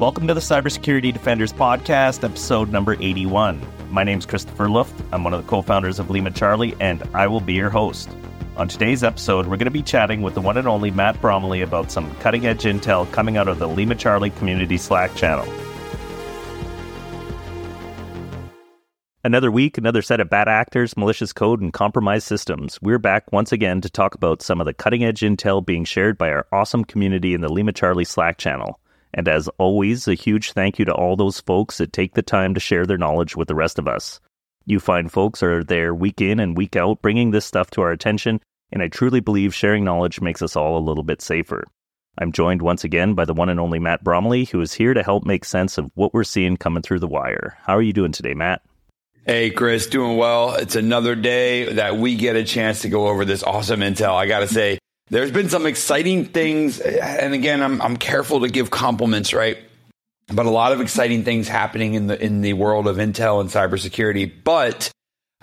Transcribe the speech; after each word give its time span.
Welcome 0.00 0.28
to 0.28 0.32
the 0.32 0.40
Cybersecurity 0.40 1.12
Defenders 1.12 1.52
Podcast, 1.52 2.24
episode 2.24 2.72
number 2.72 2.94
81. 2.94 3.60
My 3.90 4.02
name 4.02 4.18
is 4.18 4.24
Christopher 4.24 4.70
Luft. 4.70 4.98
I'm 5.12 5.24
one 5.24 5.34
of 5.34 5.44
the 5.44 5.50
co 5.50 5.60
founders 5.60 5.98
of 5.98 6.06
LimaCharlie, 6.06 6.74
and 6.80 7.02
I 7.12 7.26
will 7.26 7.42
be 7.42 7.52
your 7.52 7.68
host. 7.68 8.08
On 8.56 8.66
today's 8.66 9.04
episode, 9.04 9.44
we're 9.44 9.58
going 9.58 9.66
to 9.66 9.70
be 9.70 9.82
chatting 9.82 10.22
with 10.22 10.32
the 10.32 10.40
one 10.40 10.56
and 10.56 10.66
only 10.66 10.90
Matt 10.90 11.20
Bromley 11.20 11.60
about 11.60 11.90
some 11.90 12.10
cutting 12.16 12.46
edge 12.46 12.62
intel 12.62 13.12
coming 13.12 13.36
out 13.36 13.46
of 13.46 13.58
the 13.58 13.68
LimaCharlie 13.68 14.34
community 14.38 14.78
Slack 14.78 15.14
channel. 15.16 15.46
Another 19.22 19.50
week, 19.50 19.76
another 19.76 20.00
set 20.00 20.20
of 20.20 20.30
bad 20.30 20.48
actors, 20.48 20.96
malicious 20.96 21.34
code, 21.34 21.60
and 21.60 21.74
compromised 21.74 22.26
systems. 22.26 22.78
We're 22.80 22.98
back 22.98 23.30
once 23.32 23.52
again 23.52 23.82
to 23.82 23.90
talk 23.90 24.14
about 24.14 24.40
some 24.40 24.62
of 24.62 24.64
the 24.64 24.72
cutting 24.72 25.04
edge 25.04 25.20
intel 25.20 25.62
being 25.62 25.84
shared 25.84 26.16
by 26.16 26.30
our 26.30 26.46
awesome 26.52 26.86
community 26.86 27.34
in 27.34 27.42
the 27.42 27.50
LimaCharlie 27.50 28.06
Slack 28.06 28.38
channel. 28.38 28.79
And 29.12 29.28
as 29.28 29.48
always, 29.58 30.06
a 30.06 30.14
huge 30.14 30.52
thank 30.52 30.78
you 30.78 30.84
to 30.84 30.94
all 30.94 31.16
those 31.16 31.40
folks 31.40 31.78
that 31.78 31.92
take 31.92 32.14
the 32.14 32.22
time 32.22 32.54
to 32.54 32.60
share 32.60 32.86
their 32.86 32.98
knowledge 32.98 33.36
with 33.36 33.48
the 33.48 33.54
rest 33.54 33.78
of 33.78 33.88
us. 33.88 34.20
You 34.66 34.78
fine 34.78 35.08
folks 35.08 35.42
are 35.42 35.64
there 35.64 35.94
week 35.94 36.20
in 36.20 36.38
and 36.38 36.56
week 36.56 36.76
out 36.76 37.02
bringing 37.02 37.30
this 37.30 37.44
stuff 37.44 37.70
to 37.70 37.82
our 37.82 37.90
attention, 37.90 38.40
and 38.70 38.82
I 38.82 38.88
truly 38.88 39.20
believe 39.20 39.54
sharing 39.54 39.84
knowledge 39.84 40.20
makes 40.20 40.42
us 40.42 40.54
all 40.54 40.78
a 40.78 40.86
little 40.86 41.02
bit 41.02 41.22
safer. 41.22 41.64
I'm 42.18 42.32
joined 42.32 42.62
once 42.62 42.84
again 42.84 43.14
by 43.14 43.24
the 43.24 43.34
one 43.34 43.48
and 43.48 43.58
only 43.58 43.78
Matt 43.78 44.04
Bromley, 44.04 44.44
who 44.44 44.60
is 44.60 44.74
here 44.74 44.94
to 44.94 45.02
help 45.02 45.24
make 45.24 45.44
sense 45.44 45.78
of 45.78 45.90
what 45.94 46.12
we're 46.12 46.24
seeing 46.24 46.56
coming 46.56 46.82
through 46.82 46.98
the 46.98 47.08
wire. 47.08 47.56
How 47.62 47.76
are 47.76 47.82
you 47.82 47.92
doing 47.92 48.12
today, 48.12 48.34
Matt? 48.34 48.62
Hey, 49.26 49.50
Chris, 49.50 49.86
doing 49.86 50.16
well. 50.16 50.54
It's 50.54 50.76
another 50.76 51.14
day 51.14 51.74
that 51.74 51.96
we 51.96 52.16
get 52.16 52.36
a 52.36 52.44
chance 52.44 52.82
to 52.82 52.88
go 52.88 53.08
over 53.08 53.24
this 53.24 53.42
awesome 53.42 53.80
intel. 53.80 54.14
I 54.14 54.26
got 54.26 54.40
to 54.40 54.48
say, 54.48 54.78
there's 55.10 55.32
been 55.32 55.48
some 55.48 55.66
exciting 55.66 56.24
things. 56.24 56.80
And 56.80 57.34
again, 57.34 57.62
I'm, 57.62 57.82
I'm 57.82 57.96
careful 57.96 58.40
to 58.40 58.48
give 58.48 58.70
compliments, 58.70 59.34
right? 59.34 59.58
But 60.32 60.46
a 60.46 60.50
lot 60.50 60.72
of 60.72 60.80
exciting 60.80 61.24
things 61.24 61.48
happening 61.48 61.94
in 61.94 62.06
the, 62.06 62.22
in 62.22 62.40
the 62.40 62.52
world 62.52 62.86
of 62.86 62.96
Intel 62.96 63.40
and 63.40 63.50
cybersecurity. 63.50 64.32
But 64.44 64.92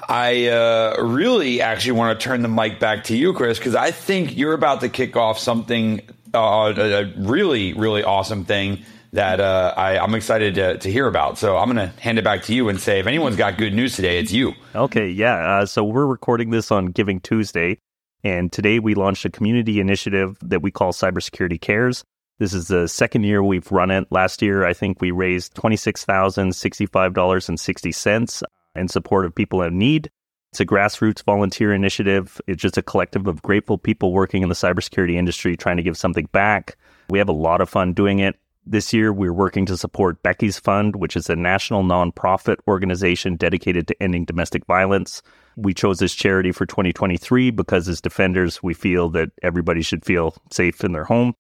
I 0.08 0.47
uh, 0.47 0.95
really 1.02 1.61
actually 1.61 1.94
want 1.94 2.17
to 2.17 2.23
turn 2.23 2.41
the 2.41 2.47
mic 2.47 2.80
back 2.80 3.06
to 3.06 3.17
you, 3.17 3.33
Chris, 3.33 3.58
because 3.58 3.75
I 3.75 3.91
think 3.91 4.38
you're 4.38 4.53
about 4.53 4.81
to 4.81 4.89
kick 4.89 5.17
off 5.17 5.38
something, 5.38 6.02
uh, 6.34 6.73
a 6.78 7.13
really, 7.17 7.73
really 7.73 8.03
awesome 8.03 8.45
thing 8.45 8.84
that 9.13 9.39
uh, 9.39 9.73
I, 9.75 10.03
am 10.03 10.16
excited 10.16 10.56
to, 10.56 10.78
to, 10.78 10.91
hear 10.91 11.08
about. 11.08 11.38
So 11.38 11.58
I'm 11.58 11.73
going 11.73 11.89
to 11.89 12.00
hand 12.00 12.19
it 12.19 12.23
back 12.23 12.44
to 12.44 12.53
you 12.53 12.69
and 12.69 12.80
say, 12.80 13.00
if 13.00 13.08
anyone's 13.08 13.38
got 13.38 13.58
good 13.58 13.73
news 13.73 13.95
today, 13.95 14.19
it's 14.19 14.31
you. 14.31 14.53
Okay, 14.75 15.09
yeah. 15.09 15.36
Uh, 15.36 15.66
so 15.66 15.84
we're 15.84 16.06
recording 16.06 16.52
this 16.52 16.72
on 16.72 16.88
Giving 16.88 17.19
Tuesday. 17.19 17.80
And 18.23 18.51
today 18.51 18.79
we 18.79 18.95
launched 18.95 19.25
a 19.25 19.29
community 19.29 19.79
initiative 19.79 20.37
that 20.41 20.61
we 20.61 20.71
call 20.71 20.91
Cybersecurity 20.91 21.61
Cares. 21.61 22.03
This 22.39 22.53
is 22.53 22.67
the 22.67 22.87
second 22.87 23.23
year 23.23 23.43
we've 23.43 23.71
run 23.71 23.89
it. 23.89 24.11
Last 24.11 24.41
year, 24.41 24.65
I 24.65 24.73
think 24.73 25.01
we 25.01 25.11
raised 25.11 25.55
$26,065.60 25.55 28.43
in 28.75 28.88
support 28.88 29.25
of 29.25 29.33
people 29.33 29.63
in 29.63 29.77
need. 29.77 30.11
It's 30.51 30.59
a 30.59 30.65
grassroots 30.65 31.23
volunteer 31.23 31.73
initiative. 31.73 32.39
It's 32.47 32.61
just 32.61 32.77
a 32.77 32.83
collective 32.83 33.27
of 33.27 33.41
grateful 33.41 33.77
people 33.77 34.13
working 34.13 34.43
in 34.43 34.49
the 34.49 34.55
cybersecurity 34.55 35.15
industry 35.15 35.57
trying 35.57 35.77
to 35.77 35.83
give 35.83 35.97
something 35.97 36.27
back. 36.31 36.77
We 37.09 37.19
have 37.19 37.29
a 37.29 37.33
lot 37.33 37.61
of 37.61 37.69
fun 37.69 37.93
doing 37.93 38.19
it. 38.19 38.35
This 38.65 38.93
year, 38.93 39.13
we're 39.13 39.33
working 39.33 39.65
to 39.67 39.77
support 39.77 40.23
Becky's 40.23 40.59
Fund, 40.59 40.97
which 40.97 41.15
is 41.15 41.29
a 41.29 41.35
national 41.35 41.83
nonprofit 41.83 42.57
organization 42.67 43.35
dedicated 43.35 43.88
to 43.88 44.03
ending 44.03 44.25
domestic 44.25 44.65
violence. 44.65 45.21
We 45.58 45.73
chose 45.73 45.97
this 45.97 46.13
charity 46.13 46.52
for 46.52 46.67
2023 46.67 47.50
because, 47.50 47.89
as 47.89 48.00
defenders, 48.00 48.61
we 48.61 48.75
feel 48.75 49.09
that 49.09 49.31
everybody 49.41 49.81
should 49.81 50.05
feel 50.05 50.36
safe 50.52 50.83
in 50.83 50.91
their 50.91 51.03
home. 51.03 51.33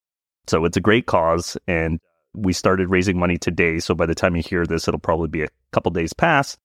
So 0.47 0.65
it's 0.65 0.75
a 0.75 0.81
great 0.81 1.05
cause, 1.05 1.55
and 1.67 1.99
we 2.33 2.51
started 2.51 2.89
raising 2.89 3.19
money 3.19 3.37
today. 3.37 3.77
So 3.79 3.93
by 3.93 4.07
the 4.07 4.15
time 4.15 4.35
you 4.35 4.41
hear 4.41 4.65
this, 4.65 4.87
it'll 4.87 4.99
probably 4.99 5.27
be 5.27 5.43
a 5.43 5.49
couple 5.71 5.91
days 5.91 6.13
past. 6.13 6.57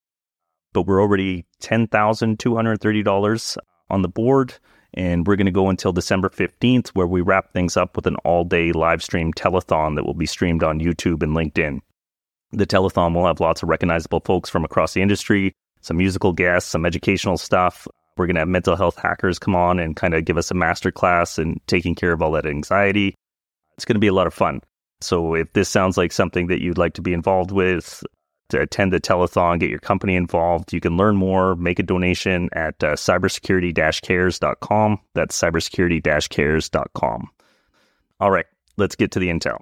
But 0.73 0.87
we're 0.87 1.01
already 1.01 1.45
$10,230 1.61 3.57
on 3.91 4.01
the 4.01 4.07
board, 4.07 4.55
and 4.95 5.27
we're 5.27 5.35
going 5.35 5.45
to 5.45 5.51
go 5.51 5.69
until 5.69 5.93
December 5.93 6.29
15th, 6.29 6.89
where 6.89 7.05
we 7.05 7.21
wrap 7.21 7.53
things 7.53 7.77
up 7.77 7.95
with 7.95 8.07
an 8.07 8.15
all 8.23 8.43
day 8.43 8.71
live 8.71 9.03
stream 9.03 9.31
telethon 9.31 9.95
that 9.95 10.05
will 10.05 10.15
be 10.15 10.25
streamed 10.25 10.63
on 10.63 10.79
YouTube 10.79 11.21
and 11.21 11.35
LinkedIn. 11.35 11.81
The 12.51 12.65
telethon 12.65 13.13
will 13.13 13.27
have 13.27 13.39
lots 13.39 13.61
of 13.61 13.69
recognizable 13.69 14.21
folks 14.21 14.49
from 14.49 14.65
across 14.65 14.93
the 14.93 15.01
industry, 15.03 15.53
some 15.83 15.97
musical 15.97 16.33
guests, 16.33 16.71
some 16.71 16.85
educational 16.85 17.37
stuff. 17.37 17.87
We're 18.17 18.25
going 18.25 18.35
to 18.35 18.41
have 18.41 18.47
mental 18.47 18.75
health 18.75 18.97
hackers 18.97 19.39
come 19.39 19.55
on 19.55 19.79
and 19.79 19.95
kind 19.95 20.13
of 20.13 20.25
give 20.25 20.37
us 20.37 20.51
a 20.51 20.55
master 20.55 20.91
class 20.91 21.37
and 21.37 21.59
taking 21.67 21.95
care 21.95 22.11
of 22.11 22.21
all 22.21 22.31
that 22.31 22.45
anxiety. 22.45 23.15
It's 23.75 23.85
going 23.85 23.95
to 23.95 23.99
be 23.99 24.07
a 24.07 24.13
lot 24.13 24.27
of 24.27 24.33
fun. 24.33 24.61
So 25.01 25.35
if 25.35 25.51
this 25.53 25.69
sounds 25.69 25.97
like 25.97 26.11
something 26.11 26.47
that 26.47 26.61
you'd 26.61 26.77
like 26.77 26.93
to 26.93 27.01
be 27.01 27.13
involved 27.13 27.51
with, 27.51 28.03
to 28.49 28.61
attend 28.61 28.93
the 28.93 29.01
telethon, 29.01 29.59
get 29.59 29.69
your 29.69 29.79
company 29.79 30.15
involved, 30.15 30.73
you 30.73 30.79
can 30.79 30.95
learn 30.95 31.15
more, 31.15 31.55
make 31.55 31.79
a 31.79 31.83
donation 31.83 32.49
at 32.53 32.81
uh, 32.83 32.93
cybersecurity-cares.com. 32.93 34.99
That's 35.15 35.41
cybersecurity-cares.com. 35.41 37.29
All 38.19 38.31
right, 38.31 38.45
let's 38.77 38.95
get 38.95 39.11
to 39.11 39.19
the 39.19 39.29
intel. 39.29 39.59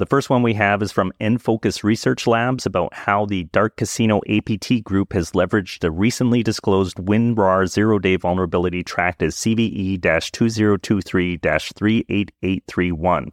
The 0.00 0.06
first 0.06 0.30
one 0.30 0.42
we 0.42 0.54
have 0.54 0.80
is 0.80 0.92
from 0.92 1.12
NSFOCUS 1.20 1.84
Research 1.84 2.26
Labs 2.26 2.64
about 2.64 2.94
how 2.94 3.26
the 3.26 3.44
DarkCasino 3.52 4.22
APT 4.34 4.82
group 4.82 5.12
has 5.12 5.32
leveraged 5.32 5.80
the 5.80 5.90
recently 5.90 6.42
disclosed 6.42 6.96
WinRAR 6.96 7.66
zero 7.68 7.98
day 7.98 8.16
vulnerability 8.16 8.82
tracked 8.82 9.22
as 9.22 9.36
CVE 9.36 10.00
2023 10.00 11.36
38831. 11.36 13.30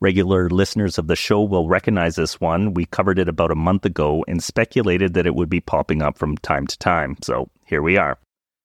Regular 0.00 0.48
listeners 0.48 0.96
of 0.96 1.06
the 1.06 1.16
show 1.16 1.42
will 1.42 1.68
recognize 1.68 2.16
this 2.16 2.40
one. 2.40 2.72
We 2.72 2.86
covered 2.86 3.18
it 3.18 3.28
about 3.28 3.50
a 3.50 3.54
month 3.54 3.84
ago 3.84 4.24
and 4.26 4.42
speculated 4.42 5.12
that 5.12 5.26
it 5.26 5.34
would 5.34 5.50
be 5.50 5.60
popping 5.60 6.00
up 6.00 6.16
from 6.16 6.38
time 6.38 6.66
to 6.66 6.78
time. 6.78 7.16
So 7.22 7.50
here 7.66 7.82
we 7.82 7.98
are. 7.98 8.16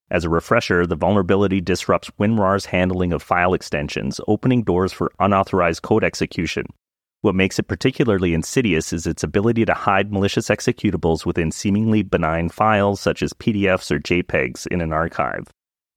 As 0.10 0.24
a 0.24 0.30
refresher, 0.30 0.88
the 0.88 0.96
vulnerability 0.96 1.60
disrupts 1.60 2.12
WinRAR's 2.18 2.68
handling 2.68 3.12
of 3.12 3.22
file 3.22 3.54
extensions, 3.54 4.22
opening 4.30 4.64
doors 4.64 4.94
for 4.94 5.12
unauthorized 5.20 5.82
code 5.82 6.06
execution. 6.06 6.68
What 7.22 7.36
makes 7.36 7.60
it 7.60 7.68
particularly 7.68 8.34
insidious 8.34 8.92
is 8.92 9.06
its 9.06 9.24
ability 9.24 9.64
to 9.66 9.76
hide 9.76 10.12
malicious 10.12 10.50
executables 10.50 11.24
within 11.24 11.52
seemingly 11.52 12.02
benign 12.02 12.50
files 12.50 13.00
such 13.00 13.22
as 13.22 13.32
PDFs 13.34 13.92
or 13.92 14.00
JPEGs 14.00 14.66
in 14.66 14.82
an 14.82 14.92
archive. 14.92 15.46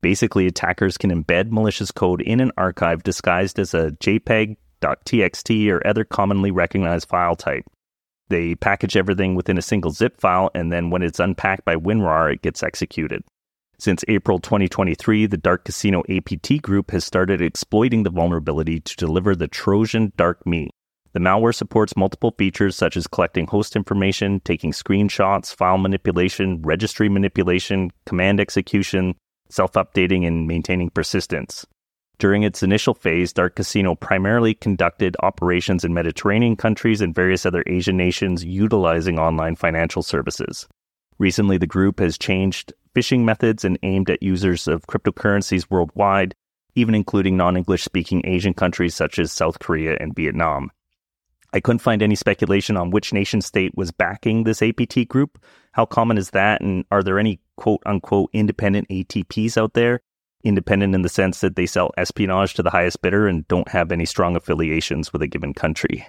Basically, 0.03 0.47
attackers 0.47 0.99
can 0.99 1.11
embed 1.11 1.51
malicious 1.51 1.91
code 1.91 2.21
in 2.21 2.41
an 2.41 2.53
archive 2.59 3.03
disguised 3.05 3.59
as 3.59 3.73
a 3.73 3.93
JPEG, 3.93 4.59
.txt, 4.83 5.73
or 5.73 5.87
other 5.87 6.05
commonly 6.05 6.51
recognized 6.51 7.09
file 7.09 7.37
type. 7.37 7.65
They 8.29 8.55
package 8.55 8.95
everything 8.95 9.35
within 9.35 9.57
a 9.57 9.63
single 9.63 9.93
zip 9.93 10.21
file, 10.21 10.51
and 10.55 10.71
then 10.71 10.91
when 10.91 11.03
it's 11.03 11.21
unpacked 11.21 11.65
by 11.65 11.77
WinRAR, 11.77 12.35
it 12.35 12.43
gets 12.43 12.63
executed. 12.63 13.25
Since 13.79 14.05
April 14.09 14.41
2023, 14.41 15.25
the 15.25 15.39
DarkCasino 15.39 16.03
APT 16.15 16.61
group 16.61 16.91
has 16.91 17.03
started 17.03 17.41
exploiting 17.41 18.03
the 18.03 18.11
vulnerability 18.11 18.81
to 18.81 18.97
deliver 18.97 19.35
the 19.35 19.49
Trojan 19.49 20.13
DarkMe, 20.19 20.69
the 21.15 21.21
malware 21.21 21.55
supports 21.55 21.97
multiple 21.97 22.35
features 22.37 22.75
such 22.75 22.97
as 22.97 23.07
collecting 23.07 23.47
host 23.47 23.77
information, 23.77 24.41
taking 24.41 24.73
screenshots, 24.73 25.55
file 25.55 25.79
manipulation, 25.79 26.61
registry 26.63 27.09
manipulation, 27.09 27.93
command 28.05 28.41
execution, 28.41 29.15
self 29.49 29.75
updating, 29.75 30.27
and 30.27 30.49
maintaining 30.49 30.91
persistence. 30.91 31.65
During 32.19 32.43
its 32.43 32.65
initial 32.65 32.95
phase, 32.95 33.33
DarkCasino 33.33 33.99
primarily 33.99 34.55
conducted 34.55 35.17
operations 35.21 35.85
in 35.85 35.95
Mediterranean 35.95 36.57
countries 36.57 37.01
and 37.01 37.15
various 37.15 37.47
other 37.47 37.63
Asian 37.69 37.97
nations 37.97 38.45
utilizing 38.45 39.19
online 39.19 39.55
financial 39.55 40.03
services. 40.03 40.67
Recently, 41.19 41.59
the 41.59 41.67
group 41.67 42.01
has 42.01 42.19
changed 42.19 42.73
phishing 42.93 43.21
methods 43.21 43.65
and 43.65 43.79
aimed 43.85 44.11
at 44.11 44.23
users 44.23 44.67
of 44.67 44.89
cryptocurrencies 44.89 45.71
worldwide, 45.71 46.35
even 46.75 46.93
including 46.93 47.37
non 47.37 47.57
English 47.57 47.85
speaking 47.85 48.21
Asian 48.25 48.53
countries 48.55 48.97
such 48.97 49.21
as 49.21 49.31
South 49.31 49.61
Korea 49.61 49.97
and 50.01 50.13
Vietnam. 50.17 50.73
I 51.55 51.61
couldn't 51.61 51.79
find 51.79 52.03
any 52.03 52.17
speculation 52.17 52.77
on 52.77 52.91
which 52.91 53.13
nation 53.13 53.41
state 53.41 53.77
was 53.77 53.93
backing 53.93 54.43
this 54.43 54.61
APT 54.61 55.07
group. 55.07 55.39
How 55.71 55.87
common 55.87 56.19
is 56.19 56.31
that? 56.31 56.61
And 56.61 56.85
are 56.91 57.03
there 57.03 57.17
any 57.17 57.39
quote 57.57 57.81
unquote 57.87 58.31
independent 58.33 58.89
ATPs 58.89 59.57
out 59.57 59.75
there? 59.75 60.01
Independent 60.43 60.97
in 60.97 61.03
the 61.03 61.09
sense 61.09 61.41
that 61.43 61.55
they 61.55 61.67
sell 61.67 61.93
espionage 61.97 62.55
to 62.55 62.65
the 62.65 62.71
highest 62.71 63.01
bidder 63.03 63.29
and 63.29 63.47
don't 63.47 63.69
have 63.69 63.93
any 63.93 64.05
strong 64.05 64.35
affiliations 64.35 65.13
with 65.13 65.23
a 65.23 65.29
given 65.29 65.55
country. 65.55 66.05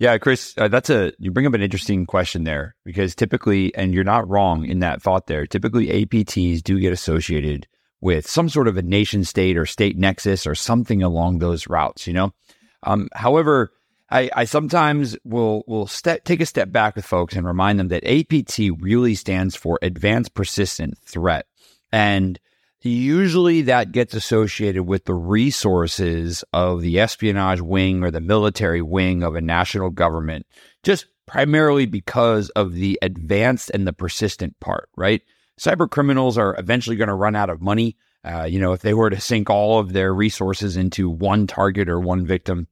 Yeah, 0.00 0.18
Chris, 0.18 0.52
uh, 0.58 0.66
that's 0.66 0.90
a 0.90 1.12
you 1.20 1.30
bring 1.30 1.46
up 1.46 1.54
an 1.54 1.62
interesting 1.62 2.06
question 2.06 2.42
there 2.42 2.74
because 2.84 3.14
typically, 3.14 3.72
and 3.76 3.94
you're 3.94 4.04
not 4.04 4.28
wrong 4.28 4.66
in 4.66 4.80
that 4.80 5.00
thought 5.00 5.28
there. 5.28 5.46
Typically, 5.46 5.86
APTs 5.86 6.60
do 6.60 6.80
get 6.80 6.92
associated 6.92 7.68
with 8.00 8.28
some 8.28 8.48
sort 8.48 8.66
of 8.66 8.76
a 8.76 8.82
nation 8.82 9.22
state 9.22 9.56
or 9.56 9.64
state 9.64 9.96
nexus 9.96 10.44
or 10.44 10.56
something 10.56 11.04
along 11.04 11.38
those 11.38 11.68
routes. 11.68 12.06
You 12.06 12.12
know, 12.14 12.34
um, 12.82 13.08
however, 13.14 13.72
I, 14.08 14.30
I, 14.34 14.44
sometimes 14.44 15.16
will 15.24 15.64
will 15.66 15.86
take 15.86 16.40
a 16.40 16.46
step 16.46 16.70
back 16.70 16.94
with 16.94 17.04
folks 17.04 17.34
and 17.34 17.46
remind 17.46 17.80
them 17.80 17.88
that 17.88 18.06
APT 18.06 18.80
really 18.80 19.14
stands 19.14 19.56
for 19.56 19.78
Advanced 19.82 20.34
Persistent 20.34 20.96
Threat, 20.98 21.46
and 21.90 22.38
usually 22.82 23.62
that 23.62 23.92
gets 23.92 24.14
associated 24.14 24.84
with 24.84 25.04
the 25.04 25.14
resources 25.14 26.44
of 26.52 26.82
the 26.82 27.00
espionage 27.00 27.60
wing 27.60 28.02
or 28.02 28.10
the 28.10 28.20
military 28.20 28.82
wing 28.82 29.22
of 29.22 29.34
a 29.34 29.40
national 29.40 29.90
government, 29.90 30.46
just 30.82 31.06
primarily 31.26 31.86
because 31.86 32.48
of 32.50 32.74
the 32.74 32.98
advanced 33.02 33.70
and 33.74 33.86
the 33.86 33.92
persistent 33.92 34.58
part, 34.60 34.88
right? 34.96 35.22
Cyber 35.60 35.90
criminals 35.90 36.38
are 36.38 36.54
eventually 36.58 36.96
going 36.96 37.08
to 37.08 37.14
run 37.14 37.34
out 37.34 37.50
of 37.50 37.60
money. 37.60 37.96
Uh, 38.24 38.44
you 38.44 38.60
know, 38.60 38.72
if 38.72 38.82
they 38.82 38.94
were 38.94 39.10
to 39.10 39.20
sink 39.20 39.50
all 39.50 39.78
of 39.78 39.92
their 39.92 40.12
resources 40.12 40.76
into 40.76 41.08
one 41.08 41.46
target 41.46 41.88
or 41.88 41.98
one 41.98 42.26
victim, 42.26 42.68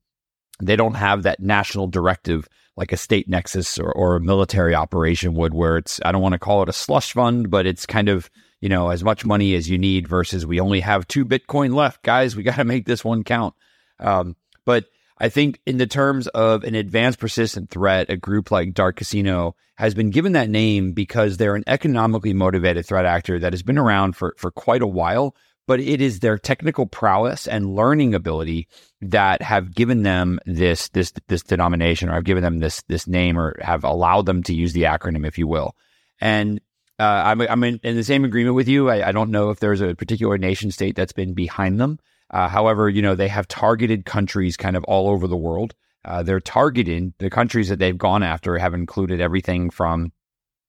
they 0.67 0.77
don't 0.77 0.95
have 0.95 1.23
that 1.23 1.41
national 1.41 1.87
directive 1.89 2.49
like 2.77 2.93
a 2.93 2.97
state 2.97 3.29
nexus 3.29 3.79
or, 3.79 3.93
or 3.93 4.17
a 4.17 4.21
military 4.21 4.75
operation 4.75 5.35
would, 5.35 5.55
where 5.55 5.77
it's, 5.77 6.01
I 6.05 6.13
don't 6.13 6.23
want 6.23 6.33
to 6.33 6.39
call 6.39 6.63
it 6.63 6.69
a 6.69 6.73
slush 6.73 7.13
fund, 7.13 7.51
but 7.51 7.67
it's 7.67 7.87
kind 7.87 8.09
of, 8.09 8.29
you 8.61 8.69
know, 8.69 8.91
as 8.91 9.05
much 9.05 9.25
money 9.25 9.55
as 9.55 9.71
you 9.71 9.79
need 9.79 10.09
versus 10.09 10.45
we 10.45 10.59
only 10.59 10.81
have 10.81 11.07
two 11.07 11.25
Bitcoin 11.25 11.75
left. 11.75 12.03
Guys, 12.03 12.35
we 12.35 12.43
got 12.43 12.57
to 12.57 12.65
make 12.65 12.85
this 12.85 13.05
one 13.05 13.23
count. 13.23 13.55
Um, 14.01 14.35
but 14.65 14.87
I 15.19 15.29
think 15.29 15.61
in 15.67 15.79
the 15.79 15.87
terms 15.87 16.27
of 16.29 16.65
an 16.65 16.75
advanced 16.75 17.21
persistent 17.21 17.71
threat, 17.71 18.11
a 18.11 18.17
group 18.17 18.51
like 18.51 18.75
DarkCasino 18.75 19.53
has 19.77 19.95
been 19.95 20.11
given 20.11 20.33
that 20.33 20.51
name 20.51 20.93
because 20.93 21.37
they're 21.37 21.55
an 21.55 21.65
economically 21.67 22.33
motivated 22.33 22.87
threat 22.87 23.07
actor 23.07 23.39
that 23.39 23.53
has 23.53 23.63
been 23.63 23.79
around 23.79 24.17
for, 24.17 24.35
for 24.37 24.51
quite 24.51 24.83
a 24.83 24.87
while, 24.87 25.37
but 25.67 25.81
it 25.81 26.01
is 26.01 26.21
their 26.21 26.39
technical 26.39 26.87
prowess 26.87 27.47
and 27.47 27.75
learning 27.75 28.15
ability 28.15 28.69
that 29.01 29.43
have 29.43 29.75
given 29.75 30.03
them 30.03 30.39
this 30.47 30.89
this 30.91 31.13
this 31.29 31.43
denomination 31.43 32.09
or 32.09 32.15
have 32.15 32.25
given 32.25 32.43
them 32.43 32.59
this 32.59 32.83
this 32.89 33.07
name 33.07 33.39
or 33.39 33.57
have 33.61 33.85
allowed 33.85 34.27
them 34.27 34.43
to 34.43 34.55
use 34.55 34.73
the 34.73 34.83
acronym, 34.83 35.27
if 35.27 35.39
you 35.39 35.47
will. 35.47 35.75
And 36.21 36.61
uh, 36.99 37.23
I'm 37.25 37.41
I'm 37.41 37.65
in, 37.65 37.81
in, 37.83 37.97
the 37.97 38.05
same 38.05 38.25
agreement 38.25 38.55
with 38.55 38.69
you. 38.69 38.89
I, 38.89 39.09
I, 39.09 39.13
don't 39.13 39.31
know 39.31 39.51
if 39.51 39.59
there's 39.59 39.81
a 39.81 39.97
particular 39.97 40.39
nation 40.39 40.71
state 40.71 40.95
that's 40.95 41.13
been 41.13 41.35
behind 41.35 41.81
them. 41.81 41.99
Uh, 42.31 42.49
however, 42.49 42.89
you 42.89 43.03
know 43.03 43.15
they 43.15 43.29
have 43.29 43.49
targeted 43.49 44.05
countries 44.05 44.57
kind 44.57 44.77
of 44.77 44.85
all 44.85 45.09
over 45.09 45.27
the 45.27 45.37
world. 45.37 45.75
Uh, 46.05 46.23
they're 46.23 46.41
targeting 46.41 47.15
the 47.19 47.31
countries 47.31 47.69
that 47.69 47.79
they've 47.79 47.99
gone 47.99 48.23
after 48.23 48.59
have 48.59 48.75
included 48.75 49.21
everything 49.21 49.71
from 49.71 50.13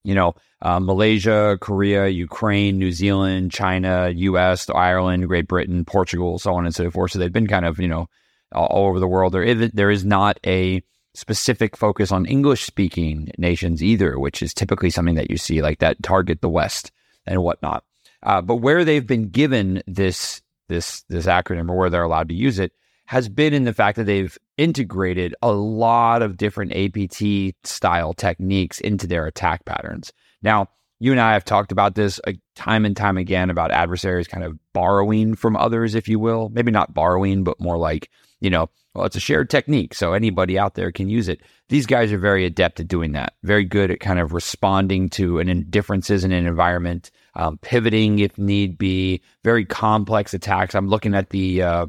you 0.05 0.15
know, 0.15 0.35
uh, 0.61 0.79
Malaysia, 0.79 1.57
Korea, 1.59 2.07
Ukraine, 2.07 2.77
New 2.77 2.91
Zealand, 2.91 3.51
China, 3.51 4.09
U.S., 4.09 4.69
Ireland, 4.69 5.27
Great 5.27 5.47
Britain, 5.47 5.85
Portugal, 5.85 6.39
so 6.39 6.53
on 6.53 6.65
and 6.65 6.73
so 6.73 6.89
forth. 6.89 7.11
So 7.11 7.19
they've 7.19 7.31
been 7.31 7.47
kind 7.47 7.65
of, 7.65 7.79
you 7.79 7.87
know, 7.87 8.07
all, 8.51 8.87
over 8.87 8.99
the 8.99 9.07
world. 9.07 9.33
There 9.33 9.43
is, 9.43 9.71
there 9.71 9.91
is 9.91 10.05
not 10.05 10.39
a 10.45 10.81
specific 11.13 11.77
focus 11.77 12.11
on 12.11 12.25
English 12.25 12.63
speaking 12.63 13.29
nations 13.37 13.83
either, 13.83 14.19
which 14.19 14.41
is 14.41 14.53
typically 14.53 14.89
something 14.89 15.15
that 15.15 15.29
you 15.29 15.37
see 15.37 15.61
like 15.61 15.79
that 15.79 16.01
target 16.03 16.41
the 16.41 16.49
West 16.49 16.91
and 17.25 17.41
whatnot. 17.41 17.83
Uh, 18.23 18.41
but 18.41 18.55
where 18.55 18.83
they've 18.83 19.07
been 19.07 19.29
given 19.29 19.83
this 19.87 20.41
this 20.67 21.03
this 21.09 21.27
acronym 21.27 21.69
or 21.69 21.77
where 21.77 21.89
they're 21.89 22.03
allowed 22.03 22.29
to 22.29 22.35
use 22.35 22.59
it 22.59 22.71
has 23.05 23.29
been 23.29 23.53
in 23.53 23.65
the 23.65 23.73
fact 23.73 23.97
that 23.97 24.05
they've 24.05 24.37
integrated 24.57 25.35
a 25.41 25.51
lot 25.51 26.21
of 26.21 26.37
different 26.37 26.73
APT 26.73 27.55
style 27.63 28.13
techniques 28.13 28.79
into 28.79 29.07
their 29.07 29.25
attack 29.27 29.65
patterns. 29.65 30.11
Now, 30.41 30.69
you 30.99 31.11
and 31.11 31.21
I 31.21 31.33
have 31.33 31.45
talked 31.45 31.71
about 31.71 31.95
this 31.95 32.19
uh, 32.25 32.33
time 32.55 32.85
and 32.85 32.95
time 32.95 33.17
again 33.17 33.49
about 33.49 33.71
adversaries 33.71 34.27
kind 34.27 34.43
of 34.43 34.57
borrowing 34.73 35.35
from 35.35 35.55
others, 35.55 35.93
if 35.93 36.07
you 36.07 36.19
will. 36.19 36.49
Maybe 36.49 36.71
not 36.71 36.93
borrowing, 36.93 37.43
but 37.43 37.59
more 37.59 37.77
like, 37.77 38.09
you 38.39 38.49
know, 38.49 38.69
well, 38.93 39.05
it's 39.05 39.17
a 39.17 39.19
shared 39.19 39.49
technique. 39.49 39.93
So 39.93 40.13
anybody 40.13 40.57
out 40.57 40.75
there 40.75 40.91
can 40.91 41.09
use 41.09 41.27
it. 41.27 41.41
These 41.67 41.85
guys 41.85 42.13
are 42.13 42.17
very 42.17 42.45
adept 42.45 42.79
at 42.79 42.87
doing 42.87 43.11
that, 43.11 43.33
very 43.43 43.65
good 43.65 43.91
at 43.91 43.99
kind 43.99 44.19
of 44.19 44.31
responding 44.31 45.09
to 45.11 45.39
an 45.39 45.65
differences 45.69 46.23
in 46.23 46.31
an 46.31 46.47
environment, 46.47 47.11
um, 47.35 47.57
pivoting 47.57 48.19
if 48.19 48.37
need 48.37 48.77
be, 48.77 49.21
very 49.43 49.65
complex 49.65 50.33
attacks. 50.33 50.75
I'm 50.75 50.87
looking 50.87 51.13
at 51.13 51.31
the, 51.31 51.61
uh, 51.61 51.87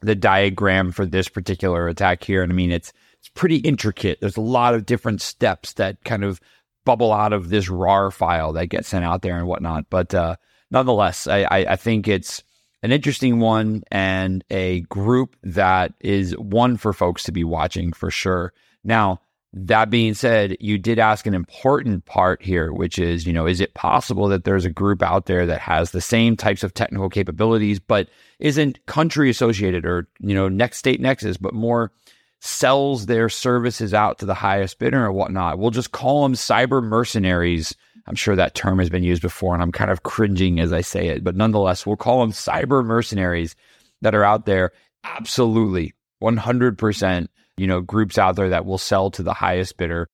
the 0.00 0.14
diagram 0.14 0.92
for 0.92 1.06
this 1.06 1.28
particular 1.28 1.88
attack 1.88 2.24
here. 2.24 2.42
And 2.42 2.52
I 2.52 2.54
mean, 2.54 2.72
it's 2.72 2.92
it's 3.18 3.28
pretty 3.28 3.56
intricate. 3.56 4.18
There's 4.20 4.38
a 4.38 4.42
lot 4.42 4.74
of 4.74 4.86
different 4.86 5.20
steps 5.20 5.74
that 5.74 6.02
kind 6.04 6.24
of 6.24 6.40
bubble 6.86 7.12
out 7.12 7.32
of 7.34 7.50
this 7.50 7.68
RAR 7.68 8.10
file 8.10 8.52
that 8.54 8.68
gets 8.68 8.88
sent 8.88 9.04
out 9.04 9.22
there 9.22 9.36
and 9.36 9.46
whatnot. 9.46 9.84
But 9.90 10.14
uh, 10.14 10.36
nonetheless, 10.70 11.26
I, 11.26 11.42
I, 11.42 11.72
I 11.72 11.76
think 11.76 12.08
it's 12.08 12.42
an 12.82 12.92
interesting 12.92 13.38
one 13.40 13.82
and 13.90 14.42
a 14.50 14.80
group 14.82 15.36
that 15.42 15.92
is 16.00 16.32
one 16.38 16.78
for 16.78 16.94
folks 16.94 17.24
to 17.24 17.32
be 17.32 17.44
watching 17.44 17.92
for 17.92 18.10
sure. 18.10 18.54
Now, 18.82 19.20
that 19.52 19.90
being 19.90 20.14
said, 20.14 20.56
you 20.60 20.78
did 20.78 21.00
ask 21.00 21.26
an 21.26 21.34
important 21.34 22.04
part 22.04 22.40
here, 22.40 22.72
which 22.72 22.98
is, 23.00 23.26
you 23.26 23.32
know, 23.32 23.46
is 23.46 23.60
it 23.60 23.74
possible 23.74 24.28
that 24.28 24.44
there's 24.44 24.64
a 24.64 24.70
group 24.70 25.02
out 25.02 25.26
there 25.26 25.44
that 25.46 25.60
has 25.60 25.90
the 25.90 26.00
same 26.00 26.36
types 26.36 26.62
of 26.62 26.72
technical 26.72 27.08
capabilities, 27.08 27.80
but 27.80 28.08
isn't 28.38 28.84
country 28.86 29.28
associated 29.28 29.84
or, 29.84 30.08
you 30.20 30.34
know, 30.34 30.48
next 30.48 30.78
state 30.78 31.00
nexus, 31.00 31.36
but 31.36 31.52
more 31.52 31.90
sells 32.38 33.06
their 33.06 33.28
services 33.28 33.92
out 33.92 34.18
to 34.18 34.26
the 34.26 34.34
highest 34.34 34.78
bidder 34.78 35.04
or 35.04 35.10
whatnot? 35.10 35.58
We'll 35.58 35.70
just 35.70 35.90
call 35.90 36.22
them 36.22 36.34
cyber 36.34 36.80
mercenaries. 36.80 37.74
I'm 38.06 38.14
sure 38.14 38.36
that 38.36 38.54
term 38.54 38.78
has 38.78 38.88
been 38.88 39.02
used 39.02 39.22
before 39.22 39.54
and 39.54 39.62
I'm 39.62 39.72
kind 39.72 39.90
of 39.90 40.04
cringing 40.04 40.60
as 40.60 40.72
I 40.72 40.80
say 40.80 41.08
it, 41.08 41.24
but 41.24 41.34
nonetheless, 41.34 41.84
we'll 41.84 41.96
call 41.96 42.20
them 42.20 42.32
cyber 42.32 42.84
mercenaries 42.84 43.56
that 44.00 44.14
are 44.14 44.24
out 44.24 44.46
there. 44.46 44.70
Absolutely. 45.02 45.92
100% 46.22 47.26
you 47.60 47.66
know, 47.66 47.82
groups 47.82 48.16
out 48.16 48.36
there 48.36 48.48
that 48.48 48.64
will 48.64 48.78
sell 48.78 49.10
to 49.10 49.22
the 49.22 49.34
highest 49.34 49.76
bidder. 49.76 50.08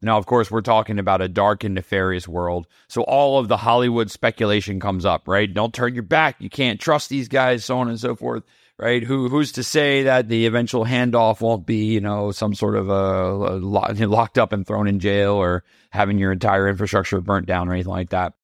Now, 0.00 0.16
of 0.16 0.26
course, 0.26 0.48
we're 0.48 0.60
talking 0.60 1.00
about 1.00 1.20
a 1.20 1.26
dark 1.26 1.64
and 1.64 1.74
nefarious 1.74 2.28
world. 2.28 2.68
So 2.86 3.02
all 3.02 3.40
of 3.40 3.48
the 3.48 3.56
Hollywood 3.56 4.12
speculation 4.12 4.78
comes 4.78 5.04
up, 5.04 5.26
right? 5.26 5.52
Don't 5.52 5.74
turn 5.74 5.94
your 5.94 6.04
back. 6.04 6.36
You 6.38 6.48
can't 6.48 6.80
trust 6.80 7.08
these 7.08 7.26
guys, 7.26 7.64
so 7.64 7.78
on 7.78 7.88
and 7.88 7.98
so 7.98 8.14
forth, 8.14 8.44
right? 8.78 9.02
Who 9.02 9.28
who's 9.28 9.50
to 9.52 9.64
say 9.64 10.04
that 10.04 10.28
the 10.28 10.46
eventual 10.46 10.84
handoff 10.84 11.40
won't 11.40 11.66
be, 11.66 11.86
you 11.86 12.00
know, 12.00 12.30
some 12.30 12.54
sort 12.54 12.76
of 12.76 12.88
a, 12.88 12.92
a 12.94 14.06
locked 14.06 14.38
up 14.38 14.52
and 14.52 14.64
thrown 14.64 14.86
in 14.86 15.00
jail 15.00 15.32
or 15.32 15.64
having 15.90 16.16
your 16.16 16.30
entire 16.30 16.68
infrastructure 16.68 17.20
burnt 17.20 17.46
down 17.46 17.68
or 17.68 17.72
anything 17.72 17.90
like 17.90 18.10
that. 18.10 18.34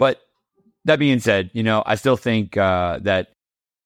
But 0.00 0.20
that 0.84 0.98
being 0.98 1.20
said, 1.20 1.48
you 1.52 1.62
know, 1.62 1.84
I 1.86 1.94
still 1.94 2.16
think 2.16 2.56
uh, 2.56 2.98
that 3.02 3.28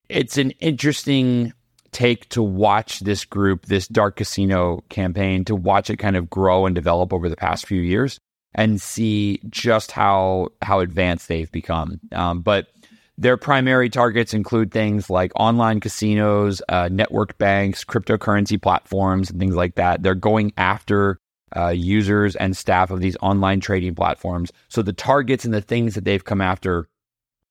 it's 0.09 0.39
an 0.39 0.53
interesting 0.53 1.53
take 1.93 2.29
to 2.31 2.43
watch 2.43 3.01
this 3.01 3.25
group, 3.25 3.67
this 3.67 3.89
DarkCasino 3.89 4.89
campaign, 4.89 5.45
to 5.47 5.55
watch 5.55 5.91
it 5.91 5.97
kind 5.97 6.17
of 6.17 6.31
grow 6.31 6.67
and 6.67 6.75
develop 6.75 7.13
over 7.13 7.29
the 7.29 7.37
past 7.37 7.67
few 7.67 7.81
years 7.81 8.19
and 8.55 8.81
see 8.81 9.41
just 9.49 9.93
how 9.93 10.49
how 10.63 10.81
advanced 10.81 11.29
they've 11.29 11.51
become. 11.53 12.01
Um, 12.13 12.41
but 12.41 12.69
their 13.17 13.37
primary 13.37 13.91
targets 13.91 14.33
include 14.33 14.71
things 14.71 15.11
like 15.11 15.33
online 15.35 15.81
casinos, 15.81 16.63
uh, 16.69 16.89
network 16.91 17.37
banks, 17.39 17.85
cryptocurrency 17.85 18.61
platforms, 18.61 19.29
and 19.31 19.41
things 19.41 19.57
like 19.57 19.75
that. 19.75 20.03
They're 20.03 20.15
going 20.15 20.53
after 20.57 21.19
uh, 21.57 21.69
users 21.69 22.37
and 22.37 22.57
staff 22.57 22.91
of 22.91 23.01
these 23.01 23.17
online 23.21 23.61
trading 23.61 23.95
platforms. 23.95 24.53
So 24.69 24.83
the 24.83 24.93
targets 24.93 25.45
and 25.45 25.53
the 25.53 25.61
things 25.61 25.95
that 25.95 26.05
they've 26.05 26.25
come 26.25 26.41
after 26.41 26.89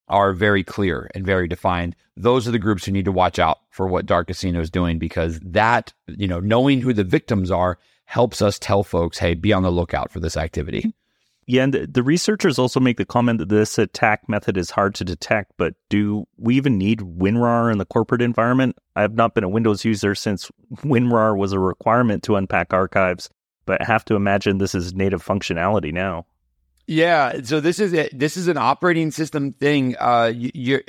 are 0.08 0.34
very 0.34 0.64
clear 0.64 1.10
and 1.14 1.26
very 1.26 1.48
defined. 1.48 1.96
Those 2.16 2.48
are 2.48 2.52
the 2.52 2.60
groups 2.60 2.86
who 2.86 2.92
need 2.92 3.06
to 3.06 3.12
watch 3.12 3.40
out 3.40 3.60
for 3.70 3.88
what 3.88 4.06
DarkCasino 4.06 4.60
is 4.60 4.70
doing 4.70 5.00
because 5.00 5.40
that, 5.44 5.94
you 6.08 6.28
know, 6.28 6.40
knowing 6.40 6.82
who 6.82 6.94
the 6.94 7.04
victims 7.04 7.52
are 7.52 7.78
helps 8.06 8.42
us 8.42 8.58
tell 8.58 8.84
folks, 8.84 9.18
hey, 9.18 9.34
be 9.34 9.54
on 9.54 9.64
the 9.64 9.72
lookout 9.72 10.12
for 10.12 10.20
this 10.20 10.38
activity. 10.38 10.94
Yeah, 11.50 11.64
and 11.64 11.74
the, 11.74 12.04
researchers 12.04 12.60
also 12.60 12.82
make 12.82 12.98
the 12.98 13.06
comment 13.06 13.40
that 13.40 13.48
this 13.48 13.78
attack 13.78 14.28
method 14.28 14.58
is 14.58 14.70
hard 14.70 14.96
to 14.96 15.06
detect, 15.06 15.54
but 15.56 15.76
do 15.88 16.28
we 16.38 16.58
even 16.58 16.78
need 16.78 17.00
WinRAR 17.00 17.72
in 17.72 17.78
the 17.78 17.86
corporate 17.86 18.22
environment? 18.22 18.78
I 18.98 19.02
have 19.02 19.14
not 19.14 19.34
been 19.34 19.46
a 19.46 19.50
Windows 19.50 19.86
user 19.86 20.14
since 20.14 20.52
WinRAR 20.84 21.38
was 21.38 21.54
a 21.54 21.60
requirement 21.60 22.24
to 22.24 22.36
unpack 22.36 22.74
archives, 22.74 23.30
but 23.66 23.82
I 23.82 23.86
have 23.86 24.04
to 24.06 24.16
imagine 24.16 24.58
this 24.58 24.76
is 24.76 24.94
native 24.94 25.24
functionality 25.24 25.94
now. 25.94 26.26
Yeah, 26.88 27.42
so 27.44 27.60
this 27.60 27.80
is 27.80 27.94
a, 27.94 28.10
this 28.14 28.38
is 28.38 28.48
an 28.48 28.58
operating 28.58 29.12
system 29.12 29.54
thing. 29.54 29.96
Uh, 30.00 30.32
you 30.34 30.82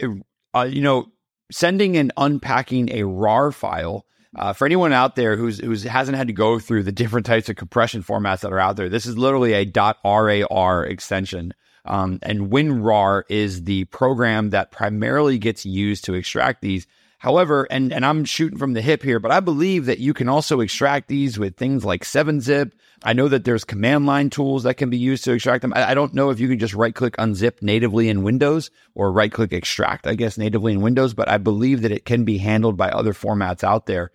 uh, 0.54 0.62
you 0.62 0.80
know, 0.80 1.06
sending 1.50 1.96
and 1.96 2.12
unpacking 2.16 2.90
a 2.92 3.02
RAR 3.02 3.52
file. 3.52 4.06
Uh, 4.36 4.52
for 4.52 4.66
anyone 4.66 4.92
out 4.92 5.16
there 5.16 5.36
who's 5.36 5.58
who's 5.58 5.82
hasn't 5.82 6.16
had 6.16 6.28
to 6.28 6.32
go 6.32 6.58
through 6.58 6.84
the 6.84 6.92
different 6.92 7.26
types 7.26 7.48
of 7.48 7.56
compression 7.56 8.02
formats 8.02 8.40
that 8.40 8.52
are 8.52 8.60
out 8.60 8.76
there, 8.76 8.88
this 8.88 9.06
is 9.06 9.18
literally 9.18 9.54
a 9.54 9.94
.rar 10.04 10.84
extension. 10.84 11.52
Um, 11.84 12.18
and 12.22 12.50
WinRAR 12.50 13.22
is 13.30 13.64
the 13.64 13.84
program 13.86 14.50
that 14.50 14.70
primarily 14.70 15.38
gets 15.38 15.64
used 15.64 16.04
to 16.04 16.14
extract 16.14 16.60
these. 16.60 16.86
However, 17.18 17.66
and, 17.70 17.92
and 17.92 18.04
I'm 18.04 18.24
shooting 18.24 18.58
from 18.58 18.74
the 18.74 18.82
hip 18.82 19.02
here, 19.02 19.18
but 19.18 19.32
I 19.32 19.40
believe 19.40 19.86
that 19.86 19.98
you 19.98 20.12
can 20.14 20.28
also 20.28 20.60
extract 20.60 21.08
these 21.08 21.38
with 21.38 21.56
things 21.56 21.84
like 21.84 22.04
7-zip. 22.04 22.74
I 23.04 23.12
know 23.12 23.28
that 23.28 23.44
there's 23.44 23.64
command 23.64 24.06
line 24.06 24.28
tools 24.28 24.64
that 24.64 24.74
can 24.74 24.90
be 24.90 24.98
used 24.98 25.24
to 25.24 25.32
extract 25.32 25.62
them. 25.62 25.72
I, 25.74 25.90
I 25.90 25.94
don't 25.94 26.14
know 26.14 26.30
if 26.30 26.40
you 26.40 26.48
can 26.48 26.58
just 26.58 26.74
right 26.74 26.94
click 26.94 27.16
unzip 27.16 27.62
natively 27.62 28.08
in 28.08 28.24
Windows 28.24 28.70
or 28.94 29.12
right 29.12 29.30
click 29.30 29.52
extract, 29.52 30.06
I 30.06 30.14
guess, 30.14 30.36
natively 30.36 30.72
in 30.72 30.80
Windows, 30.80 31.14
but 31.14 31.28
I 31.28 31.38
believe 31.38 31.82
that 31.82 31.92
it 31.92 32.04
can 32.04 32.24
be 32.24 32.38
handled 32.38 32.76
by 32.76 32.88
other 32.88 33.12
formats 33.12 33.62
out 33.62 33.86
there. 33.86 34.10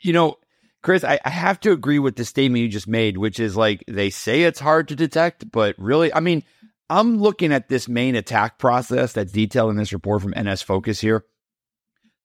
You 0.00 0.14
know, 0.14 0.36
Chris, 0.82 1.04
I, 1.04 1.20
I, 1.24 1.30
have 1.30 1.60
to 1.60 1.72
agree 1.72 1.98
with 2.00 2.16
the 2.16 2.24
statement 2.24 2.62
you 2.62 2.68
just 2.68 2.88
made, 2.88 3.16
which 3.16 3.38
is 3.38 3.56
like 3.56 3.84
they 3.86 4.10
say 4.10 4.42
it's 4.42 4.58
hard 4.58 4.88
to 4.88 4.96
detect, 4.96 5.50
but 5.50 5.78
really, 5.78 6.12
I 6.12 6.20
mean, 6.20 6.42
I'm 6.90 7.18
looking 7.18 7.52
at 7.52 7.68
this 7.68 7.88
main 7.88 8.16
attack 8.16 8.58
process 8.58 9.12
that's 9.12 9.32
detailed 9.32 9.70
in 9.70 9.76
this 9.76 9.92
report 9.92 10.22
from 10.22 10.34
NSFOCUS 10.34 11.00
here. 11.00 11.24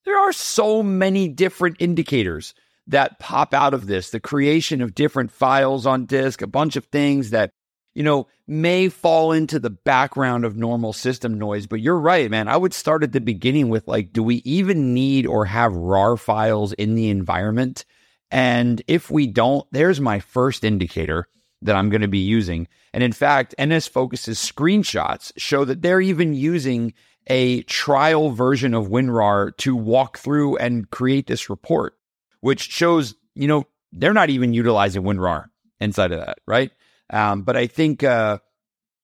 There 0.06 0.18
are 0.18 0.34
so 0.34 0.82
many 0.82 1.28
different 1.28 1.78
indicators 1.80 2.54
that 2.88 3.20
pop 3.20 3.54
out 3.54 3.74
of 3.74 3.88
this 3.88 4.10
the 4.10 4.20
creation 4.20 4.82
of 4.82 4.96
different 4.96 5.32
files 5.32 5.86
on 5.86 6.06
disk, 6.06 6.42
a 6.42 6.48
bunch 6.48 6.76
of 6.76 6.86
things 6.86 7.32
that, 7.32 7.52
you 7.94 8.04
know, 8.04 8.28
may 8.48 8.90
fall 8.90 9.32
into 9.32 9.60
the 9.60 9.70
background 9.70 10.46
of 10.46 10.56
normal 10.56 10.94
system 10.94 11.38
noise. 11.38 11.68
But 11.68 11.82
you're 11.82 12.00
right, 12.00 12.30
man. 12.32 12.48
I 12.48 12.58
would 12.58 12.74
start 12.74 13.04
at 13.04 13.12
the 13.12 13.22
beginning 13.22 13.70
with 13.70 13.88
like, 13.88 14.14
do 14.14 14.24
we 14.24 14.36
even 14.46 14.94
need 14.94 15.26
or 15.26 15.46
have 15.46 15.76
RAR 15.76 16.18
files 16.18 16.74
in 16.74 16.96
the 16.96 17.10
environment? 17.10 17.86
And 18.32 18.82
if 18.88 19.10
we 19.10 19.28
don't, 19.28 19.66
there's 19.72 20.02
my 20.02 20.20
first 20.20 20.64
indicator 20.64 21.28
that 21.62 21.76
I'm 21.76 21.90
going 21.90 22.02
to 22.02 22.08
be 22.08 22.20
using. 22.20 22.68
And 22.94 23.04
in 23.04 23.14
fact, 23.14 23.56
NSFOCUS's 23.58 24.38
screenshots 24.38 25.32
show 25.38 25.66
that 25.66 25.82
they're 25.82 26.02
even 26.02 26.34
using 26.34 26.94
a 27.28 27.64
trial 27.64 28.30
version 28.30 28.74
of 28.74 28.88
WinRAR 28.88 29.56
to 29.58 29.76
walk 29.76 30.18
through 30.18 30.58
and 30.58 30.90
create 30.90 31.28
this 31.28 31.50
report, 31.50 31.97
which 32.42 32.62
shows, 32.62 33.16
you 33.36 33.48
know, 33.48 33.66
they're 33.92 34.14
not 34.14 34.30
even 34.30 34.54
utilizing 34.54 35.04
WinRAR 35.04 35.46
inside 35.80 36.12
of 36.12 36.20
that, 36.20 36.40
right? 36.46 36.72
Um, 37.10 37.44
but 37.44 37.56
I 37.56 37.68
think 37.68 38.04
uh, 38.04 38.40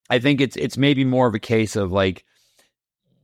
I 0.09 0.19
think 0.19 0.41
it's 0.41 0.55
it's 0.55 0.77
maybe 0.77 1.05
more 1.05 1.27
of 1.27 1.35
a 1.35 1.39
case 1.39 1.75
of 1.75 1.91
like 1.91 2.25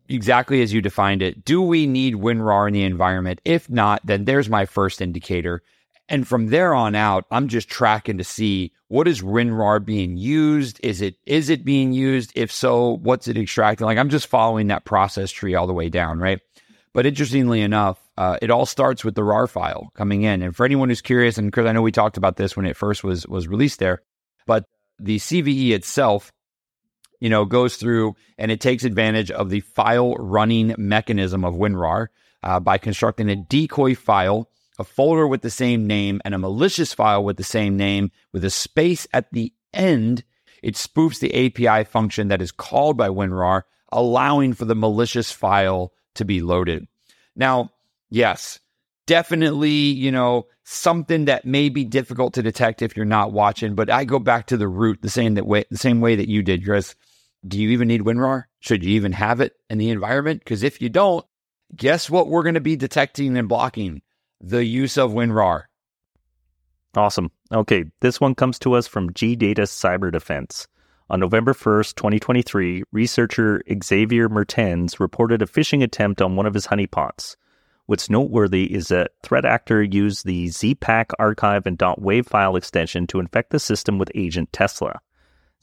exactly 0.08 0.62
as 0.62 0.74
you 0.74 0.82
defined 0.82 1.22
it. 1.22 1.46
Do 1.46 1.62
we 1.62 1.86
need 1.86 2.16
WinRAR 2.16 2.68
in 2.68 2.74
the 2.74 2.84
environment? 2.84 3.42
If 3.46 3.70
not, 3.70 4.06
then 4.06 4.26
there's 4.26 4.50
my 4.50 4.66
first 4.66 5.02
indicator. 5.02 5.62
And 6.08 6.28
from 6.28 6.48
there 6.48 6.74
on 6.74 6.96
out, 6.96 7.26
I'm 7.30 7.48
just 7.48 7.70
tracking 7.70 8.18
to 8.18 8.24
see 8.24 8.74
what 8.88 9.08
is 9.08 9.22
WinRAR 9.22 9.86
being 9.86 10.18
used? 10.18 10.80
Is 10.84 11.02
it 11.02 11.16
is 11.26 11.50
it 11.50 11.64
being 11.64 11.94
used? 11.94 12.32
If 12.36 12.52
so, 12.52 12.98
what's 12.98 13.28
it 13.28 13.38
extracting? 13.38 13.86
Like 13.86 14.00
I'm 14.00 14.10
just 14.10 14.28
following 14.28 14.68
that 14.68 14.86
process 14.86 15.30
tree 15.30 15.54
all 15.54 15.68
the 15.68 15.74
way 15.74 15.90
down, 15.90 16.20
right? 16.20 16.40
But 16.94 17.06
interestingly 17.06 17.62
enough, 17.62 18.00
uh, 18.20 18.38
it 18.42 18.52
all 18.52 18.66
starts 18.66 19.04
with 19.04 19.16
the 19.16 19.24
RAR 19.24 19.48
file 19.48 19.92
coming 19.96 20.24
in. 20.24 20.44
And 20.44 20.56
for 20.56 20.66
anyone 20.66 20.90
who's 20.90 21.02
curious, 21.02 21.38
and 21.38 21.50
because 21.50 21.66
I 21.66 21.72
know 21.72 21.82
we 21.82 21.92
talked 21.92 22.18
about 22.18 22.38
this 22.38 22.56
when 22.56 22.66
it 22.66 22.78
first 22.78 23.04
was 23.04 23.26
was 23.28 23.48
released 23.48 23.80
there, 23.80 24.02
but 24.46 24.66
the 25.00 25.18
CVE 25.18 25.72
itself, 25.72 26.32
you 27.20 27.30
know, 27.30 27.46
goes 27.46 27.78
through 27.78 28.16
and 28.38 28.52
it 28.52 28.62
takes 28.62 28.84
advantage 28.84 29.32
of 29.32 29.50
the 29.50 29.62
file 29.62 30.14
running 30.16 30.76
mechanism 30.78 31.44
of 31.44 31.56
WinRAR 31.56 32.08
uh, 32.44 32.60
by 32.60 32.78
constructing 32.78 33.30
a 33.30 33.36
decoy 33.36 33.96
file 33.96 34.50
a 34.80 34.84
folder 34.86 35.28
with 35.28 35.42
the 35.42 35.50
same 35.50 35.86
name, 35.86 36.22
and 36.24 36.34
a 36.34 36.40
malicious 36.40 36.94
file 36.94 37.24
with 37.24 37.36
the 37.36 37.44
same 37.44 37.76
name 37.76 38.12
with 38.32 38.46
a 38.46 38.50
space 38.50 39.06
at 39.14 39.32
the 39.34 39.54
end. 39.74 40.24
It 40.64 40.76
spoofs 40.76 41.20
the 41.20 41.68
API 41.68 41.84
function 41.84 42.30
that 42.30 42.42
is 42.42 42.52
called 42.52 42.98
by 42.98 43.10
WinRAR, 43.10 43.64
allowing 43.92 44.54
for 44.54 44.66
the 44.66 44.76
malicious 44.76 45.32
file 45.32 45.92
to 46.16 46.24
be 46.24 46.42
loaded. 46.42 46.88
Now, 47.36 47.72
yes, 48.10 48.60
definitely, 49.08 49.70
you 49.70 50.12
know, 50.12 50.48
something 50.64 51.26
that 51.26 51.46
may 51.46 51.70
be 51.70 51.84
difficult 51.84 52.34
to 52.36 52.44
detect 52.44 52.82
if 52.82 52.96
you're 52.96 53.06
not 53.06 53.32
watching, 53.32 53.76
but 53.76 53.90
I 53.90 54.06
go 54.06 54.20
back 54.20 54.48
to 54.48 54.58
the 54.58 54.68
root 54.68 55.02
the 55.02 55.10
same 55.10 55.36
that 55.36 55.46
way 55.46 55.66
the 55.70 55.78
same 55.78 56.02
way 56.02 56.16
that 56.16 56.30
you 56.30 56.44
did, 56.44 56.66
Chris. 56.66 56.96
Do 57.48 57.58
you 57.60 57.70
even 57.70 57.88
need 57.88 58.02
WinRAR? 58.02 58.44
Should 58.60 58.84
you 58.84 58.92
even 58.96 59.14
have 59.14 59.40
it 59.40 59.54
in 59.70 59.78
the 59.78 59.92
environment? 59.92 60.42
Because 60.42 60.62
if 60.62 60.82
you 60.82 60.90
don't, 60.90 61.26
guess 61.74 62.10
what 62.10 62.28
we're 62.28 62.44
going 62.44 62.56
to 62.56 62.60
be 62.60 62.76
detecting 62.76 63.38
and 63.38 63.48
blocking? 63.48 64.02
the 64.42 64.64
use 64.64 64.98
of 64.98 65.12
WinRAR. 65.12 65.64
Awesome. 66.96 67.32
Okay, 67.52 67.86
this 68.02 68.20
one 68.20 68.36
comes 68.36 68.58
to 68.60 68.74
us 68.74 68.88
from 68.88 69.14
G 69.14 69.36
Data 69.36 69.64
Cyber 69.64 70.12
Defense. 70.12 70.68
On 71.10 71.20
November 71.20 71.54
1st, 71.54 71.96
2023, 71.96 72.84
researcher 72.92 73.64
Xavier 73.84 74.30
Mertens 74.30 75.00
reported 75.00 75.42
a 75.42 75.48
phishing 75.48 75.84
attempt 75.84 76.22
on 76.22 76.36
one 76.36 76.46
of 76.46 76.54
his 76.54 76.68
honeypots. 76.68 77.36
What's 77.90 78.08
noteworthy 78.08 78.72
is 78.72 78.90
that 78.90 79.14
threat 79.24 79.46
actor 79.46 79.82
used 79.82 80.24
the 80.24 80.46
ZPAQ 80.46 81.06
archive 81.18 81.66
and 81.66 81.76
.wav 81.76 82.28
file 82.28 82.56
extension 82.56 83.08
to 83.08 83.20
infect 83.20 83.50
the 83.50 83.58
system 83.58 83.98
with 83.98 84.12
Agent 84.14 84.54
Tesla. 84.54 85.00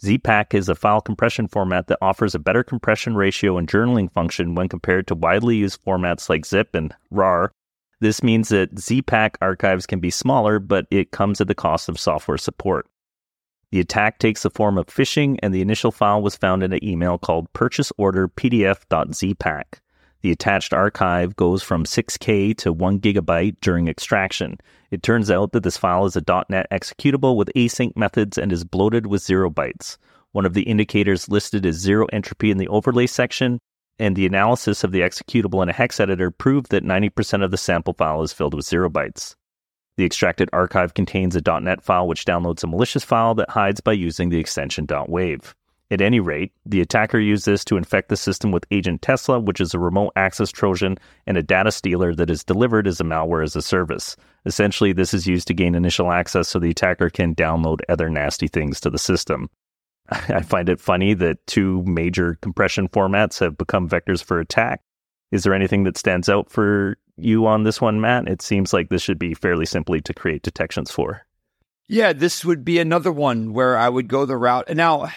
ZPAQ 0.02 0.54
is 0.54 0.68
a 0.68 0.74
file 0.74 1.00
compression 1.00 1.46
format 1.46 1.86
that 1.86 2.00
offers 2.02 2.34
a 2.34 2.40
better 2.40 2.64
compression 2.64 3.14
ratio 3.14 3.58
and 3.58 3.68
journaling 3.68 4.12
function 4.12 4.56
when 4.56 4.68
compared 4.68 5.06
to 5.06 5.14
widely 5.14 5.54
used 5.54 5.84
formats 5.84 6.28
like 6.28 6.44
zip 6.44 6.74
and 6.74 6.92
RAR, 7.12 7.52
this 8.00 8.24
means 8.24 8.48
that 8.48 8.74
ZPAQ 8.74 9.36
archives 9.40 9.86
can 9.86 10.00
be 10.00 10.10
smaller, 10.10 10.58
but 10.58 10.88
it 10.90 11.12
comes 11.12 11.40
at 11.40 11.46
the 11.46 11.54
cost 11.54 11.88
of 11.88 12.00
software 12.00 12.38
support. 12.38 12.88
The 13.70 13.78
attack 13.78 14.18
takes 14.18 14.42
the 14.42 14.50
form 14.50 14.78
of 14.78 14.88
phishing, 14.88 15.38
and 15.44 15.54
the 15.54 15.62
initial 15.62 15.92
file 15.92 16.22
was 16.22 16.34
found 16.34 16.64
in 16.64 16.72
an 16.72 16.84
email 16.84 17.18
called 17.18 17.52
purchaseorderpdf.zpaq. 17.52 19.64
The 20.22 20.32
attached 20.32 20.72
archive 20.72 21.36
goes 21.36 21.62
from 21.62 21.84
6K 21.84 22.56
to 22.58 22.72
1 22.72 23.00
gigabyte 23.00 23.56
during 23.60 23.88
extraction. 23.88 24.58
It 24.90 25.02
turns 25.02 25.30
out 25.30 25.52
that 25.52 25.62
this 25.62 25.76
file 25.76 26.06
is 26.06 26.16
a 26.16 26.24
.NET 26.48 26.66
executable 26.70 27.36
with 27.36 27.50
async 27.54 27.96
methods 27.96 28.38
and 28.38 28.52
is 28.52 28.64
bloated 28.64 29.06
with 29.06 29.22
zero 29.22 29.50
bytes. 29.50 29.98
One 30.32 30.46
of 30.46 30.54
the 30.54 30.62
indicators 30.62 31.28
listed 31.28 31.64
is 31.64 31.76
zero 31.76 32.06
entropy 32.12 32.50
in 32.50 32.58
the 32.58 32.68
overlay 32.68 33.06
section, 33.06 33.58
and 33.98 34.14
the 34.14 34.26
analysis 34.26 34.84
of 34.84 34.92
the 34.92 35.00
executable 35.00 35.62
in 35.62 35.68
a 35.68 35.72
hex 35.72 36.00
editor 36.00 36.30
proved 36.30 36.70
that 36.70 36.84
90% 36.84 37.44
of 37.44 37.50
the 37.50 37.56
sample 37.56 37.94
file 37.94 38.22
is 38.22 38.32
filled 38.32 38.54
with 38.54 38.66
zero 38.66 38.90
bytes. 38.90 39.34
The 39.96 40.04
extracted 40.04 40.50
archive 40.52 40.92
contains 40.92 41.36
a 41.36 41.60
.NET 41.60 41.82
file 41.82 42.06
which 42.06 42.26
downloads 42.26 42.62
a 42.62 42.66
malicious 42.66 43.04
file 43.04 43.34
that 43.36 43.50
hides 43.50 43.80
by 43.80 43.92
using 43.92 44.28
the 44.28 44.38
extension 44.38 44.86
.wav. 44.86 45.54
At 45.90 46.00
any 46.00 46.18
rate, 46.18 46.52
the 46.64 46.80
attacker 46.80 47.18
used 47.20 47.46
this 47.46 47.64
to 47.66 47.76
infect 47.76 48.08
the 48.08 48.16
system 48.16 48.50
with 48.50 48.66
Agent 48.72 49.02
Tesla, 49.02 49.38
which 49.38 49.60
is 49.60 49.72
a 49.72 49.78
remote 49.78 50.12
access 50.16 50.50
Trojan 50.50 50.98
and 51.26 51.36
a 51.36 51.42
data 51.42 51.70
stealer 51.70 52.12
that 52.14 52.28
is 52.28 52.42
delivered 52.42 52.88
as 52.88 53.00
a 53.00 53.04
malware 53.04 53.44
as 53.44 53.54
a 53.54 53.62
service. 53.62 54.16
Essentially, 54.44 54.92
this 54.92 55.14
is 55.14 55.28
used 55.28 55.46
to 55.46 55.54
gain 55.54 55.76
initial 55.76 56.10
access 56.10 56.48
so 56.48 56.58
the 56.58 56.70
attacker 56.70 57.08
can 57.08 57.36
download 57.36 57.80
other 57.88 58.08
nasty 58.08 58.48
things 58.48 58.80
to 58.80 58.90
the 58.90 58.98
system. 58.98 59.48
I 60.08 60.42
find 60.42 60.68
it 60.68 60.80
funny 60.80 61.14
that 61.14 61.46
two 61.46 61.84
major 61.84 62.36
compression 62.42 62.88
formats 62.88 63.38
have 63.38 63.56
become 63.56 63.88
vectors 63.88 64.22
for 64.22 64.40
attack. 64.40 64.80
Is 65.30 65.44
there 65.44 65.54
anything 65.54 65.84
that 65.84 65.98
stands 65.98 66.28
out 66.28 66.50
for 66.50 66.96
you 67.16 67.46
on 67.46 67.62
this 67.62 67.80
one, 67.80 68.00
Matt? 68.00 68.28
It 68.28 68.42
seems 68.42 68.72
like 68.72 68.88
this 68.88 69.02
should 69.02 69.18
be 69.18 69.34
fairly 69.34 69.66
simply 69.66 70.00
to 70.02 70.14
create 70.14 70.42
detections 70.42 70.90
for. 70.90 71.22
Yeah, 71.88 72.12
this 72.12 72.44
would 72.44 72.64
be 72.64 72.80
another 72.80 73.12
one 73.12 73.52
where 73.52 73.76
I 73.76 73.88
would 73.88 74.08
go 74.08 74.24
the 74.24 74.36
route. 74.36 74.74
Now, 74.74 75.08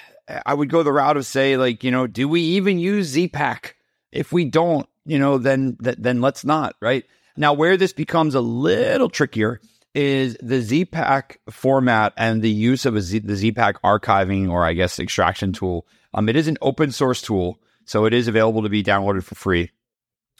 I 0.46 0.54
would 0.54 0.70
go 0.70 0.84
the 0.84 0.92
route 0.92 1.18
of 1.18 1.26
say, 1.26 1.58
like, 1.58 1.84
you 1.84 1.92
know, 1.92 2.08
do 2.08 2.28
we 2.28 2.42
even 2.42 2.80
use 2.80 3.16
ZPAQ? 3.16 3.72
If 4.12 4.32
we 4.32 4.46
don't, 4.46 4.88
you 5.06 5.20
know, 5.20 5.38
then 5.38 5.78
then 5.80 6.22
let's 6.22 6.44
not, 6.44 6.76
right? 6.82 7.06
Now, 7.38 7.54
where 7.54 7.78
this 7.78 7.94
becomes 7.94 8.36
a 8.36 8.42
little 8.42 9.10
trickier 9.10 9.62
is 9.96 10.38
the 10.42 10.62
ZPAQ 10.62 11.38
format 11.50 12.14
and 12.18 12.42
the 12.42 12.50
use 12.50 12.86
of 12.86 13.02
Z, 13.02 13.20
the 13.20 13.34
ZPAQ 13.34 13.76
archiving 13.84 14.50
or 14.50 14.66
I 14.66 14.74
guess 14.74 15.00
extraction 15.00 15.54
tool. 15.54 15.88
Um, 16.14 16.30
it 16.30 16.36
is 16.36 16.48
an 16.48 16.58
open 16.62 16.92
source 16.92 17.22
tool, 17.22 17.60
so 17.86 18.06
it 18.06 18.14
is 18.14 18.28
available 18.28 18.64
to 18.64 18.70
be 18.70 18.84
downloaded 18.84 19.24
for 19.24 19.36
free. 19.36 19.72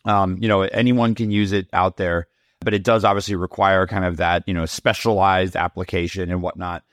Um, 0.06 0.38
you 0.40 0.48
know, 0.48 0.62
anyone 0.62 1.16
can 1.16 1.32
use 1.32 1.52
it 1.52 1.68
out 1.74 1.98
there, 1.98 2.28
but 2.62 2.74
it 2.74 2.84
does 2.84 3.04
obviously 3.04 3.36
require 3.36 3.86
kind 3.88 4.06
of 4.06 4.18
that 4.18 4.44
you 4.48 4.54
know 4.54 4.66
specialized 4.66 5.56
application 5.56 6.30
and 6.32 6.42
whatnot. 6.42 6.84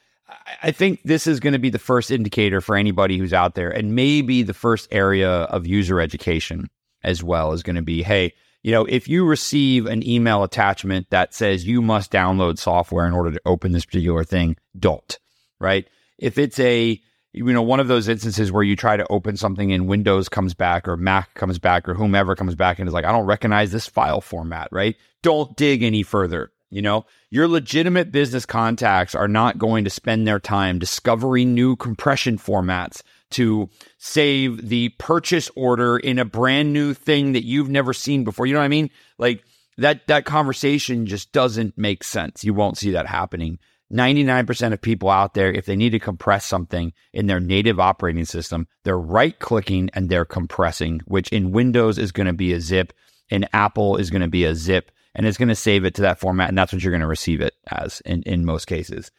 I 0.63 0.73
think 0.73 1.03
this 1.05 1.27
is 1.27 1.41
going 1.41 1.53
to 1.53 1.59
be 1.59 1.71
the 1.71 1.79
first 1.79 2.11
indicator 2.11 2.61
for 2.61 2.77
anybody 2.77 3.19
who's 3.19 3.33
out 3.33 3.55
there, 3.55 3.71
and 3.71 3.95
maybe 3.95 4.43
the 4.43 4.55
first 4.55 4.89
area 4.91 5.31
of 5.31 5.67
user 5.67 6.01
education 6.01 6.69
as 7.05 7.23
well 7.23 7.53
is 7.53 7.63
going 7.63 7.77
to 7.77 7.83
be, 7.83 8.03
hey, 8.03 8.33
you 8.63 8.73
know, 8.73 8.85
if 8.85 9.07
you 9.07 9.25
receive 9.25 9.87
an 9.87 10.07
email 10.07 10.43
attachment 10.43 11.09
that 11.11 11.33
says 11.33 11.67
you 11.67 11.81
must 11.81 12.11
download 12.11 12.59
software 12.59 13.07
in 13.07 13.13
order 13.13 13.31
to 13.31 13.41
open 13.47 13.71
this 13.71 13.85
particular 13.85 14.25
thing, 14.25 14.57
don't, 14.77 15.19
right? 15.61 15.87
If 16.19 16.37
it's 16.37 16.59
a, 16.59 17.01
you 17.33 17.53
know, 17.53 17.63
one 17.63 17.79
of 17.79 17.87
those 17.87 18.09
instances 18.09 18.51
where 18.51 18.65
you 18.65 18.75
try 18.75 18.97
to 18.97 19.07
open 19.09 19.37
something 19.37 19.73
and 19.73 19.87
Windows 19.87 20.29
comes 20.29 20.55
back 20.55 20.89
or 20.89 20.97
Mac 20.97 21.35
comes 21.35 21.61
back 21.61 21.89
or 21.89 21.95
whomever 21.95 22.35
comes 22.35 22.57
back 22.57 22.81
and 22.81 22.89
is 22.89 22.95
like, 22.95 23.05
I 23.05 23.13
don't 23.13 23.27
recognize 23.27 23.71
this 23.71 23.87
file 23.87 24.21
format, 24.21 24.69
right? 24.73 24.97
Don't 25.23 25.57
dig 25.57 25.85
any 25.85 26.03
further. 26.03 26.51
You 26.71 26.83
know, 26.83 27.07
your 27.31 27.47
legitimate 27.47 28.11
business 28.11 28.45
contacts 28.45 29.15
are 29.15 29.29
not 29.29 29.59
going 29.59 29.85
to 29.85 29.91
spend 29.91 30.27
their 30.27 30.41
time 30.41 30.79
discovering 30.79 31.55
new 31.55 31.77
compression 31.77 32.39
formats 32.39 33.03
to 33.31 33.71
save 33.99 34.69
the 34.69 34.91
purchase 34.99 35.51
order 35.57 35.97
in 35.97 36.19
a 36.19 36.25
brand 36.25 36.73
new 36.73 36.95
thing 36.95 37.33
that 37.33 37.45
you've 37.45 37.69
never 37.69 37.93
seen 37.93 38.25
before. 38.25 38.47
You 38.47 38.55
know 38.55 38.61
what 38.61 38.67
I 38.67 38.69
mean? 38.69 38.91
Like 39.19 39.45
that 39.79 40.07
that 40.09 40.25
conversation 40.25 41.07
just 41.07 41.33
doesn't 41.33 41.77
make 41.77 42.03
sense. 42.03 42.45
You 42.45 42.55
won't 42.55 42.79
see 42.79 42.91
that 42.93 43.07
happening. 43.07 43.59
99% 43.93 44.73
of 44.73 44.83
people 44.83 45.11
out 45.11 45.35
there, 45.35 45.53
if 45.53 45.67
they 45.67 45.77
need 45.77 45.91
to 45.91 46.01
compress 46.01 46.45
something 46.45 46.93
in 47.13 47.27
their 47.27 47.39
native 47.39 47.79
operating 47.79 48.25
system, 48.25 48.67
they're 48.83 48.99
right 48.99 49.39
clicking 49.39 49.91
and 49.95 50.09
they're 50.09 50.25
compressing, 50.25 51.01
which 51.05 51.29
in 51.29 51.53
Windows 51.53 51.97
is 51.97 52.11
going 52.11 52.27
to 52.27 52.33
be 52.33 52.53
a 52.53 52.61
zip, 52.61 52.93
in 53.31 53.47
Apple 53.53 53.97
is 53.97 54.11
going 54.11 54.23
to 54.23 54.29
be 54.29 54.45
a 54.45 54.57
zip, 54.57 54.91
and 55.17 55.27
it's 55.27 55.39
going 55.39 55.49
to 55.49 55.57
save 55.57 55.85
it 55.85 55.95
to 55.95 56.03
that 56.03 56.21
format. 56.21 56.49
And 56.49 56.57
that's 56.57 56.73
what 56.73 56.85
you're 56.85 56.93
going 56.93 57.01
to 57.01 57.07
receive 57.07 57.41
it 57.41 57.55
as 57.69 58.01
in, 58.03 58.23
in 58.23 58.45
most 58.45 58.67
cases. 58.67 59.11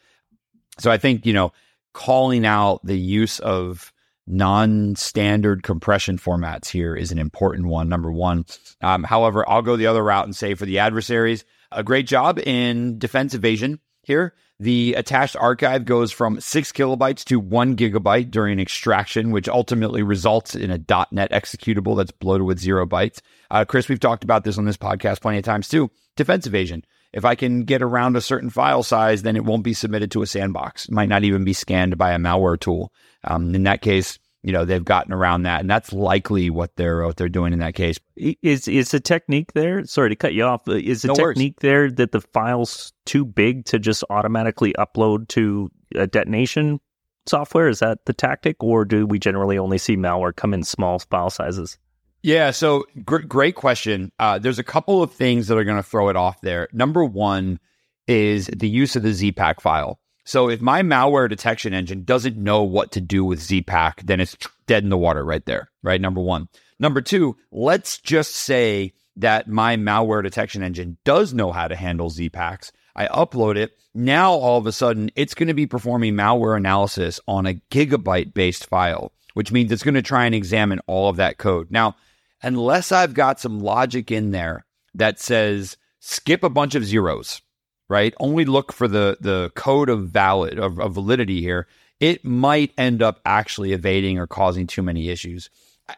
So 0.78 0.90
I 0.90 0.96
think, 0.96 1.26
you 1.26 1.32
know, 1.32 1.52
calling 1.92 2.46
out 2.46 2.80
the 2.84 2.98
use 2.98 3.40
of 3.40 3.92
non 4.26 4.94
standard 4.94 5.64
compression 5.64 6.16
formats 6.16 6.68
here 6.68 6.94
is 6.94 7.10
an 7.10 7.18
important 7.18 7.66
one, 7.66 7.88
number 7.88 8.12
one. 8.12 8.46
Um, 8.80 9.02
however, 9.02 9.46
I'll 9.48 9.60
go 9.60 9.76
the 9.76 9.88
other 9.88 10.04
route 10.04 10.24
and 10.24 10.36
say 10.36 10.54
for 10.54 10.66
the 10.66 10.78
adversaries, 10.78 11.44
a 11.72 11.82
great 11.82 12.06
job 12.06 12.38
in 12.38 12.98
defense 12.98 13.34
evasion 13.34 13.80
here. 14.08 14.34
The 14.58 14.94
attached 14.94 15.36
archive 15.36 15.84
goes 15.84 16.10
from 16.10 16.40
six 16.40 16.72
kilobytes 16.72 17.22
to 17.26 17.38
one 17.38 17.76
gigabyte 17.76 18.32
during 18.32 18.58
extraction, 18.58 19.30
which 19.30 19.48
ultimately 19.48 20.02
results 20.02 20.56
in 20.56 20.72
a 20.72 20.78
.NET 21.12 21.30
executable 21.30 21.96
that's 21.96 22.10
bloated 22.10 22.44
with 22.44 22.58
zero 22.58 22.84
bytes. 22.84 23.20
Uh, 23.52 23.64
Chris, 23.64 23.88
we've 23.88 24.00
talked 24.00 24.24
about 24.24 24.42
this 24.42 24.58
on 24.58 24.64
this 24.64 24.76
podcast 24.76 25.20
plenty 25.20 25.38
of 25.38 25.44
times 25.44 25.68
too. 25.68 25.92
Defense 26.16 26.44
evasion. 26.44 26.84
If 27.12 27.24
I 27.24 27.36
can 27.36 27.62
get 27.62 27.82
around 27.82 28.16
a 28.16 28.20
certain 28.20 28.50
file 28.50 28.82
size, 28.82 29.22
then 29.22 29.36
it 29.36 29.44
won't 29.44 29.62
be 29.62 29.74
submitted 29.74 30.10
to 30.10 30.22
a 30.22 30.26
sandbox. 30.26 30.86
It 30.86 30.92
might 30.92 31.08
not 31.08 31.22
even 31.22 31.44
be 31.44 31.52
scanned 31.52 31.96
by 31.96 32.12
a 32.12 32.18
malware 32.18 32.58
tool. 32.58 32.92
Um, 33.22 33.54
in 33.54 33.62
that 33.62 33.80
case, 33.80 34.18
you 34.48 34.52
know 34.54 34.64
they've 34.64 34.82
gotten 34.82 35.12
around 35.12 35.42
that, 35.42 35.60
and 35.60 35.68
that's 35.68 35.92
likely 35.92 36.48
what 36.48 36.74
they're 36.76 37.04
what 37.04 37.18
they're 37.18 37.28
doing 37.28 37.52
in 37.52 37.58
that 37.58 37.74
case. 37.74 37.98
Is 38.16 38.66
is 38.66 38.92
the 38.92 38.98
technique 38.98 39.52
there? 39.52 39.84
Sorry 39.84 40.08
to 40.08 40.16
cut 40.16 40.32
you 40.32 40.44
off. 40.44 40.66
Is 40.66 41.02
the 41.02 41.08
no 41.08 41.14
technique 41.14 41.58
worries. 41.62 41.70
there 41.70 41.90
that 41.90 42.12
the 42.12 42.22
file's 42.22 42.94
too 43.04 43.26
big 43.26 43.66
to 43.66 43.78
just 43.78 44.04
automatically 44.08 44.72
upload 44.78 45.28
to 45.28 45.70
a 45.94 46.06
detonation 46.06 46.80
software? 47.26 47.68
Is 47.68 47.80
that 47.80 48.06
the 48.06 48.14
tactic, 48.14 48.56
or 48.64 48.86
do 48.86 49.06
we 49.06 49.18
generally 49.18 49.58
only 49.58 49.76
see 49.76 49.98
malware 49.98 50.34
come 50.34 50.54
in 50.54 50.62
small 50.62 50.98
file 50.98 51.28
sizes? 51.28 51.76
Yeah, 52.22 52.50
so 52.50 52.86
gr- 53.04 53.18
great 53.18 53.54
question. 53.54 54.10
Uh, 54.18 54.38
there's 54.38 54.58
a 54.58 54.64
couple 54.64 55.02
of 55.02 55.12
things 55.12 55.48
that 55.48 55.58
are 55.58 55.64
going 55.64 55.76
to 55.76 55.82
throw 55.82 56.08
it 56.08 56.16
off 56.16 56.40
there. 56.40 56.68
Number 56.72 57.04
one 57.04 57.60
is 58.06 58.46
the 58.46 58.66
use 58.66 58.96
of 58.96 59.02
the 59.02 59.10
ZPack 59.10 59.60
file. 59.60 60.00
So 60.28 60.50
if 60.50 60.60
my 60.60 60.82
malware 60.82 61.26
detection 61.26 61.72
engine 61.72 62.04
doesn't 62.04 62.36
know 62.36 62.62
what 62.62 62.92
to 62.92 63.00
do 63.00 63.24
with 63.24 63.40
ZPAQ, 63.40 64.02
then 64.02 64.20
it's 64.20 64.36
dead 64.66 64.82
in 64.82 64.90
the 64.90 64.98
water 64.98 65.24
right 65.24 65.42
there, 65.46 65.70
right? 65.82 65.98
Number 65.98 66.20
one. 66.20 66.50
Number 66.78 67.00
two, 67.00 67.38
let's 67.50 67.96
just 67.96 68.36
say 68.36 68.92
that 69.16 69.48
my 69.48 69.76
malware 69.76 70.22
detection 70.22 70.62
engine 70.62 70.98
does 71.02 71.32
know 71.32 71.50
how 71.50 71.66
to 71.66 71.74
handle 71.74 72.10
ZPAQs. 72.10 72.72
I 72.94 73.06
upload 73.06 73.56
it. 73.56 73.72
Now, 73.94 74.32
all 74.32 74.58
of 74.58 74.66
a 74.66 74.72
sudden, 74.72 75.10
it's 75.16 75.32
going 75.32 75.48
to 75.48 75.54
be 75.54 75.66
performing 75.66 76.12
malware 76.12 76.58
analysis 76.58 77.20
on 77.26 77.46
a 77.46 77.62
gigabyte 77.70 78.34
based 78.34 78.66
file, 78.66 79.12
which 79.32 79.50
means 79.50 79.72
it's 79.72 79.82
going 79.82 79.94
to 79.94 80.02
try 80.02 80.26
and 80.26 80.34
examine 80.34 80.80
all 80.86 81.08
of 81.08 81.16
that 81.16 81.38
code. 81.38 81.70
Now, 81.70 81.96
unless 82.42 82.92
I've 82.92 83.14
got 83.14 83.40
some 83.40 83.60
logic 83.60 84.10
in 84.10 84.32
there 84.32 84.66
that 84.92 85.20
says 85.20 85.78
skip 86.00 86.44
a 86.44 86.50
bunch 86.50 86.74
of 86.74 86.84
zeros, 86.84 87.40
right? 87.88 88.14
Only 88.20 88.44
look 88.44 88.72
for 88.72 88.88
the 88.88 89.16
the 89.20 89.50
code 89.54 89.88
of 89.88 90.08
valid 90.08 90.58
of, 90.58 90.78
of 90.80 90.92
validity 90.92 91.40
here. 91.40 91.66
It 92.00 92.24
might 92.24 92.72
end 92.78 93.02
up 93.02 93.20
actually 93.24 93.72
evading 93.72 94.18
or 94.18 94.26
causing 94.26 94.66
too 94.66 94.82
many 94.82 95.08
issues. 95.08 95.50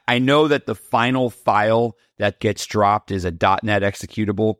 I 0.06 0.18
know 0.18 0.48
that 0.48 0.66
the 0.66 0.74
final 0.74 1.30
file 1.30 1.96
that 2.18 2.40
gets 2.40 2.64
dropped 2.66 3.10
is 3.10 3.24
a 3.24 3.30
.NET 3.30 3.82
executable 3.82 4.56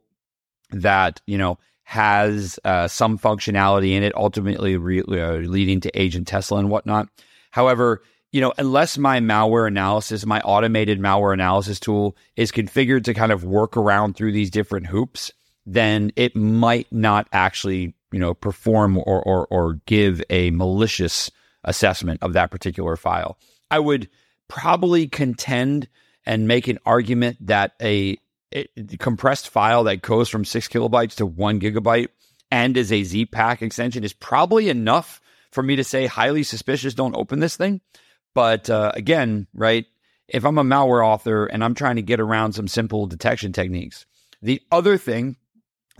that 0.70 1.20
you 1.26 1.38
know 1.38 1.58
has 1.84 2.58
uh, 2.64 2.86
some 2.86 3.18
functionality 3.18 3.92
in 3.92 4.02
it, 4.02 4.14
ultimately 4.14 4.76
re- 4.76 5.02
uh, 5.02 5.38
leading 5.38 5.80
to 5.80 6.00
Agent 6.00 6.28
Tesla 6.28 6.58
and 6.58 6.70
whatnot. 6.70 7.08
However, 7.50 8.02
you 8.32 8.40
know, 8.40 8.52
unless 8.58 8.96
my 8.96 9.18
malware 9.18 9.66
analysis, 9.66 10.24
my 10.24 10.40
automated 10.42 11.00
malware 11.00 11.32
analysis 11.32 11.80
tool 11.80 12.16
is 12.36 12.52
configured 12.52 13.04
to 13.04 13.14
kind 13.14 13.32
of 13.32 13.42
work 13.42 13.76
around 13.76 14.14
through 14.16 14.30
these 14.32 14.50
different 14.50 14.86
hoops, 14.86 15.32
then 15.66 16.12
it 16.16 16.34
might 16.34 16.90
not 16.92 17.28
actually, 17.32 17.94
you 18.12 18.18
know, 18.18 18.34
perform 18.34 18.98
or, 18.98 19.22
or, 19.22 19.46
or 19.46 19.74
give 19.86 20.22
a 20.30 20.50
malicious 20.50 21.30
assessment 21.64 22.22
of 22.22 22.32
that 22.32 22.50
particular 22.50 22.96
file. 22.96 23.38
I 23.70 23.78
would 23.78 24.08
probably 24.48 25.06
contend 25.06 25.88
and 26.26 26.48
make 26.48 26.68
an 26.68 26.78
argument 26.84 27.36
that 27.46 27.72
a, 27.80 28.18
compressed 28.98 29.48
file 29.48 29.84
that 29.84 30.02
goes 30.02 30.28
from 30.28 30.44
six 30.44 30.66
kilobytes 30.66 31.14
to 31.14 31.26
one 31.26 31.60
gigabyte 31.60 32.08
and 32.50 32.76
is 32.76 32.90
a 32.90 33.02
ZPAQ 33.02 33.62
extension 33.62 34.02
is 34.02 34.12
probably 34.12 34.68
enough 34.68 35.20
for 35.52 35.62
me 35.62 35.76
to 35.76 35.84
say 35.84 36.06
highly 36.06 36.42
suspicious. 36.42 36.94
Don't 36.94 37.16
open 37.16 37.38
this 37.38 37.56
thing. 37.56 37.80
But 38.34 38.68
uh, 38.68 38.92
again, 38.94 39.46
right? 39.54 39.86
If 40.28 40.44
I'm 40.44 40.58
a 40.58 40.64
malware 40.64 41.06
author 41.06 41.46
and 41.46 41.64
I'm 41.64 41.74
trying 41.74 41.96
to 41.96 42.02
get 42.02 42.20
around 42.20 42.52
some 42.52 42.68
simple 42.68 43.06
detection 43.06 43.52
techniques, 43.52 44.06
the 44.42 44.60
other 44.70 44.96
thing 44.96 45.36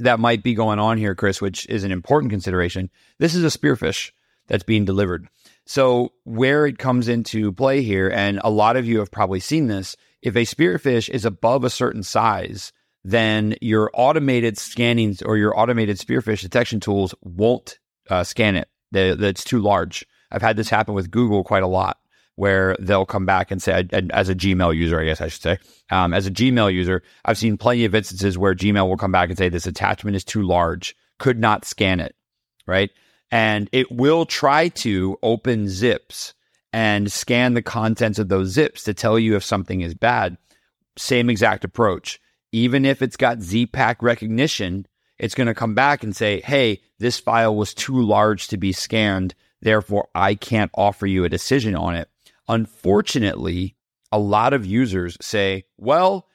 that 0.00 0.20
might 0.20 0.42
be 0.42 0.54
going 0.54 0.78
on 0.78 0.98
here, 0.98 1.14
Chris, 1.14 1.40
which 1.40 1.66
is 1.68 1.84
an 1.84 1.92
important 1.92 2.30
consideration. 2.30 2.90
This 3.18 3.34
is 3.34 3.44
a 3.44 3.58
spearphish 3.58 4.12
that's 4.46 4.64
being 4.64 4.84
delivered. 4.84 5.28
So, 5.66 6.12
where 6.24 6.66
it 6.66 6.78
comes 6.78 7.08
into 7.08 7.52
play 7.52 7.82
here, 7.82 8.08
and 8.08 8.40
a 8.42 8.50
lot 8.50 8.76
of 8.76 8.86
you 8.86 8.98
have 8.98 9.10
probably 9.10 9.40
seen 9.40 9.68
this, 9.68 9.96
if 10.22 10.34
a 10.34 10.40
spearphish 10.40 11.08
is 11.08 11.24
above 11.24 11.64
a 11.64 11.70
certain 11.70 12.02
size, 12.02 12.72
then 13.04 13.54
your 13.60 13.90
automated 13.94 14.58
scanning 14.58 15.16
or 15.24 15.36
your 15.36 15.58
automated 15.58 15.98
spearphish 15.98 16.42
detection 16.42 16.80
tools 16.80 17.14
won't 17.22 17.78
uh, 18.10 18.24
scan 18.24 18.56
it. 18.56 18.68
That's 18.92 19.44
too 19.44 19.60
large. 19.60 20.04
I've 20.30 20.42
had 20.42 20.56
this 20.56 20.68
happen 20.68 20.94
with 20.94 21.10
Google 21.10 21.44
quite 21.44 21.62
a 21.62 21.68
lot 21.68 21.98
where 22.36 22.76
they'll 22.80 23.06
come 23.06 23.26
back 23.26 23.50
and 23.50 23.62
say, 23.62 23.86
as 24.10 24.28
a 24.28 24.34
Gmail 24.34 24.74
user, 24.74 25.00
I 25.00 25.04
guess 25.04 25.20
I 25.20 25.28
should 25.28 25.42
say, 25.42 25.58
um, 25.90 26.14
as 26.14 26.26
a 26.26 26.30
Gmail 26.30 26.72
user, 26.72 27.02
I've 27.24 27.38
seen 27.38 27.58
plenty 27.58 27.84
of 27.84 27.94
instances 27.94 28.38
where 28.38 28.54
Gmail 28.54 28.88
will 28.88 28.96
come 28.96 29.12
back 29.12 29.28
and 29.28 29.38
say, 29.38 29.48
this 29.48 29.66
attachment 29.66 30.16
is 30.16 30.24
too 30.24 30.42
large, 30.42 30.96
could 31.18 31.38
not 31.38 31.64
scan 31.64 32.00
it, 32.00 32.14
right? 32.66 32.90
And 33.30 33.68
it 33.72 33.92
will 33.92 34.26
try 34.26 34.68
to 34.68 35.18
open 35.22 35.68
zips 35.68 36.34
and 36.72 37.10
scan 37.10 37.54
the 37.54 37.62
contents 37.62 38.18
of 38.18 38.28
those 38.28 38.48
zips 38.48 38.84
to 38.84 38.94
tell 38.94 39.18
you 39.18 39.36
if 39.36 39.44
something 39.44 39.80
is 39.80 39.94
bad. 39.94 40.36
Same 40.96 41.30
exact 41.30 41.64
approach. 41.64 42.20
Even 42.52 42.84
if 42.84 43.02
it's 43.02 43.16
got 43.16 43.38
ZPAQ 43.38 43.96
recognition, 44.02 44.86
it's 45.18 45.34
going 45.34 45.46
to 45.46 45.54
come 45.54 45.74
back 45.74 46.02
and 46.02 46.14
say, 46.14 46.40
hey, 46.40 46.80
this 46.98 47.18
file 47.18 47.54
was 47.54 47.74
too 47.74 48.00
large 48.00 48.48
to 48.48 48.56
be 48.56 48.72
scanned. 48.72 49.34
Therefore, 49.62 50.08
I 50.14 50.34
can't 50.34 50.70
offer 50.74 51.06
you 51.06 51.24
a 51.24 51.28
decision 51.28 51.74
on 51.74 51.94
it. 51.94 52.08
Unfortunately, 52.50 53.76
a 54.10 54.18
lot 54.18 54.52
of 54.52 54.66
users 54.66 55.16
say, 55.20 55.64
well, 55.78 56.26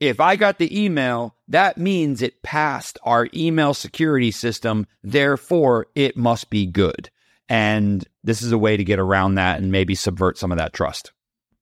if 0.00 0.18
I 0.18 0.36
got 0.36 0.56
the 0.58 0.84
email, 0.84 1.36
that 1.48 1.76
means 1.76 2.22
it 2.22 2.42
passed 2.42 2.98
our 3.04 3.28
email 3.34 3.74
security 3.74 4.30
system. 4.30 4.86
Therefore, 5.02 5.86
it 5.94 6.16
must 6.16 6.48
be 6.48 6.64
good. 6.64 7.10
And 7.50 8.02
this 8.24 8.40
is 8.40 8.52
a 8.52 8.58
way 8.58 8.78
to 8.78 8.84
get 8.84 8.98
around 8.98 9.34
that 9.34 9.60
and 9.60 9.70
maybe 9.70 9.94
subvert 9.94 10.38
some 10.38 10.50
of 10.50 10.56
that 10.56 10.72
trust. 10.72 11.12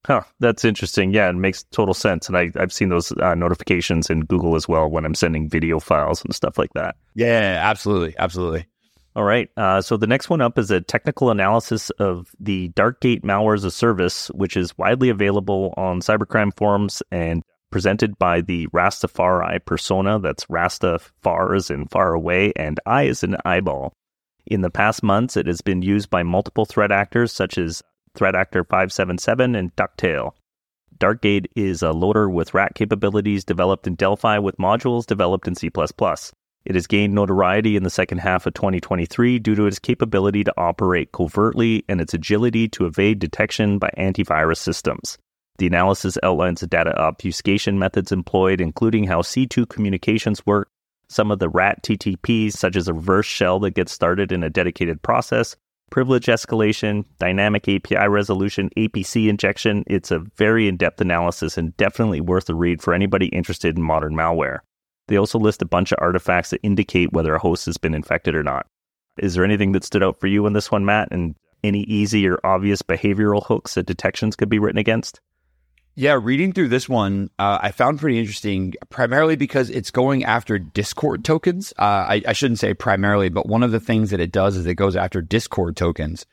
Huh, 0.07 0.23
that's 0.39 0.65
interesting. 0.65 1.13
Yeah, 1.13 1.29
it 1.29 1.35
makes 1.35 1.65
total 1.65 1.93
sense. 1.93 2.29
And 2.29 2.37
I, 2.37 2.53
I've 2.55 2.73
seen 2.73 2.91
those 2.91 3.11
uh, 3.13 3.35
notifications 3.35 4.09
in 4.09 4.27
Google 4.27 4.55
as 4.55 4.69
well 4.69 4.89
when 4.89 5.05
I'm 5.05 5.17
sending 5.17 5.49
video 5.49 5.81
files 5.81 6.25
and 6.25 6.33
stuff 6.33 6.57
like 6.57 6.73
that. 6.75 6.95
Yeah, 7.17 7.59
absolutely. 7.61 8.15
Absolutely. 8.17 8.67
All 9.17 9.25
right. 9.25 9.49
Uh, 9.57 9.81
so 9.81 9.97
the 9.97 10.07
next 10.07 10.31
one 10.31 10.41
up 10.41 10.59
is 10.59 10.71
a 10.71 10.81
technical 10.81 11.31
analysis 11.31 11.91
of 11.91 12.31
the 12.39 12.69
Darkgate 12.71 13.23
malware 13.23 13.55
as 13.55 13.65
a 13.65 13.71
service, 13.71 14.29
which 14.29 14.57
is 14.57 14.77
widely 14.79 15.09
available 15.09 15.75
on 15.77 16.01
cybercrime 16.01 16.57
forums 16.57 17.03
and 17.11 17.43
presented 17.71 18.19
by 18.19 18.41
the 18.41 18.67
RastaFarEye 18.69 19.65
persona. 19.65 20.19
That's 20.19 20.49
Rasta 20.49 21.01
far 21.23 21.55
as 21.55 21.71
in 21.71 21.87
far 21.87 22.15
away, 22.15 22.53
and 22.57 22.79
I 22.87 23.05
is 23.05 23.23
an 23.23 23.37
eyeball. 23.45 23.93
In 24.47 24.63
the 24.63 24.71
past 24.71 25.03
months, 25.03 25.37
it 25.37 25.47
has 25.47 25.61
been 25.61 25.83
used 25.83 26.09
by 26.11 26.23
multiple 26.23 26.65
threat 26.65 26.91
actors 26.91 27.33
such 27.33 27.59
as 27.59 27.83
Threat 28.15 28.35
Actor 28.35 28.65
577 28.65 29.55
and 29.55 29.75
Ducktail. 29.77 30.33
Darkgate 30.99 31.47
is 31.55 31.83
a 31.83 31.93
loader 31.93 32.29
with 32.29 32.55
rat 32.55 32.75
capabilities 32.75 33.45
developed 33.45 33.87
in 33.87 33.95
Delphi 33.95 34.39
with 34.39 34.57
modules 34.57 35.07
developed 35.07 35.47
in 35.47 35.55
C. 35.55 35.71
It 36.69 36.75
has 36.75 36.87
gained 36.87 37.15
notoriety 37.15 37.77
in 37.77 37.83
the 37.83 37.89
second 37.89 38.19
half 38.19 38.47
of 38.47 38.53
2023 38.53 39.39
due 39.39 39.55
to 39.55 39.67
its 39.67 39.79
capability 39.79 40.45
to 40.45 40.53
operate 40.59 41.13
covertly 41.13 41.83
and 41.89 41.99
its 41.99 42.13
agility 42.13 42.69
to 42.69 42.85
evade 42.85 43.21
detection 43.21 43.79
by 43.79 43.91
antivirus 43.97 44.59
systems. 44.59 45.17
The 45.57 45.67
analysis 45.67 46.19
outlines 46.23 46.61
the 46.61 46.67
data 46.67 46.95
obfuscation 47.01 47.79
methods 47.79 48.13
employed, 48.13 48.61
including 48.61 49.05
how 49.05 49.23
C2 49.23 49.67
communications 49.71 50.45
work, 50.45 50.69
some 51.09 51.31
of 51.31 51.39
the 51.39 51.49
RAT 51.49 51.83
TTPs, 51.83 52.53
such 52.53 52.77
as 52.77 52.87
a 52.87 52.93
reverse 52.93 53.25
shell 53.25 53.59
that 53.61 53.71
gets 53.71 53.91
started 53.91 54.31
in 54.31 54.43
a 54.43 54.51
dedicated 54.51 55.01
process, 55.01 55.57
privilege 55.91 56.27
escalation, 56.27 57.07
dynamic 57.19 57.67
API 57.67 58.09
resolution, 58.09 58.69
APC 58.77 59.29
injection. 59.29 59.85
It's 59.87 60.11
a 60.11 60.19
very 60.37 60.69
in 60.69 60.77
depth 60.77 61.01
analysis 61.01 61.57
and 61.57 61.75
definitely 61.79 62.21
worth 62.21 62.51
a 62.51 62.55
read 62.55 62.83
for 62.83 62.93
anybody 62.93 63.29
interested 63.29 63.79
in 63.79 63.83
modern 63.83 64.15
malware. 64.15 64.59
They 65.09 65.17
also 65.17 65.39
list 65.39 65.63
a 65.63 65.67
bunch 65.67 65.93
of 65.93 65.99
artifacts 66.01 66.51
that 66.51 66.61
indicate 66.63 67.13
whether 67.13 67.35
a 67.35 67.39
host 67.39 67.67
has 67.67 67.77
been 67.77 67.95
infected 67.95 68.35
or 68.35 68.43
not. 68.43 68.67
Is 69.19 69.35
there 69.35 69.45
anything 69.45 69.73
that 69.73 69.85
stood 69.85 70.03
out 70.03 70.21
for 70.21 70.29
you 70.29 70.47
in 70.47 70.53
this 70.53 70.71
one, 70.71 70.85
Matt? 70.85 71.09
And 71.11 71.35
any 71.65 71.81
easy 71.83 72.29
or 72.29 72.39
obvious 72.45 72.83
behavioral 72.83 73.45
hooks 73.45 73.75
that 73.75 73.87
detections 73.87 74.37
could 74.37 74.49
be 74.49 74.59
written 74.59 74.79
against? 74.79 75.21
Yeah, 75.97 76.17
reading 76.23 76.53
through 76.53 76.69
this 76.69 76.89
one, 76.89 77.29
uh, 77.41 77.59
I 77.61 77.73
found 77.73 77.99
pretty 77.99 78.21
interesting, 78.21 78.75
primarily 78.89 79.35
because 79.35 79.69
it's 79.69 79.91
going 79.91 80.23
after 80.23 80.57
Discord 80.57 81.25
tokens. 81.25 81.73
Uh, 81.77 82.07
I, 82.09 82.23
I, 82.29 82.33
shouldn't 82.35 82.61
say 82.61 82.73
primarily, 82.73 83.31
but 83.31 83.49
one 83.49 83.65
of 83.65 83.73
the 83.73 83.81
things 83.81 84.11
that 84.11 84.21
it 84.21 84.31
does 84.31 84.57
is 84.57 84.65
it 84.65 84.77
goes 84.77 84.95
after 84.95 85.21
Discord 85.21 85.77
tokens, 85.77 86.25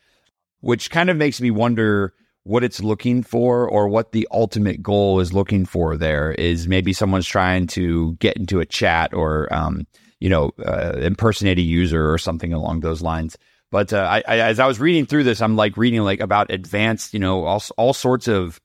which 0.60 0.92
kind 0.92 1.10
of 1.10 1.18
makes 1.18 1.42
me 1.42 1.50
wonder 1.50 2.14
what 2.46 2.64
it's 2.64 2.82
looking 2.82 3.24
for 3.24 3.68
or 3.68 3.88
what 3.88 4.12
the 4.12 4.28
ultimate 4.32 4.82
goal 4.82 5.20
is 5.20 5.34
looking 5.34 5.66
for 5.66 5.98
there 5.98 6.32
is 6.32 6.68
maybe 6.68 6.94
someone's 6.94 7.26
trying 7.26 7.66
to 7.66 8.14
get 8.14 8.38
into 8.38 8.60
a 8.60 8.66
chat 8.66 9.14
or 9.14 9.52
um, 9.52 9.86
you 10.20 10.30
know 10.30 10.52
uh, 10.64 10.94
impersonate 10.98 11.58
a 11.58 11.62
user 11.62 12.12
or 12.12 12.18
something 12.18 12.54
along 12.54 12.80
those 12.80 13.02
lines. 13.02 13.36
But 13.72 13.92
uh, 13.92 14.08
I, 14.10 14.24
I, 14.28 14.38
as 14.38 14.60
i 14.60 14.68
was 14.68 14.80
reading 14.80 15.06
through 15.06 15.24
this 15.24 15.42
i'm 15.42 15.56
like 15.58 15.76
reading 15.76 16.02
like 16.02 16.22
about 16.22 16.52
advanced 16.52 17.14
you 17.14 17.20
know 17.20 17.44
all, 17.44 17.62
all 17.78 17.94
sorts 17.94 18.28
of 18.28 18.62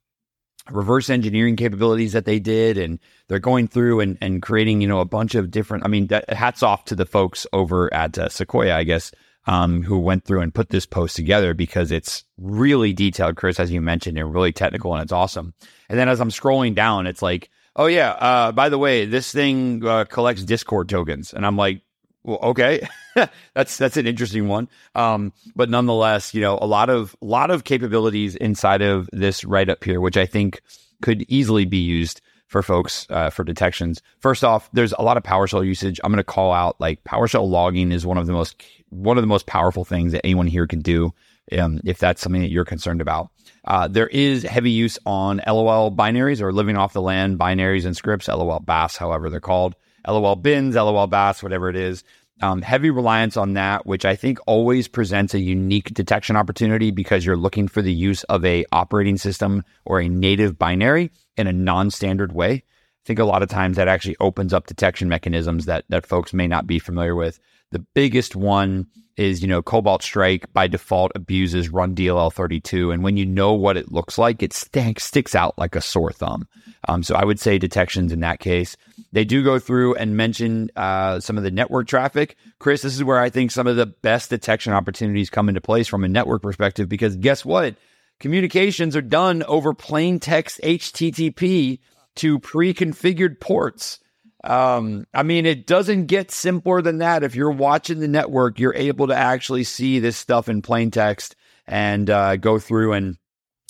reverse 0.71 1.09
engineering 1.11 1.57
capabilities 1.57 2.13
that 2.13 2.27
they 2.27 2.39
did 2.39 2.77
and 2.77 3.01
they're 3.27 3.39
going 3.39 3.67
through 3.67 4.01
and, 4.01 4.19
and 4.21 4.43
creating 4.43 4.83
you 4.83 4.87
know 4.87 5.01
a 5.01 5.07
bunch 5.07 5.35
of 5.35 5.51
different 5.51 5.85
i 5.85 5.89
mean 5.89 6.07
that, 6.09 6.31
hats 6.31 6.63
off 6.63 6.85
to 6.85 6.95
the 6.95 7.07
folks 7.07 7.47
over 7.53 7.93
at 7.95 8.19
uh, 8.19 8.29
Sekoia 8.29 8.73
i 8.73 8.85
guess 8.85 9.11
um, 9.47 9.83
who 9.83 9.99
went 9.99 10.25
through 10.25 10.41
and 10.41 10.55
put 10.55 10.69
this 10.69 10.87
post 10.87 11.17
together 11.17 11.55
because 11.55 11.91
it's 11.91 12.25
really 12.39 12.93
detailed. 12.93 13.37
Chris 13.37 13.61
as 13.61 13.71
you 13.71 13.81
mentioned 13.81 14.19
and 14.19 14.33
really 14.33 14.53
technical 14.53 14.95
and 14.95 15.03
it's 15.03 15.13
awesome. 15.13 15.55
And 15.89 15.99
then 15.99 16.09
as 16.09 16.21
i'm 16.21 16.31
scrolling 16.31 16.75
down 16.75 17.07
it's 17.07 17.23
like 17.23 17.51
oh 17.77 17.87
yeah 17.87 18.11
uh, 18.11 18.53
by 18.53 18.69
the 18.69 18.79
way 18.79 19.05
this 19.07 19.33
thing 19.33 19.85
uh, 19.85 20.05
collects 20.05 20.45
discord 20.45 20.89
tokens. 20.89 21.33
And 21.33 21.47
i'm 21.47 21.57
like 21.57 21.83
well, 22.23 22.39
okay, 22.43 22.87
that's 23.55 23.77
that's 23.79 23.97
an 23.97 24.07
interesting 24.07 24.49
one. 24.49 24.69
Um, 24.95 25.33
but 25.57 25.71
nonetheless, 25.71 26.35
you 26.35 26.41
know, 26.41 26.59
a 26.61 26.67
lot 26.67 26.91
of 26.91 27.17
a 27.23 27.25
lot 27.25 27.51
of 27.51 27.65
capabilities 27.65 28.37
inside 28.37 28.83
of 28.83 29.09
this 29.13 29.45
write 29.45 29.69
up 29.69 29.83
here, 29.83 30.01
which 30.01 30.17
I 30.17 30.27
think 30.27 30.61
could 31.01 31.23
easily 31.29 31.65
be 31.65 31.79
used 31.79 32.21
for 32.51 32.65
folks 32.65 33.07
uh, 33.11 33.31
for 33.31 33.45
detections. 33.45 34.03
First 34.19 34.43
off, 34.43 34.69
there's 34.73 34.93
a 34.99 35.03
lot 35.03 35.17
of 35.17 35.23
PowerShell 35.23 35.65
usage. 35.65 36.01
I'm 36.03 36.11
going 36.11 36.19
to 36.19 36.25
call 36.25 36.53
out 36.53 36.81
like 36.81 37.03
PowerShell 37.05 37.49
logging 37.49 37.93
is 37.93 38.05
one 38.05 38.19
of 38.19 38.27
the 38.27 38.33
most 38.33 38.61
one 38.89 39.17
of 39.17 39.23
the 39.23 39.29
most 39.29 39.47
powerful 39.47 39.85
things 39.85 40.11
that 40.13 40.27
anyone 40.27 40.49
here 40.49 40.67
can 40.67 40.81
do. 40.81 41.15
Um, 41.57 41.81
if 41.85 41.99
that's 41.99 42.21
something 42.21 42.43
that 42.43 42.51
you're 42.51 42.65
concerned 42.65 43.01
about, 43.01 43.31
uh, 43.65 43.87
there 43.87 44.09
is 44.09 44.43
heavy 44.43 44.73
use 44.73 44.99
on 45.07 45.41
LOL 45.47 45.93
binaries 45.93 46.41
or 46.41 46.53
living 46.53 46.77
off 46.77 46.93
the 46.93 47.01
land 47.01 47.39
binaries 47.39 47.87
and 47.87 47.97
scripts, 47.97 48.27
LOL 48.27 48.61
BAS, 48.61 48.97
however 48.97 49.31
they're 49.31 49.41
called. 49.41 49.77
LOL 50.07 50.37
bins, 50.37 50.75
LOL 50.75 51.07
BAS, 51.07 51.43
whatever 51.43 51.69
it 51.69 51.77
is. 51.77 52.03
Um, 52.43 52.63
heavy 52.63 52.91
reliance 52.91 53.37
on 53.37 53.53
that, 53.55 53.85
which 53.85 54.05
I 54.05 54.17
think 54.17 54.39
always 54.47 54.89
presents 54.89 55.35
a 55.35 55.41
unique 55.41 55.93
detection 55.93 56.37
opportunity 56.37 56.91
because 56.91 57.25
you're 57.25 57.37
looking 57.37 57.69
for 57.69 57.83
the 57.83 57.93
use 57.93 58.25
of 58.25 58.45
a 58.45 58.65
operating 58.73 59.19
system 59.19 59.63
or 59.85 60.01
a 60.01 60.09
native 60.09 60.59
binary 60.59 61.11
in 61.41 61.47
a 61.47 61.53
non-standard 61.53 62.33
way. 62.33 62.53
I 62.53 63.07
think 63.07 63.19
a 63.19 63.25
lot 63.25 63.43
of 63.43 63.49
times 63.49 63.77
that 63.77 63.89
actually 63.89 64.17
opens 64.21 64.53
up 64.53 64.67
detection 64.67 65.09
mechanisms 65.09 65.67
that 65.67 65.85
that 65.89 66.07
folks 66.07 66.33
may 66.33 66.47
not 66.47 66.67
be 66.67 66.79
familiar 66.79 67.15
with. 67.15 67.41
The 67.73 67.85
biggest 67.95 68.37
one 68.37 68.87
is, 69.17 69.43
you 69.43 69.49
know, 69.49 69.63
Cobalt 69.63 70.03
Strike 70.03 70.51
by 70.53 70.67
default 70.67 71.13
abuses 71.15 71.69
rundll32. 71.69 72.93
And 72.93 73.03
when 73.03 73.17
you 73.17 73.27
know 73.27 73.53
what 73.53 73.77
it 73.77 73.93
looks 73.93 74.17
like, 74.17 74.43
it 74.43 74.53
stank, 74.53 74.99
sticks 74.99 75.35
out 75.35 75.59
like 75.59 75.77
a 75.77 75.81
sore 75.81 76.11
thumb. 76.11 76.49
Um, 76.89 77.03
so 77.03 77.15
I 77.15 77.25
would 77.25 77.39
say 77.39 77.59
detections 77.59 78.13
in 78.13 78.21
that 78.21 78.41
case. 78.41 78.77
They 79.13 79.25
do 79.25 79.45
go 79.45 79.59
through 79.59 79.97
and 79.97 80.17
mention 80.17 80.71
uh, 80.75 81.21
some 81.21 81.37
of 81.37 81.45
the 81.45 81.51
network 81.51 81.87
traffic. 81.87 82.37
Chris, 82.59 82.83
this 82.83 82.95
is 82.95 83.05
where 83.05 83.21
I 83.21 83.29
think 83.29 83.51
some 83.51 83.67
of 83.67 83.77
the 83.77 83.87
best 83.87 84.31
detection 84.31 84.73
opportunities 84.73 85.29
come 85.29 85.49
into 85.49 85.61
place 85.61 85.87
from 85.87 86.03
a 86.03 86.09
network 86.09 86.43
perspective, 86.43 86.89
because 86.89 87.17
guess 87.17 87.45
what? 87.45 87.75
Communications 88.21 88.95
are 88.97 89.03
done 89.03 89.43
over 89.45 89.73
plain 89.73 90.21
text 90.21 90.61
HTTP 90.63 91.81
to 92.17 92.39
pre 92.39 92.75
configured 92.75 93.41
ports. 93.41 93.99
Um, 94.45 95.07
I 95.13 95.23
mean, 95.23 95.47
it 95.47 95.67
doesn't 95.67 96.07
get 96.07 96.31
simpler 96.31 96.83
than 96.83 96.99
that. 96.99 97.23
If 97.23 97.35
you're 97.35 97.51
watching 97.51 97.99
the 97.99 98.09
network, 98.09 98.59
you're 98.59 98.75
able 98.75 99.09
to 99.09 99.17
actually 99.17 99.65
see 99.65 99.99
this 99.99 100.19
stuff 100.19 100.49
in 100.49 100.61
plain 100.61 100.91
text 100.91 101.35
and 101.67 102.09
uh, 102.09 102.37
go 102.37 102.59
through 102.59 102.93
and 102.93 103.17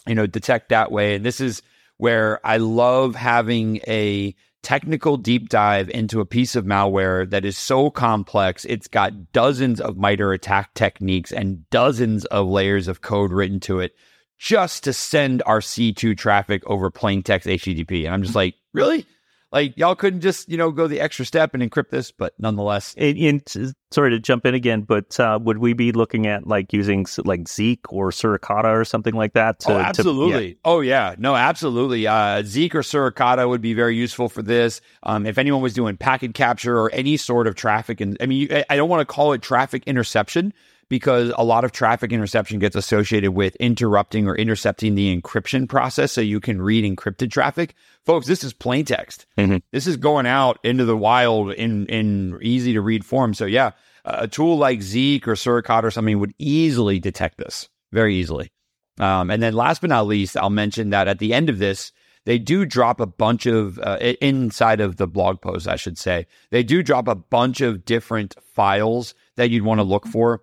you 0.07 0.17
know 0.17 0.27
detect 0.27 0.71
that 0.71 0.91
way. 0.91 1.15
And 1.15 1.25
this 1.25 1.41
is 1.41 1.63
where 1.97 2.45
I 2.45 2.57
love 2.57 3.15
having 3.15 3.77
a 3.87 4.35
technical 4.63 5.17
deep 5.17 5.49
dive 5.49 5.89
into 5.91 6.21
a 6.21 6.27
piece 6.27 6.57
of 6.57 6.65
malware 6.65 7.29
that 7.31 7.45
is 7.45 7.57
so 7.57 7.89
complex. 7.89 8.65
It's 8.65 8.89
got 8.89 9.33
dozens 9.33 9.81
of 9.81 9.97
MITRE 9.97 10.33
ATT&CK 10.33 10.75
techniques 10.75 11.33
and 11.33 11.69
dozens 11.71 12.25
of 12.27 12.49
layers 12.49 12.89
of 12.89 13.01
code 13.01 13.33
written 13.33 13.61
to 13.61 13.79
it 13.81 13.95
just 14.40 14.85
to 14.85 14.92
send 14.94 15.42
our 15.44 15.61
C2 15.61 16.16
traffic 16.16 16.62
over 16.66 16.90
plain 16.90 17.22
text 17.22 17.46
HTTP. 17.46 18.07
And 18.07 18.14
I'm 18.14 18.22
just 18.22 18.35
like, 18.35 18.55
really? 18.72 19.07
Like 19.53 19.76
y'all 19.76 19.96
couldn't 19.96 20.20
just 20.20 20.48
you 20.48 20.57
know 20.57 20.70
go 20.70 20.87
the 20.87 21.00
extra 21.00 21.24
step 21.24 21.55
and 21.55 21.62
encrypt 21.62 21.90
this, 21.90 22.12
but 22.12 22.35
nonetheless. 22.38 22.94
And, 22.96 23.18
and 23.18 23.74
sorry 23.90 24.11
to 24.11 24.20
jump 24.20 24.46
in 24.46 24.55
again, 24.55 24.83
but 24.83 25.18
uh, 25.18 25.40
would 25.42 25.59
we 25.59 25.72
be 25.72 25.90
looking 25.90 26.29
at 26.29 26.46
like 26.46 26.72
using 26.72 27.05
like 27.24 27.48
Zeek 27.48 27.81
or 27.92 28.11
Suricata 28.11 28.72
or 28.72 28.85
something 28.85 29.14
like 29.14 29.33
that? 29.33 29.59
To, 29.61 29.72
oh, 29.72 29.79
absolutely. 29.79 30.40
To, 30.40 30.48
yeah. 30.50 30.55
Oh 30.64 30.81
yeah, 30.81 31.16
no, 31.18 31.35
absolutely. 31.35 32.07
Uh, 32.07 32.44
Zeek 32.44 32.76
or 32.76 32.83
Suricata 32.83 33.48
would 33.48 33.61
be 33.61 33.74
very 33.74 33.96
useful 33.96 34.29
for 34.29 34.40
this. 34.40 34.81
Um, 35.03 35.26
if 35.26 35.37
anyone 35.37 35.62
was 35.62 35.74
doing 35.74 35.96
packet 35.96 36.33
capture 36.33 36.79
or 36.79 36.88
any 36.92 37.16
sort 37.16 37.48
of 37.48 37.57
traffic, 37.57 38.00
and 38.00 38.16
I 38.20 38.26
mean, 38.26 38.48
I 38.70 38.76
don't 38.76 38.88
want 38.88 39.00
to 39.00 39.12
call 39.12 39.33
it 39.33 39.42
traffic 39.42 39.83
interception 39.87 40.55
because 40.90 41.33
a 41.38 41.44
lot 41.44 41.64
of 41.64 41.72
traffic 41.72 42.12
interception 42.12 42.59
gets 42.59 42.76
associated 42.76 43.31
with 43.31 43.57
interrupting 43.57 44.26
or 44.26 44.37
intercepting 44.37 44.96
the 44.96 45.16
encryption 45.16 45.66
process 45.66 46.12
so 46.12 46.20
you 46.20 46.40
can 46.40 46.61
read 46.61 46.85
encrypted 46.85 47.31
traffic. 47.31 47.74
Folks, 48.05 48.26
this 48.26 48.44
is 48.44 48.53
plain 48.53 48.85
text. 48.85 49.24
Mm-hmm. 49.38 49.59
This 49.72 49.87
is 49.87 49.96
going 49.96 50.26
out 50.26 50.59
into 50.64 50.85
the 50.85 50.96
wild 50.96 51.53
in, 51.53 51.87
in 51.87 52.38
easy 52.42 52.74
to 52.74 52.81
read 52.81 53.07
form. 53.07 53.33
So, 53.33 53.46
yeah, 53.46 53.70
a 54.05 54.26
tool 54.26 54.59
like 54.59 54.83
Zeek 54.83 55.29
or 55.29 55.35
Suricata 55.35 55.85
or 55.85 55.90
something 55.92 56.18
would 56.18 56.35
easily 56.38 56.98
detect 56.98 57.38
this 57.38 57.68
very 57.92 58.16
easily. 58.16 58.50
Um, 58.98 59.31
and 59.31 59.42
then 59.42 59.55
last 59.55 59.81
but 59.81 59.90
not 59.90 60.07
least, 60.07 60.37
I'll 60.37 60.50
mention 60.50 60.90
that 60.90 61.09
at 61.09 61.20
the 61.20 61.33
end 61.33 61.48
of 61.48 61.59
this, 61.59 61.92
they 62.26 62.38
do 62.38 62.66
drop 62.66 63.00
a 63.00 63.07
bunch 63.07 63.46
of 63.46 63.79
uh, 63.79 63.96
inside 64.20 64.81
of 64.81 64.96
the 64.96 65.07
blog 65.07 65.40
post, 65.40 65.66
I 65.68 65.76
should 65.76 65.96
say, 65.96 66.26
they 66.50 66.62
do 66.62 66.83
drop 66.83 67.09
a 67.09 67.14
bunch 67.14 67.61
of 67.61 67.85
different 67.85 68.35
files 68.55 69.14
that 69.37 69.50
you'd 69.50 69.64
want 69.64 69.79
to 69.79 69.85
look 69.85 70.07
for 70.07 70.42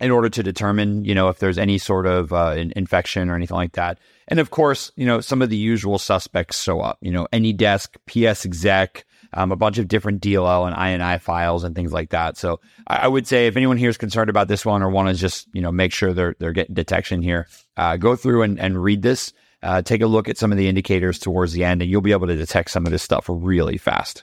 in 0.00 0.10
order 0.10 0.28
to 0.28 0.42
determine, 0.42 1.04
you 1.04 1.14
know, 1.14 1.28
if 1.28 1.38
there's 1.38 1.58
any 1.58 1.78
sort 1.78 2.06
of 2.06 2.32
uh, 2.32 2.54
infection 2.74 3.30
or 3.30 3.36
anything 3.36 3.56
like 3.56 3.72
that. 3.72 3.98
And 4.26 4.40
of 4.40 4.50
course, 4.50 4.90
you 4.96 5.06
know, 5.06 5.20
some 5.20 5.42
of 5.42 5.50
the 5.50 5.56
usual 5.56 5.98
suspects 5.98 6.62
show 6.62 6.80
up, 6.80 6.98
you 7.00 7.12
know, 7.12 7.28
AnyDesk, 7.32 7.96
PsExec, 8.06 9.04
um, 9.32 9.52
a 9.52 9.56
bunch 9.56 9.78
of 9.78 9.88
different 9.88 10.22
DLL 10.22 10.66
and 10.66 10.76
INI 10.76 11.20
files 11.20 11.64
and 11.64 11.74
things 11.74 11.92
like 11.92 12.10
that. 12.10 12.36
So 12.36 12.60
I, 12.86 12.96
I 12.96 13.08
would 13.08 13.26
say 13.26 13.46
if 13.46 13.56
anyone 13.56 13.76
here 13.76 13.90
is 13.90 13.98
concerned 13.98 14.30
about 14.30 14.48
this 14.48 14.64
one 14.64 14.82
or 14.82 14.90
want 14.90 15.08
to 15.08 15.14
just, 15.14 15.48
you 15.52 15.60
know, 15.60 15.72
make 15.72 15.92
sure 15.92 16.12
they're, 16.12 16.34
they're 16.38 16.52
getting 16.52 16.74
detection 16.74 17.22
here, 17.22 17.48
uh, 17.76 17.96
go 17.96 18.16
through 18.16 18.42
and, 18.42 18.58
and 18.58 18.82
read 18.82 19.02
this. 19.02 19.32
Uh, 19.62 19.80
take 19.80 20.02
a 20.02 20.06
look 20.06 20.28
at 20.28 20.36
some 20.36 20.52
of 20.52 20.58
the 20.58 20.68
indicators 20.68 21.18
towards 21.18 21.54
the 21.54 21.64
end, 21.64 21.80
and 21.80 21.90
you'll 21.90 22.02
be 22.02 22.12
able 22.12 22.26
to 22.26 22.36
detect 22.36 22.70
some 22.70 22.84
of 22.84 22.92
this 22.92 23.02
stuff 23.02 23.24
really 23.30 23.78
fast. 23.78 24.22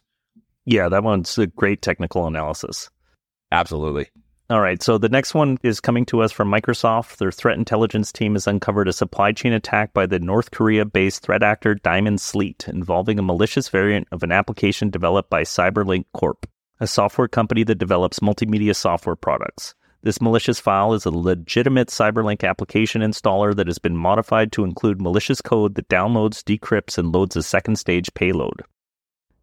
Yeah, 0.66 0.88
that 0.90 1.04
one's 1.04 1.36
a 1.40 1.48
great 1.48 1.82
technical 1.82 2.28
analysis. 2.28 2.92
Absolutely. 3.52 4.10
All 4.52 4.60
right, 4.60 4.84
so 4.84 4.98
the 4.98 5.08
next 5.08 5.34
one 5.34 5.58
is 5.64 5.80
coming 5.80 6.06
to 6.08 6.22
us 6.22 6.34
from 6.34 6.52
Microsoft. 6.52 7.16
Their 7.16 7.32
threat 7.32 7.58
intelligence 7.58 8.12
team 8.12 8.34
has 8.34 8.48
uncovered 8.48 8.90
a 8.90 8.92
supply 8.92 9.32
chain 9.32 9.54
attack 9.54 9.94
by 9.94 10.06
the 10.06 10.20
North 10.20 10.52
Korea 10.52 10.84
based 10.84 11.24
threat 11.24 11.42
actor 11.42 11.74
Diamond 11.74 12.20
Sleet 12.20 12.68
involving 12.68 13.18
a 13.18 13.22
malicious 13.22 13.70
variant 13.70 14.10
of 14.12 14.24
an 14.24 14.34
application 14.34 14.90
developed 14.90 15.30
by 15.30 15.44
Cyberlink 15.44 16.04
Corp, 16.14 16.50
a 16.82 16.88
software 16.88 17.30
company 17.30 17.64
that 17.64 17.78
develops 17.78 18.20
multimedia 18.20 18.76
software 18.76 19.16
products. 19.16 19.74
This 20.02 20.20
malicious 20.20 20.60
file 20.60 20.94
is 20.96 21.06
a 21.06 21.12
legitimate 21.12 21.88
Cyberlink 21.88 22.46
application 22.46 23.02
installer 23.02 23.56
that 23.56 23.68
has 23.68 23.80
been 23.80 23.96
modified 23.96 24.52
to 24.52 24.66
include 24.66 25.02
malicious 25.02 25.40
code 25.40 25.76
that 25.76 25.88
downloads, 25.88 26.44
decrypts, 26.44 26.98
and 26.98 27.14
loads 27.14 27.38
a 27.38 27.44
second 27.44 27.78
stage 27.78 28.14
payload. 28.16 28.64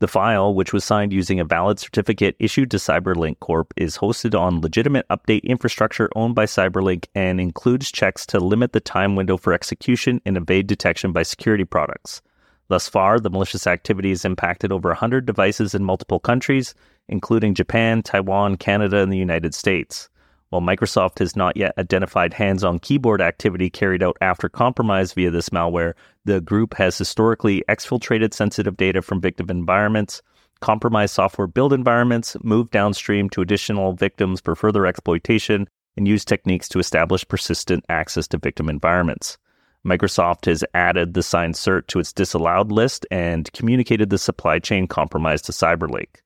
The 0.00 0.06
file, 0.06 0.54
which 0.54 0.72
was 0.72 0.84
signed 0.84 1.12
using 1.12 1.40
a 1.40 1.44
valid 1.44 1.80
certificate 1.80 2.37
issued 2.38 2.70
to 2.70 2.76
Cyberlink 2.76 3.40
Corp, 3.40 3.74
is 3.76 3.98
hosted 3.98 4.38
on 4.38 4.61
legitimate 4.61 5.08
update 5.08 5.42
infrastructure 5.42 6.08
owned 6.14 6.37
by 6.37 6.46
Cyberlink 6.46 7.06
and 7.16 7.40
includes 7.40 7.90
checks 7.90 8.24
to 8.26 8.38
limit 8.38 8.72
the 8.72 8.80
time 8.80 9.16
window 9.16 9.37
for 9.37 9.52
execution 9.52 10.20
and 10.24 10.37
evade 10.37 10.68
detection 10.68 11.11
by 11.11 11.24
security 11.24 11.64
products. 11.64 12.22
Thus 12.68 12.88
far, 12.88 13.18
the 13.18 13.30
malicious 13.30 13.66
activity 13.66 14.11
has 14.11 14.24
impacted 14.24 14.70
over 14.70 14.90
100 14.90 15.26
devices 15.26 15.74
in 15.74 15.82
multiple 15.82 16.20
countries, 16.20 16.74
including 17.08 17.54
Japan, 17.54 18.02
Taiwan, 18.02 18.56
Canada, 18.56 18.98
and 18.98 19.12
the 19.12 19.18
United 19.18 19.52
States. 19.52 20.08
While 20.50 20.62
Microsoft 20.62 21.18
has 21.18 21.37
not 21.37 21.58
yet 21.58 21.74
identified 21.76 22.32
hands 22.32 22.64
on 22.64 22.78
keyboard 22.78 23.20
activity 23.20 23.68
carried 23.68 24.02
out 24.02 24.16
after 24.22 24.48
compromise 24.48 25.12
via 25.12 25.30
this 25.30 25.50
malware, 25.50 25.92
the 26.24 26.40
group 26.40 26.74
has 26.74 26.96
historically 26.96 27.62
exfiltrated 27.68 28.32
sensitive 28.32 28.76
data 28.76 29.02
from 29.02 29.20
victim 29.20 29.50
environments, 29.50 30.22
compromised 30.61 31.14
software 31.14 31.46
build 31.46 31.74
environments, 31.74 32.34
moved 32.42 32.70
downstream 32.70 33.28
to 33.30 33.42
additional 33.42 33.92
victims 33.92 34.40
for 34.40 34.56
further 34.56 34.87
exploitation, 34.87 35.68
and 35.98 36.08
used 36.08 36.28
techniques 36.28 36.68
to 36.68 36.78
establish 36.78 37.28
persistent 37.28 37.84
access 37.88 38.26
to 38.28 38.38
victim 38.38 38.70
environments. 38.70 39.37
Microsoft 39.84 40.46
has 40.46 40.64
added 40.72 41.12
the 41.12 41.22
signed 41.22 41.54
cert 41.54 41.87
to 41.88 41.98
its 41.98 42.12
disallowed 42.12 42.72
list 42.72 43.06
and 43.11 43.52
communicated 43.52 44.08
the 44.08 44.18
supply 44.18 44.58
chain 44.58 44.87
compromise 44.87 45.42
to 45.42 45.52
Cyberlink. 45.52 46.20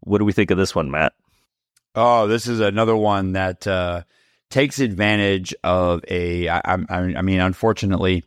What 0.00 0.18
do 0.18 0.24
we 0.24 0.32
think 0.32 0.50
of 0.50 0.58
this 0.58 0.74
one, 0.74 0.90
Matt? 0.90 1.12
Oh, 1.94 2.26
this 2.26 2.46
is 2.48 2.60
another 2.60 2.96
one 2.96 3.32
that 3.32 3.66
uh, 3.66 4.02
takes 4.50 4.80
advantage 4.80 5.54
of 5.62 6.04
a. 6.08 6.48
I, 6.48 6.60
I, 6.64 6.76
I 6.90 7.22
mean, 7.22 7.40
unfortunately, 7.40 8.24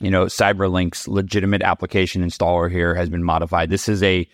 you 0.00 0.10
know, 0.10 0.26
CyberLink's 0.26 1.08
legitimate 1.08 1.62
application 1.62 2.24
installer 2.24 2.70
here 2.70 2.94
has 2.94 3.08
been 3.08 3.24
modified. 3.24 3.70
This 3.70 3.88
is 3.88 4.02
a 4.02 4.28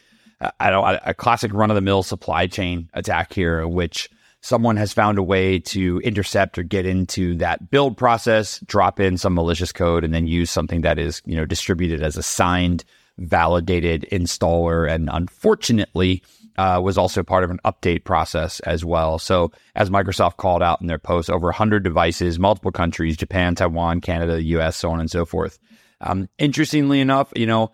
I 0.60 0.70
don't 0.70 1.00
a 1.04 1.14
classic 1.14 1.52
run 1.52 1.70
of 1.70 1.74
the 1.74 1.80
mill 1.80 2.02
supply 2.02 2.46
chain 2.46 2.88
attack 2.94 3.32
here, 3.32 3.66
which 3.66 4.08
someone 4.40 4.76
has 4.76 4.92
found 4.92 5.18
a 5.18 5.22
way 5.22 5.58
to 5.58 6.00
intercept 6.04 6.58
or 6.58 6.62
get 6.62 6.86
into 6.86 7.34
that 7.36 7.70
build 7.70 7.96
process, 7.96 8.60
drop 8.60 9.00
in 9.00 9.18
some 9.18 9.34
malicious 9.34 9.72
code, 9.72 10.04
and 10.04 10.14
then 10.14 10.26
use 10.26 10.50
something 10.50 10.82
that 10.82 10.98
is 10.98 11.22
you 11.24 11.36
know 11.36 11.44
distributed 11.44 12.02
as 12.02 12.16
a 12.16 12.22
signed, 12.22 12.84
validated 13.18 14.06
installer, 14.12 14.90
and 14.90 15.08
unfortunately. 15.12 16.22
Uh, 16.58 16.80
was 16.80 16.98
also 16.98 17.22
part 17.22 17.44
of 17.44 17.52
an 17.52 17.60
update 17.64 18.02
process 18.02 18.58
as 18.60 18.84
well. 18.84 19.16
So, 19.20 19.52
as 19.76 19.90
Microsoft 19.90 20.38
called 20.38 20.60
out 20.60 20.80
in 20.80 20.88
their 20.88 20.98
post, 20.98 21.30
over 21.30 21.46
100 21.46 21.84
devices, 21.84 22.36
multiple 22.36 22.72
countries, 22.72 23.16
Japan, 23.16 23.54
Taiwan, 23.54 24.00
Canada, 24.00 24.34
the 24.34 24.42
US, 24.58 24.76
so 24.76 24.90
on 24.90 24.98
and 24.98 25.08
so 25.08 25.24
forth. 25.24 25.60
Um, 26.00 26.28
interestingly 26.36 27.00
enough, 27.00 27.32
you 27.36 27.46
know, 27.46 27.70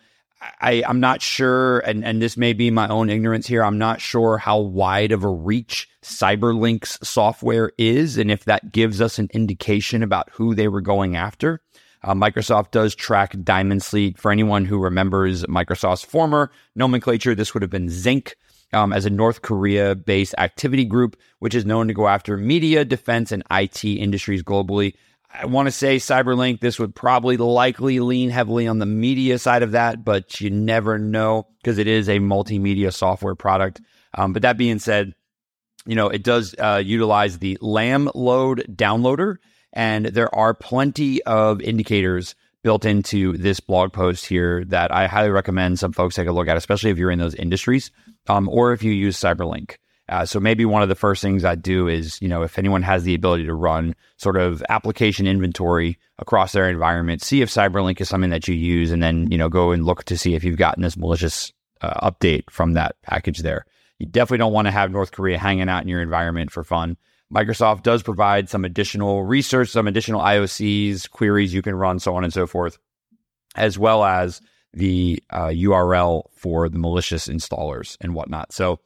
I, 0.60 0.82
I'm 0.86 1.00
not 1.00 1.22
sure, 1.22 1.78
and, 1.80 2.04
and 2.04 2.20
this 2.20 2.36
may 2.36 2.52
be 2.52 2.70
my 2.70 2.88
own 2.88 3.10
ignorance 3.10 3.46
here. 3.46 3.64
I'm 3.64 3.78
not 3.78 4.00
sure 4.00 4.38
how 4.38 4.58
wide 4.58 5.12
of 5.12 5.24
a 5.24 5.28
reach 5.28 5.88
CyberLink's 6.02 7.06
software 7.06 7.72
is, 7.78 8.18
and 8.18 8.30
if 8.30 8.44
that 8.44 8.72
gives 8.72 9.00
us 9.00 9.18
an 9.18 9.28
indication 9.32 10.02
about 10.02 10.28
who 10.32 10.54
they 10.54 10.68
were 10.68 10.80
going 10.80 11.16
after. 11.16 11.60
Uh, 12.02 12.12
Microsoft 12.12 12.70
does 12.70 12.94
track 12.94 13.34
Diamond 13.42 13.82
Sleet. 13.82 14.18
For 14.18 14.30
anyone 14.30 14.66
who 14.66 14.78
remembers 14.78 15.44
Microsoft's 15.44 16.04
former 16.04 16.50
nomenclature, 16.76 17.34
this 17.34 17.54
would 17.54 17.62
have 17.62 17.70
been 17.70 17.88
ZINC. 17.88 18.34
Um, 18.74 18.92
as 18.92 19.06
a 19.06 19.10
North 19.10 19.42
Korea 19.42 19.94
based 19.94 20.34
activity 20.36 20.84
group, 20.84 21.16
which 21.38 21.54
is 21.54 21.64
known 21.64 21.88
to 21.88 21.94
go 21.94 22.08
after 22.08 22.36
media, 22.36 22.84
defense, 22.84 23.32
and 23.32 23.42
IT 23.50 23.84
industries 23.84 24.42
globally. 24.42 24.94
I 25.32 25.46
want 25.46 25.66
to 25.66 25.72
say 25.72 25.96
Cyberlink, 25.96 26.60
this 26.60 26.78
would 26.78 26.94
probably 26.94 27.36
likely 27.36 27.98
lean 27.98 28.30
heavily 28.30 28.68
on 28.68 28.78
the 28.78 28.86
media 28.86 29.38
side 29.38 29.64
of 29.64 29.72
that, 29.72 30.04
but 30.04 30.40
you 30.40 30.48
never 30.48 30.96
know 30.96 31.48
because 31.58 31.78
it 31.78 31.88
is 31.88 32.08
a 32.08 32.18
multimedia 32.18 32.92
software 32.92 33.34
product. 33.34 33.80
Um, 34.16 34.32
but 34.32 34.42
that 34.42 34.56
being 34.56 34.78
said, 34.78 35.12
you 35.86 35.96
know, 35.96 36.08
it 36.08 36.22
does 36.22 36.54
uh, 36.58 36.80
utilize 36.84 37.38
the 37.38 37.58
LambLoad 37.60 38.76
downloader, 38.76 39.36
and 39.72 40.06
there 40.06 40.32
are 40.34 40.54
plenty 40.54 41.20
of 41.24 41.60
indicators 41.60 42.36
built 42.62 42.84
into 42.84 43.36
this 43.36 43.60
blog 43.60 43.92
post 43.92 44.24
here 44.24 44.64
that 44.66 44.92
I 44.92 45.06
highly 45.06 45.30
recommend 45.30 45.78
some 45.78 45.92
folks 45.92 46.14
take 46.14 46.28
a 46.28 46.32
look 46.32 46.48
at, 46.48 46.56
especially 46.56 46.90
if 46.90 46.96
you're 46.96 47.10
in 47.10 47.18
those 47.18 47.34
industries 47.34 47.90
um, 48.28 48.48
or 48.48 48.72
if 48.72 48.82
you 48.82 48.92
use 48.92 49.18
Cyberlink. 49.18 49.76
Uh, 50.08 50.26
so 50.26 50.38
maybe 50.38 50.66
one 50.66 50.82
of 50.82 50.88
the 50.90 50.94
first 50.94 51.22
things 51.22 51.44
I 51.44 51.54
do 51.54 51.88
is, 51.88 52.20
you 52.20 52.28
know, 52.28 52.42
if 52.42 52.58
anyone 52.58 52.82
has 52.82 53.04
the 53.04 53.14
ability 53.14 53.46
to 53.46 53.54
run 53.54 53.94
sort 54.18 54.36
of 54.36 54.62
application 54.68 55.26
inventory 55.26 55.98
across 56.18 56.52
their 56.52 56.68
environment, 56.68 57.22
see 57.22 57.40
if 57.40 57.48
CyberLink 57.48 58.00
is 58.00 58.08
something 58.08 58.30
that 58.30 58.46
you 58.46 58.54
use, 58.54 58.90
and 58.90 59.02
then 59.02 59.30
you 59.30 59.38
know 59.38 59.48
go 59.48 59.72
and 59.72 59.86
look 59.86 60.04
to 60.04 60.18
see 60.18 60.34
if 60.34 60.44
you've 60.44 60.58
gotten 60.58 60.82
this 60.82 60.96
malicious 60.96 61.52
uh, 61.80 62.10
update 62.10 62.50
from 62.50 62.74
that 62.74 62.96
package 63.02 63.38
there. 63.38 63.64
You 63.98 64.06
definitely 64.06 64.38
don't 64.38 64.52
want 64.52 64.66
to 64.66 64.72
have 64.72 64.90
North 64.90 65.12
Korea 65.12 65.38
hanging 65.38 65.70
out 65.70 65.82
in 65.82 65.88
your 65.88 66.02
environment 66.02 66.50
for 66.50 66.64
fun. 66.64 66.98
Microsoft 67.32 67.82
does 67.82 68.02
provide 68.02 68.50
some 68.50 68.64
additional 68.64 69.24
research, 69.24 69.70
some 69.70 69.88
additional 69.88 70.20
IOCs, 70.20 71.08
queries 71.10 71.54
you 71.54 71.62
can 71.62 71.74
run, 71.74 71.98
so 71.98 72.14
on 72.14 72.24
and 72.24 72.32
so 72.32 72.46
forth, 72.46 72.78
as 73.56 73.78
well 73.78 74.04
as 74.04 74.42
the 74.74 75.22
uh, 75.30 75.46
URL 75.46 76.24
for 76.34 76.68
the 76.68 76.78
malicious 76.78 77.28
installers 77.28 77.96
and 78.00 78.14
whatnot. 78.14 78.52
So 78.52 78.80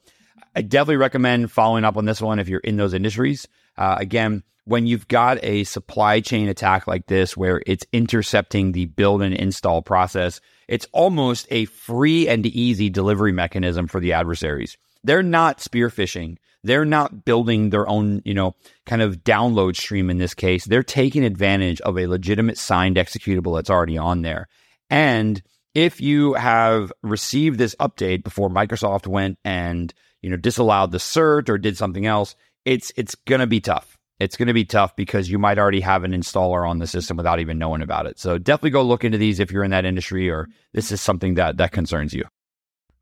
I 0.55 0.61
definitely 0.61 0.97
recommend 0.97 1.51
following 1.51 1.83
up 1.83 1.97
on 1.97 2.05
this 2.05 2.21
one 2.21 2.39
if 2.39 2.47
you're 2.49 2.59
in 2.59 2.77
those 2.77 2.93
industries. 2.93 3.47
Uh, 3.77 3.95
again, 3.99 4.43
when 4.65 4.85
you've 4.85 5.07
got 5.07 5.43
a 5.43 5.63
supply 5.63 6.19
chain 6.19 6.47
attack 6.47 6.85
like 6.85 7.07
this 7.07 7.35
where 7.35 7.61
it's 7.65 7.85
intercepting 7.91 8.71
the 8.71 8.85
build 8.85 9.21
and 9.21 9.33
install 9.33 9.81
process, 9.81 10.41
it's 10.67 10.85
almost 10.91 11.47
a 11.49 11.65
free 11.65 12.27
and 12.27 12.45
easy 12.45 12.89
delivery 12.89 13.31
mechanism 13.31 13.87
for 13.87 13.99
the 13.99 14.13
adversaries. 14.13 14.77
They're 15.03 15.23
not 15.23 15.61
spear 15.61 15.89
phishing. 15.89 16.37
They're 16.63 16.85
not 16.85 17.25
building 17.25 17.69
their 17.69 17.87
own, 17.87 18.21
you 18.25 18.33
know, 18.33 18.55
kind 18.85 19.01
of 19.01 19.23
download 19.23 19.75
stream 19.75 20.09
in 20.09 20.17
this 20.17 20.33
case. 20.33 20.65
They're 20.65 20.83
taking 20.83 21.23
advantage 21.23 21.79
of 21.81 21.97
a 21.97 22.07
legitimate 22.07 22.57
signed 22.57 22.97
executable 22.97 23.55
that's 23.55 23.69
already 23.69 23.97
on 23.97 24.21
there. 24.21 24.49
And 24.89 25.41
if 25.79 26.01
you 26.01 26.33
have 26.33 26.91
received 27.03 27.57
this 27.57 27.73
update 27.79 28.21
before 28.21 28.49
Microsoft 28.49 29.07
went 29.07 29.39
and 29.45 29.93
you 30.21 30.29
know, 30.29 30.35
disallowed 30.35 30.91
the 30.91 30.97
cert 30.97 31.47
or 31.47 31.57
did 31.57 31.77
something 31.77 32.05
else, 32.05 32.35
it's 32.65 32.91
it's 32.97 33.15
going 33.15 33.39
to 33.39 33.47
be 33.47 33.61
tough. 33.61 33.97
It's 34.19 34.35
going 34.35 34.47
to 34.47 34.53
be 34.53 34.65
tough 34.65 34.93
because 34.97 35.29
you 35.29 35.39
might 35.39 35.57
already 35.57 35.79
have 35.79 36.03
an 36.03 36.11
installer 36.11 36.69
on 36.69 36.79
the 36.79 36.87
system 36.87 37.15
without 37.15 37.39
even 37.39 37.57
knowing 37.57 37.81
about 37.81 38.05
it. 38.05 38.19
So 38.19 38.37
definitely 38.37 38.71
go 38.71 38.81
look 38.81 39.05
into 39.05 39.17
these 39.17 39.39
if 39.39 39.51
you're 39.51 39.63
in 39.63 39.71
that 39.71 39.85
industry 39.85 40.29
or 40.29 40.49
this 40.73 40.91
is 40.91 40.99
something 40.99 41.35
that 41.35 41.55
that 41.57 41.71
concerns 41.71 42.13
you. 42.13 42.25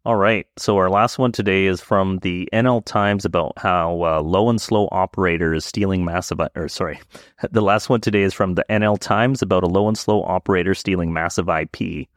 All 0.06 0.16
right. 0.16 0.46
So 0.58 0.78
our 0.78 0.92
last 0.92 1.18
one 1.18 1.32
today 1.32 1.66
is 1.66 1.82
from 1.82 2.20
the 2.20 2.48
NL 2.54 2.86
Times 2.86 3.26
about 3.26 3.54
how 3.58 4.04
uh, 4.04 4.22
low 4.22 4.50
and 4.50 4.62
slow 4.62 4.88
operator 4.92 5.56
is 5.56 5.66
stealing 5.66 6.06
massive. 6.06 6.40
Or 6.56 6.70
sorry, 6.70 7.00
the 7.52 7.62
last 7.62 7.90
one 7.90 8.02
today 8.02 8.22
is 8.22 8.36
from 8.36 8.54
the 8.54 8.66
NL 8.70 9.00
Times 9.00 9.42
about 9.42 9.64
a 9.64 9.68
low 9.68 9.88
and 9.88 9.98
slow 9.98 10.22
operator 10.24 10.76
stealing 10.76 11.12
massive 11.12 11.50
IP. 11.50 12.08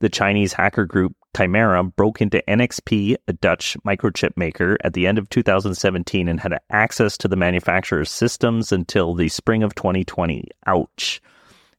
The 0.00 0.08
Chinese 0.08 0.54
hacker 0.54 0.86
group 0.86 1.14
Chimera 1.36 1.84
broke 1.84 2.22
into 2.22 2.42
NXP, 2.48 3.16
a 3.28 3.32
Dutch 3.34 3.76
microchip 3.86 4.34
maker, 4.34 4.78
at 4.82 4.94
the 4.94 5.06
end 5.06 5.18
of 5.18 5.28
2017 5.28 6.26
and 6.26 6.40
had 6.40 6.58
access 6.70 7.18
to 7.18 7.28
the 7.28 7.36
manufacturer's 7.36 8.10
systems 8.10 8.72
until 8.72 9.14
the 9.14 9.28
spring 9.28 9.62
of 9.62 9.74
2020. 9.74 10.48
Ouch. 10.66 11.20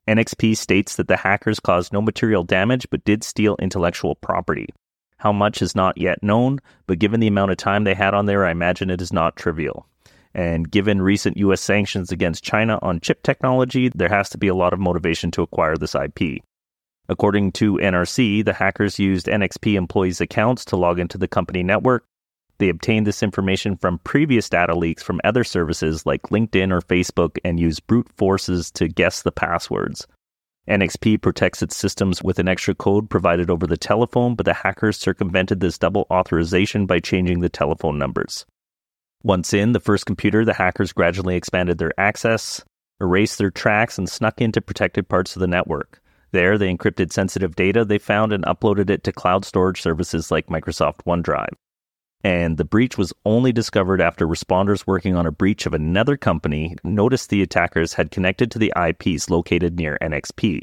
NXP 0.07 0.55
states 0.55 0.95
that 0.97 1.07
the 1.07 1.17
hackers 1.17 1.59
caused 1.59 1.91
no 1.91 2.01
material 2.01 2.43
damage 2.43 2.87
but 2.91 3.03
did 3.05 3.23
steal 3.23 3.55
intellectual 3.59 4.13
property. 4.15 4.69
How 5.17 5.31
much 5.31 5.61
is 5.63 5.75
not 5.75 5.97
yet 5.97 6.21
known, 6.21 6.59
but 6.85 6.99
given 6.99 7.19
the 7.19 7.27
amount 7.27 7.51
of 7.51 7.57
time 7.57 7.83
they 7.83 7.95
had 7.95 8.13
on 8.13 8.27
there, 8.27 8.45
I 8.45 8.51
imagine 8.51 8.91
it 8.91 9.01
is 9.01 9.11
not 9.11 9.35
trivial. 9.35 9.87
And 10.35 10.69
given 10.69 11.01
recent 11.01 11.37
US 11.37 11.61
sanctions 11.61 12.11
against 12.11 12.43
China 12.43 12.77
on 12.83 12.99
chip 12.99 13.23
technology, 13.23 13.89
there 13.89 14.09
has 14.09 14.29
to 14.29 14.37
be 14.37 14.47
a 14.47 14.55
lot 14.55 14.73
of 14.73 14.79
motivation 14.79 15.31
to 15.31 15.41
acquire 15.41 15.75
this 15.75 15.95
IP. 15.95 16.43
According 17.11 17.51
to 17.53 17.73
NRC, 17.73 18.45
the 18.45 18.53
hackers 18.53 18.97
used 18.97 19.25
NXP 19.25 19.73
employees' 19.73 20.21
accounts 20.21 20.63
to 20.63 20.77
log 20.77 20.97
into 20.97 21.17
the 21.17 21.27
company 21.27 21.61
network. 21.61 22.05
They 22.57 22.69
obtained 22.69 23.05
this 23.05 23.21
information 23.21 23.75
from 23.75 23.99
previous 24.05 24.47
data 24.47 24.73
leaks 24.73 25.03
from 25.03 25.19
other 25.25 25.43
services 25.43 26.05
like 26.05 26.21
LinkedIn 26.29 26.71
or 26.71 26.79
Facebook 26.79 27.37
and 27.43 27.59
used 27.59 27.85
brute 27.85 28.07
forces 28.15 28.71
to 28.71 28.87
guess 28.87 29.23
the 29.23 29.31
passwords. 29.33 30.07
NXP 30.69 31.21
protects 31.21 31.61
its 31.61 31.75
systems 31.75 32.23
with 32.23 32.39
an 32.39 32.47
extra 32.47 32.73
code 32.73 33.09
provided 33.09 33.49
over 33.49 33.67
the 33.67 33.75
telephone, 33.75 34.35
but 34.35 34.45
the 34.45 34.53
hackers 34.53 34.97
circumvented 34.97 35.59
this 35.59 35.77
double 35.77 36.07
authorization 36.09 36.85
by 36.85 36.99
changing 37.01 37.41
the 37.41 37.49
telephone 37.49 37.99
numbers. 37.99 38.45
Once 39.21 39.53
in 39.53 39.73
the 39.73 39.81
first 39.81 40.05
computer, 40.05 40.45
the 40.45 40.53
hackers 40.53 40.93
gradually 40.93 41.35
expanded 41.35 41.77
their 41.77 41.91
access, 41.99 42.63
erased 43.01 43.37
their 43.37 43.51
tracks, 43.51 43.97
and 43.97 44.07
snuck 44.07 44.39
into 44.39 44.61
protected 44.61 45.09
parts 45.09 45.35
of 45.35 45.41
the 45.41 45.47
network. 45.47 46.00
There, 46.31 46.57
they 46.57 46.73
encrypted 46.73 47.11
sensitive 47.11 47.55
data 47.55 47.83
they 47.83 47.97
found 47.97 48.31
and 48.31 48.45
uploaded 48.45 48.89
it 48.89 49.03
to 49.03 49.11
cloud 49.11 49.43
storage 49.43 49.81
services 49.81 50.31
like 50.31 50.47
Microsoft 50.47 51.03
OneDrive. 51.05 51.53
And 52.23 52.57
the 52.57 52.65
breach 52.65 52.97
was 52.97 53.13
only 53.25 53.51
discovered 53.51 53.99
after 53.99 54.27
responders 54.27 54.85
working 54.85 55.15
on 55.15 55.25
a 55.25 55.31
breach 55.31 55.65
of 55.65 55.73
another 55.73 56.17
company 56.17 56.75
noticed 56.83 57.29
the 57.29 57.41
attackers 57.41 57.93
had 57.93 58.11
connected 58.11 58.51
to 58.51 58.59
the 58.59 58.71
IPs 58.77 59.29
located 59.29 59.77
near 59.77 59.97
NXP. 60.01 60.61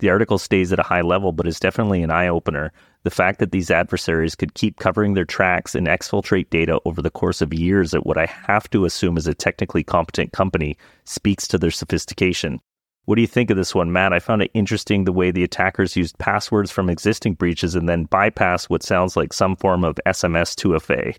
The 0.00 0.10
article 0.10 0.38
stays 0.38 0.72
at 0.72 0.78
a 0.78 0.84
high 0.84 1.00
level, 1.00 1.32
but 1.32 1.46
is 1.46 1.58
definitely 1.58 2.02
an 2.02 2.10
eye 2.10 2.28
opener. 2.28 2.72
The 3.02 3.10
fact 3.10 3.40
that 3.40 3.50
these 3.50 3.70
adversaries 3.70 4.36
could 4.36 4.54
keep 4.54 4.78
covering 4.78 5.14
their 5.14 5.24
tracks 5.24 5.74
and 5.74 5.88
exfiltrate 5.88 6.50
data 6.50 6.80
over 6.84 7.02
the 7.02 7.10
course 7.10 7.42
of 7.42 7.52
years 7.52 7.94
at 7.94 8.06
what 8.06 8.16
I 8.16 8.26
have 8.26 8.70
to 8.70 8.84
assume 8.84 9.16
is 9.16 9.26
a 9.26 9.34
technically 9.34 9.82
competent 9.82 10.32
company 10.32 10.76
speaks 11.04 11.48
to 11.48 11.58
their 11.58 11.72
sophistication. 11.72 12.60
What 13.08 13.14
do 13.14 13.22
you 13.22 13.26
think 13.26 13.48
of 13.48 13.56
this 13.56 13.74
one, 13.74 13.90
Matt? 13.90 14.12
I 14.12 14.18
found 14.18 14.42
it 14.42 14.50
interesting 14.52 15.04
the 15.04 15.14
way 15.14 15.30
the 15.30 15.42
attackers 15.42 15.96
used 15.96 16.18
passwords 16.18 16.70
from 16.70 16.90
existing 16.90 17.36
breaches 17.36 17.74
and 17.74 17.88
then 17.88 18.04
bypass 18.04 18.68
what 18.68 18.82
sounds 18.82 19.16
like 19.16 19.32
some 19.32 19.56
form 19.56 19.82
of 19.82 19.98
SMS 20.06 20.54
2FA. 20.54 21.16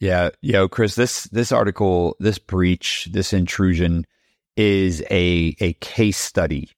Yeah, 0.00 0.30
yo, 0.42 0.66
Chris, 0.66 0.96
this 0.96 1.22
this 1.26 1.52
article, 1.52 2.16
this 2.18 2.40
breach, 2.40 3.08
this 3.12 3.32
intrusion 3.32 4.08
is 4.56 5.00
a 5.08 5.54
a 5.60 5.74
case 5.74 6.18
study 6.18 6.72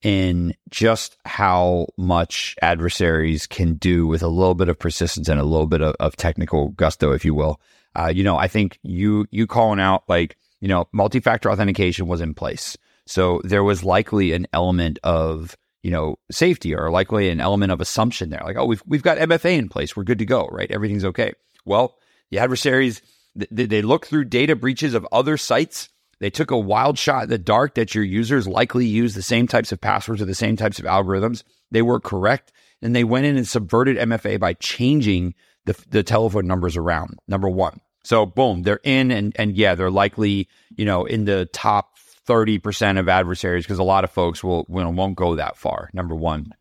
in 0.00 0.54
just 0.70 1.18
how 1.26 1.88
much 1.98 2.56
adversaries 2.62 3.46
can 3.46 3.74
do 3.74 4.06
with 4.06 4.22
a 4.22 4.28
little 4.28 4.54
bit 4.54 4.70
of 4.70 4.78
persistence 4.78 5.28
and 5.28 5.38
a 5.38 5.44
little 5.44 5.66
bit 5.66 5.82
of, 5.82 5.94
of 6.00 6.16
technical 6.16 6.68
gusto, 6.70 7.12
if 7.12 7.26
you 7.26 7.34
will. 7.34 7.60
Uh, 7.94 8.06
you 8.06 8.24
know, 8.24 8.38
I 8.38 8.48
think 8.48 8.78
you 8.82 9.26
you 9.30 9.46
calling 9.46 9.80
out 9.80 10.04
like 10.08 10.38
you 10.60 10.68
know 10.68 10.88
multi-factor 10.92 11.50
authentication 11.50 12.06
was 12.06 12.22
in 12.22 12.32
place. 12.32 12.78
So 13.06 13.40
there 13.44 13.64
was 13.64 13.84
likely 13.84 14.32
an 14.32 14.46
element 14.52 14.98
of, 15.04 15.56
you 15.82 15.90
know, 15.90 16.16
safety 16.30 16.74
or 16.74 16.90
likely 16.90 17.28
an 17.30 17.40
element 17.40 17.72
of 17.72 17.80
assumption 17.80 18.30
there. 18.30 18.42
Like, 18.44 18.56
oh, 18.56 18.66
we've, 18.66 18.82
we've 18.86 19.02
got 19.02 19.18
MFA 19.18 19.56
in 19.56 19.68
place. 19.68 19.96
We're 19.96 20.04
good 20.04 20.18
to 20.18 20.26
go, 20.26 20.48
right? 20.50 20.70
Everything's 20.70 21.04
okay. 21.04 21.32
Well, 21.64 21.96
the 22.30 22.38
adversaries, 22.40 23.02
they 23.34 23.82
look 23.82 24.06
through 24.06 24.24
data 24.24 24.56
breaches 24.56 24.94
of 24.94 25.06
other 25.12 25.36
sites 25.36 25.88
They 26.18 26.30
took 26.30 26.50
a 26.50 26.58
wild 26.58 26.98
shot 26.98 27.24
in 27.24 27.30
the 27.30 27.38
dark 27.38 27.74
that 27.74 27.94
your 27.94 28.04
users 28.04 28.48
likely 28.48 28.86
use 28.86 29.14
the 29.14 29.22
same 29.22 29.46
types 29.46 29.72
of 29.72 29.80
passwords 29.80 30.22
or 30.22 30.24
the 30.24 30.34
same 30.34 30.56
types 30.56 30.78
of 30.78 30.86
algorithms. 30.86 31.42
They 31.70 31.82
were 31.82 32.00
correct. 32.00 32.52
And 32.82 32.94
they 32.94 33.04
went 33.04 33.26
in 33.26 33.36
and 33.36 33.46
subverted 33.46 33.96
MFA 33.96 34.40
by 34.40 34.54
changing 34.54 35.34
the, 35.66 35.76
the 35.90 36.02
telephone 36.02 36.46
numbers 36.46 36.76
around. 36.76 37.18
Number 37.28 37.48
one. 37.48 37.80
So 38.04 38.24
boom, 38.24 38.62
they're 38.62 38.80
in 38.84 39.10
and 39.10 39.34
and 39.36 39.56
yeah, 39.56 39.74
they're 39.74 39.90
likely, 39.90 40.48
you 40.76 40.84
know, 40.84 41.04
in 41.06 41.24
the 41.24 41.46
top 41.52 41.95
30% 42.26 42.98
of 42.98 43.08
adversaries 43.08 43.64
because 43.64 43.78
a 43.78 43.84
lot 43.84 44.04
of 44.04 44.10
folks 44.10 44.42
will, 44.42 44.64
will 44.68 44.92
won't 44.92 45.16
go 45.16 45.36
that 45.36 45.56
far. 45.56 45.90
Number 45.92 46.14
1. 46.14 46.52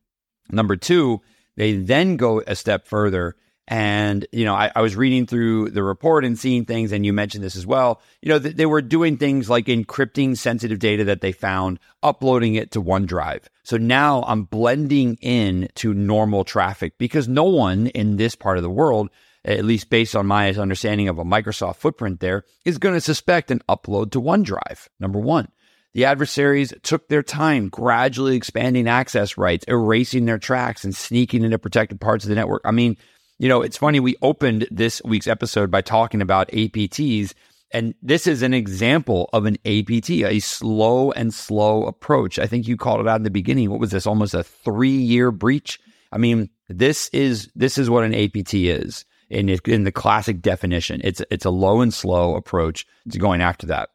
Number 0.51 0.75
2, 0.75 1.21
they 1.57 1.73
then 1.73 2.17
go 2.17 2.41
a 2.45 2.55
step 2.55 2.87
further 2.87 3.35
and, 3.67 4.27
you 4.31 4.45
know, 4.45 4.53
I, 4.53 4.71
I, 4.75 4.81
was 4.81 4.95
reading 4.95 5.25
through 5.25 5.71
the 5.71 5.81
report 5.81 6.23
and 6.23 6.37
seeing 6.37 6.65
things, 6.65 6.91
and 6.91 7.03
you 7.03 7.11
mentioned 7.11 7.43
this 7.43 7.55
as 7.55 7.65
well. 7.65 7.99
You 8.21 8.29
know, 8.29 8.39
th- 8.39 8.55
they 8.55 8.67
were 8.67 8.81
doing 8.81 9.17
things 9.17 9.49
like 9.49 9.65
encrypting 9.65 10.37
sensitive 10.37 10.77
data 10.77 11.05
that 11.05 11.21
they 11.21 11.31
found, 11.31 11.79
uploading 12.03 12.53
it 12.53 12.71
to 12.71 12.81
OneDrive. 12.81 13.45
So 13.63 13.77
now 13.77 14.23
I'm 14.27 14.43
blending 14.43 15.17
in 15.19 15.69
to 15.75 15.95
normal 15.95 16.43
traffic 16.43 16.99
because 16.99 17.27
no 17.27 17.45
one 17.45 17.87
in 17.87 18.17
this 18.17 18.35
part 18.35 18.57
of 18.57 18.63
the 18.63 18.69
world, 18.69 19.09
at 19.43 19.65
least 19.65 19.89
based 19.89 20.15
on 20.15 20.27
my 20.27 20.51
understanding 20.51 21.07
of 21.07 21.17
a 21.17 21.23
Microsoft 21.23 21.77
footprint 21.77 22.19
there, 22.19 22.43
is 22.65 22.77
going 22.77 22.93
to 22.93 23.01
suspect 23.01 23.49
an 23.49 23.63
upload 23.67 24.11
to 24.11 24.21
OneDrive. 24.21 24.89
Number 24.99 25.19
one. 25.19 25.47
The 25.95 26.03
adversaries 26.03 26.73
took 26.83 27.07
their 27.07 27.23
time 27.23 27.69
gradually 27.69 28.35
expanding 28.35 28.85
access 28.85 29.37
rights, 29.37 29.63
erasing 29.69 30.25
their 30.25 30.37
tracks, 30.37 30.83
and 30.83 30.93
sneaking 30.93 31.45
into 31.45 31.57
protected 31.57 32.01
parts 32.01 32.25
of 32.25 32.29
the 32.29 32.35
network. 32.35 32.63
I 32.65 32.71
mean, 32.71 32.97
you 33.39 33.47
know, 33.47 33.61
it's 33.61 33.77
funny. 33.77 34.01
We 34.01 34.17
opened 34.21 34.67
this 34.69 35.01
week's 35.05 35.25
episode 35.25 35.71
by 35.71 35.79
talking 35.79 36.21
about 36.21 36.49
APTs, 36.49 37.33
and 37.71 37.95
this 38.01 38.27
is 38.27 38.41
an 38.41 38.53
example 38.53 39.29
of 39.31 39.45
an 39.45 39.55
APT, 39.65 40.09
a 40.09 40.41
slow 40.41 41.13
and 41.13 41.33
slow 41.33 41.85
approach. 41.85 42.39
I 42.39 42.45
think 42.45 42.67
you 42.67 42.75
called 42.75 42.99
it 42.99 43.07
out 43.07 43.21
in 43.21 43.23
the 43.23 43.29
beginning. 43.29 43.71
What 43.71 43.79
was 43.79 43.91
this? 43.91 44.05
Almost 44.05 44.33
a 44.33 44.43
three 44.43 44.89
year 44.89 45.31
breach. 45.31 45.79
I 46.11 46.17
mean, 46.17 46.49
this 46.67 47.07
is 47.13 47.49
this 47.55 47.77
is 47.77 47.89
what 47.89 48.03
an 48.03 48.13
APT 48.13 48.53
is 48.53 49.05
in 49.29 49.47
in 49.47 49.85
the 49.85 49.93
classic 49.93 50.41
definition. 50.41 50.99
It's 51.05 51.21
it's 51.31 51.45
a 51.45 51.49
low 51.49 51.79
and 51.79 51.93
slow 51.93 52.35
approach 52.35 52.85
to 53.11 53.17
going 53.17 53.41
after 53.41 53.67
that. 53.67 53.91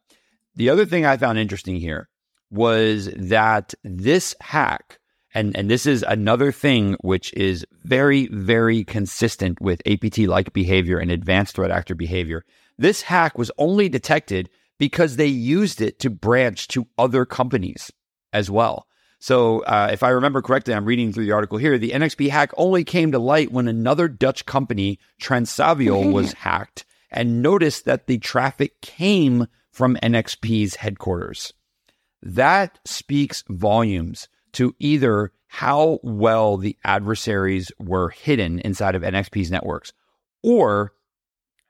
The 0.54 0.70
other 0.70 0.86
thing 0.86 1.06
I 1.06 1.16
found 1.16 1.38
interesting 1.38 1.76
here 1.76 2.08
was 2.50 3.10
that 3.16 3.74
this 3.84 4.34
hack 4.40 5.00
and, 5.34 5.56
and 5.56 5.70
this 5.70 5.86
is 5.86 6.04
another 6.06 6.50
thing 6.50 6.96
which 7.00 7.32
is 7.34 7.64
very, 7.84 8.26
very 8.28 8.84
consistent 8.84 9.60
with 9.60 9.82
APT 9.86 10.18
like 10.20 10.52
behavior 10.52 10.98
and 10.98 11.10
advanced 11.10 11.54
threat 11.54 11.70
actor 11.70 11.94
behavior. 11.94 12.44
This 12.78 13.02
hack 13.02 13.38
was 13.38 13.50
only 13.58 13.88
detected 13.88 14.50
because 14.78 15.16
they 15.16 15.26
used 15.26 15.80
it 15.80 15.98
to 16.00 16.10
branch 16.10 16.66
to 16.68 16.88
other 16.98 17.24
companies 17.24 17.92
as 18.32 18.50
well. 18.50 18.86
So, 19.22 19.60
uh, 19.64 19.90
if 19.92 20.02
I 20.02 20.08
remember 20.08 20.40
correctly, 20.40 20.72
I'm 20.72 20.86
reading 20.86 21.12
through 21.12 21.26
the 21.26 21.32
article 21.32 21.58
here. 21.58 21.76
The 21.76 21.90
NXP 21.90 22.30
hack 22.30 22.52
only 22.56 22.84
came 22.84 23.12
to 23.12 23.18
light 23.18 23.52
when 23.52 23.68
another 23.68 24.08
Dutch 24.08 24.46
company, 24.46 24.98
Transavia, 25.22 26.10
was 26.10 26.32
hacked 26.32 26.86
and 27.10 27.42
noticed 27.42 27.84
that 27.84 28.06
the 28.06 28.16
traffic 28.16 28.80
came 28.80 29.46
from 29.70 29.96
NXP's 30.02 30.76
headquarters. 30.76 31.52
That 32.22 32.78
speaks 32.84 33.44
volumes 33.48 34.28
to 34.52 34.74
either 34.78 35.32
how 35.46 35.98
well 36.02 36.56
the 36.56 36.76
adversaries 36.84 37.72
were 37.78 38.10
hidden 38.10 38.60
inside 38.60 38.94
of 38.94 39.02
NXP's 39.02 39.50
networks 39.50 39.92
or 40.42 40.92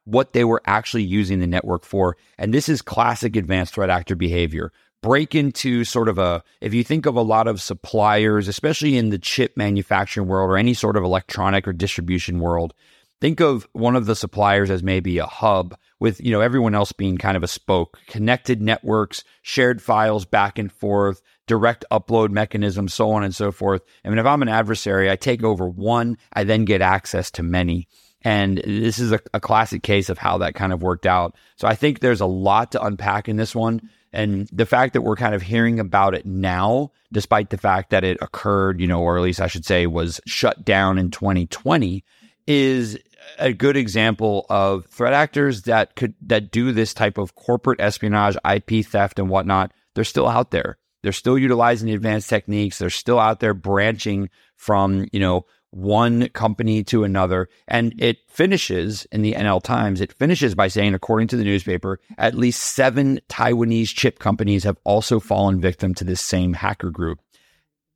what 0.05 0.33
they 0.33 0.45
were 0.45 0.63
actually 0.67 1.03
using 1.03 1.39
the 1.41 1.47
network 1.47 1.85
for. 1.85 2.17
And 2.37 2.53
this 2.53 2.69
is 2.69 2.83
classic 2.83 3.37
advanced 3.37 3.75
threat 3.75 3.91
actor 3.91 4.17
behavior. 4.17 4.73
Break 5.03 5.35
into 5.35 5.85
sort 5.85 6.09
of 6.09 6.19
a, 6.19 6.43
if 6.61 6.75
you 6.75 6.85
think 6.85 7.07
of 7.07 7.17
a 7.17 7.23
lot 7.23 7.49
of 7.49 7.61
suppliers, 7.61 8.49
especially 8.49 8.99
in 8.99 9.09
the 9.09 9.19
chip 9.19 9.57
manufacturing 9.57 10.29
world 10.29 10.51
or 10.51 10.59
any 10.59 10.75
sort 10.75 10.97
of 10.97 11.05
electronic 11.05 11.67
or 11.67 11.73
distribution 11.73 12.39
world, 12.39 12.75
think 13.21 13.41
of 13.41 13.67
one 13.73 13.97
of 13.97 14.07
the 14.07 14.17
suppliers 14.17 14.69
as 14.71 14.83
maybe 14.83 15.17
a 15.17 15.27
hub 15.27 15.75
with 16.01 16.21
you 16.21 16.33
know 16.33 16.41
everyone 16.41 16.75
else 16.75 16.91
being 16.91 17.17
kind 17.17 17.37
of 17.37 17.43
a 17.45 17.49
spoke 17.49 17.99
connected 18.09 18.61
networks 18.61 19.23
shared 19.43 19.81
files 19.81 20.25
back 20.25 20.59
and 20.59 20.73
forth 20.73 21.23
direct 21.47 21.85
upload 21.93 22.31
mechanisms 22.31 22.95
so 22.95 23.11
on 23.11 23.23
and 23.23 23.35
so 23.35 23.53
forth. 23.53 23.83
I 24.05 24.09
mean 24.09 24.19
if 24.19 24.27
i'm 24.27 24.43
an 24.43 24.49
adversary 24.49 25.11
i 25.11 25.17
take 25.17 25.45
over 25.45 25.69
one 25.69 26.19
i 26.33 26.43
then 26.43 26.65
get 26.65 26.83
access 26.83 27.31
to 27.33 27.43
many. 27.43 27.87
And 28.23 28.59
this 28.59 28.99
is 28.99 29.13
a, 29.13 29.21
a 29.33 29.41
classic 29.41 29.83
case 29.83 30.11
of 30.11 30.19
how 30.19 30.39
that 30.39 30.55
kind 30.55 30.75
of 30.75 30.83
worked 30.83 31.07
out. 31.07 31.37
So 31.57 31.69
i 31.69 31.75
think 31.75 32.01
there's 32.01 32.21
a 32.21 32.27
lot 32.27 32.73
to 32.73 32.83
unpack 32.83 33.29
in 33.29 33.37
this 33.37 33.55
one. 33.55 33.89
And 34.13 34.49
the 34.53 34.67
fact 34.67 34.95
that 34.95 35.03
we're 35.03 35.15
kind 35.15 35.37
of 35.37 35.43
hearing 35.43 35.79
about 35.79 36.15
it 36.15 36.27
now 36.27 36.91
despite 37.13 37.51
the 37.51 37.59
fact 37.59 37.91
that 37.91 38.05
it 38.05 38.19
occurred 38.21 38.81
you 38.81 38.87
know 38.87 39.01
or 39.01 39.17
at 39.17 39.23
least 39.23 39.41
i 39.41 39.47
should 39.47 39.65
say 39.65 39.87
was 39.87 40.21
shut 40.27 40.65
down 40.65 40.99
in 40.99 41.11
2020 41.11 42.05
is 42.47 42.99
a 43.39 43.53
good 43.53 43.77
example 43.77 44.47
of 44.49 44.87
threat 44.87 45.13
actors 45.13 45.63
that 45.63 45.97
could 45.97 46.15
that 46.23 46.51
do 46.51 46.73
this 46.73 46.95
type 46.95 47.19
of 47.19 47.35
corporate 47.35 47.81
espionage, 47.81 48.37
IP 48.49 48.85
theft, 48.85 49.19
and 49.19 49.29
whatnot. 49.29 49.73
They're 49.95 50.05
still 50.05 50.29
out 50.29 50.51
there. 50.51 50.79
They're 51.03 51.13
still 51.13 51.39
utilizing 51.39 51.87
the 51.87 51.95
advanced 51.95 52.29
techniques. 52.29 52.79
They're 52.79 52.91
still 52.91 53.19
out 53.19 53.41
there 53.41 53.55
branching 53.55 54.29
from 54.57 55.09
you 55.13 55.21
know 55.21 55.47
one 55.71 56.29
company 56.31 56.83
to 56.85 57.05
another. 57.05 57.49
And 57.69 57.95
it 58.01 58.19
finishes 58.29 59.07
in 59.13 59.23
the 59.23 59.35
NL 59.35 59.63
Times. 59.63 60.01
It 60.01 60.13
finishes 60.13 60.55
by 60.55 60.69
saying, 60.69 60.95
according 60.95 61.29
to 61.29 61.37
the 61.37 61.45
newspaper, 61.45 62.01
at 62.19 62.35
least 62.35 62.61
seven 62.61 63.21
Taiwanese 63.29 63.95
chip 63.95 64.19
companies 64.19 64.65
have 64.65 64.79
also 64.85 65.21
fallen 65.21 65.61
victim 65.61 65.95
to 65.95 66.05
this 66.05 66.21
same 66.21 66.55
hacker 66.55 66.91
group. 66.91 67.21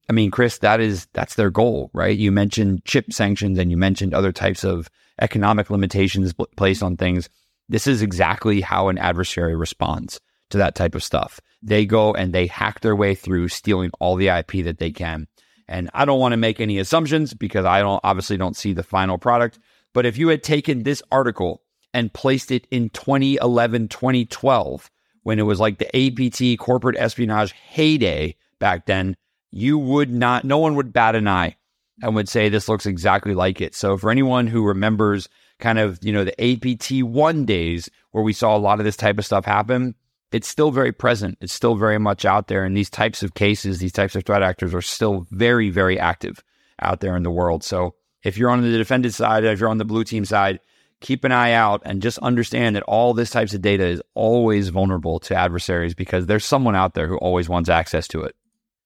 I 0.08 0.12
mean, 0.12 0.30
Chris, 0.30 0.58
that 0.58 0.80
is 0.80 1.06
that's 1.12 1.34
their 1.34 1.50
goal, 1.50 1.90
right? 1.92 2.16
You 2.16 2.30
mentioned 2.30 2.84
chip 2.84 3.12
sanctions 3.12 3.58
and 3.58 3.70
you 3.70 3.76
mentioned 3.76 4.14
other 4.14 4.32
types 4.32 4.62
of 4.64 4.88
economic 5.20 5.70
limitations 5.70 6.34
placed 6.56 6.82
on 6.82 6.96
things. 6.96 7.28
This 7.68 7.86
is 7.86 8.02
exactly 8.02 8.60
how 8.60 8.88
an 8.88 8.98
adversary 8.98 9.56
responds 9.56 10.20
to 10.50 10.58
that 10.58 10.74
type 10.74 10.94
of 10.94 11.04
stuff. 11.04 11.40
They 11.62 11.86
go 11.86 12.12
and 12.12 12.32
they 12.32 12.46
hack 12.46 12.80
their 12.80 12.96
way 12.96 13.14
through 13.14 13.48
stealing 13.48 13.90
all 14.00 14.16
the 14.16 14.28
IP 14.28 14.64
that 14.64 14.78
they 14.78 14.90
can. 14.90 15.26
And 15.66 15.90
I 15.94 16.04
don't 16.04 16.20
want 16.20 16.32
to 16.32 16.36
make 16.36 16.60
any 16.60 16.78
assumptions 16.78 17.32
because 17.32 17.64
I 17.64 17.80
don't 17.80 18.00
obviously 18.04 18.36
don't 18.36 18.56
see 18.56 18.74
the 18.74 18.82
final 18.82 19.16
product. 19.16 19.58
But 19.94 20.04
if 20.04 20.18
you 20.18 20.28
had 20.28 20.42
taken 20.42 20.82
this 20.82 21.02
article 21.10 21.62
and 21.94 22.12
placed 22.12 22.50
it 22.50 22.66
in 22.70 22.90
2011, 22.90 23.88
2012, 23.88 24.90
when 25.22 25.38
it 25.38 25.42
was 25.42 25.60
like 25.60 25.78
the 25.78 25.96
APT 25.96 26.58
corporate 26.58 26.96
espionage 26.98 27.52
heyday 27.52 28.36
back 28.58 28.84
then, 28.84 29.16
you 29.50 29.78
would 29.78 30.10
not, 30.10 30.44
no 30.44 30.58
one 30.58 30.74
would 30.74 30.92
bat 30.92 31.14
an 31.14 31.28
eye 31.28 31.56
and 32.02 32.14
would 32.14 32.28
say 32.28 32.48
this 32.48 32.68
looks 32.68 32.86
exactly 32.86 33.34
like 33.34 33.60
it. 33.60 33.74
So 33.74 33.96
for 33.96 34.10
anyone 34.10 34.46
who 34.46 34.64
remembers 34.64 35.28
kind 35.58 35.78
of, 35.78 35.98
you 36.02 36.12
know, 36.12 36.24
the 36.24 36.40
APT 36.40 37.04
one 37.04 37.44
days 37.44 37.88
where 38.10 38.24
we 38.24 38.32
saw 38.32 38.56
a 38.56 38.58
lot 38.58 38.80
of 38.80 38.84
this 38.84 38.96
type 38.96 39.18
of 39.18 39.26
stuff 39.26 39.44
happen, 39.44 39.94
it's 40.32 40.48
still 40.48 40.72
very 40.72 40.92
present. 40.92 41.38
It's 41.40 41.52
still 41.52 41.76
very 41.76 41.98
much 41.98 42.24
out 42.24 42.48
there. 42.48 42.64
And 42.64 42.76
these 42.76 42.90
types 42.90 43.22
of 43.22 43.34
cases, 43.34 43.78
these 43.78 43.92
types 43.92 44.16
of 44.16 44.24
threat 44.24 44.42
actors 44.42 44.74
are 44.74 44.82
still 44.82 45.26
very, 45.30 45.70
very 45.70 45.98
active 45.98 46.42
out 46.80 47.00
there 47.00 47.16
in 47.16 47.22
the 47.22 47.30
world. 47.30 47.62
So 47.62 47.94
if 48.24 48.36
you're 48.36 48.50
on 48.50 48.62
the 48.62 48.76
defended 48.76 49.14
side, 49.14 49.44
if 49.44 49.60
you're 49.60 49.68
on 49.68 49.78
the 49.78 49.84
blue 49.84 50.02
team 50.02 50.24
side, 50.24 50.58
keep 51.00 51.22
an 51.22 51.32
eye 51.32 51.52
out 51.52 51.82
and 51.84 52.02
just 52.02 52.18
understand 52.18 52.74
that 52.74 52.82
all 52.84 53.14
this 53.14 53.30
types 53.30 53.54
of 53.54 53.62
data 53.62 53.84
is 53.84 54.02
always 54.14 54.70
vulnerable 54.70 55.20
to 55.20 55.36
adversaries 55.36 55.94
because 55.94 56.26
there's 56.26 56.44
someone 56.44 56.74
out 56.74 56.94
there 56.94 57.06
who 57.06 57.18
always 57.18 57.48
wants 57.48 57.68
access 57.68 58.08
to 58.08 58.22
it. 58.22 58.34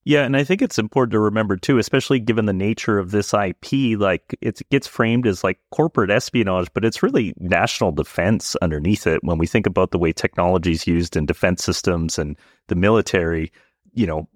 Yeah, 0.09 0.25
and 0.25 0.39
I 0.39 0.43
think 0.43 0.63
it's 0.63 0.79
important 0.79 1.13
to 1.13 1.19
remember 1.19 1.59
too, 1.59 1.77
especially 1.77 2.19
given 2.19 2.47
the 2.47 2.55
nature 2.55 2.99
of 2.99 3.11
this 3.11 3.35
IP, 3.35 3.99
like 3.99 4.35
it 4.41 4.63
gets 4.71 4.87
framed 4.87 5.27
as 5.27 5.45
like 5.45 5.59
corporate 5.71 6.09
espionage, 6.09 6.69
but 6.73 6.83
it's 6.83 7.03
really 7.03 7.35
national 7.39 7.93
defense 7.93 8.57
underneath 8.63 9.07
it. 9.07 9.23
When 9.23 9.37
we 9.37 9.47
think 9.47 9.67
about 9.67 9.91
the 9.91 9.99
way 9.99 10.15
technology 10.15 10.73
is 10.73 10.87
used 10.87 11.15
in 11.15 11.27
defense 11.27 11.63
systems 11.63 12.19
and 12.19 12.39
the 12.69 12.75
military, 12.75 13.53
you 13.93 14.07
know, 14.07 14.27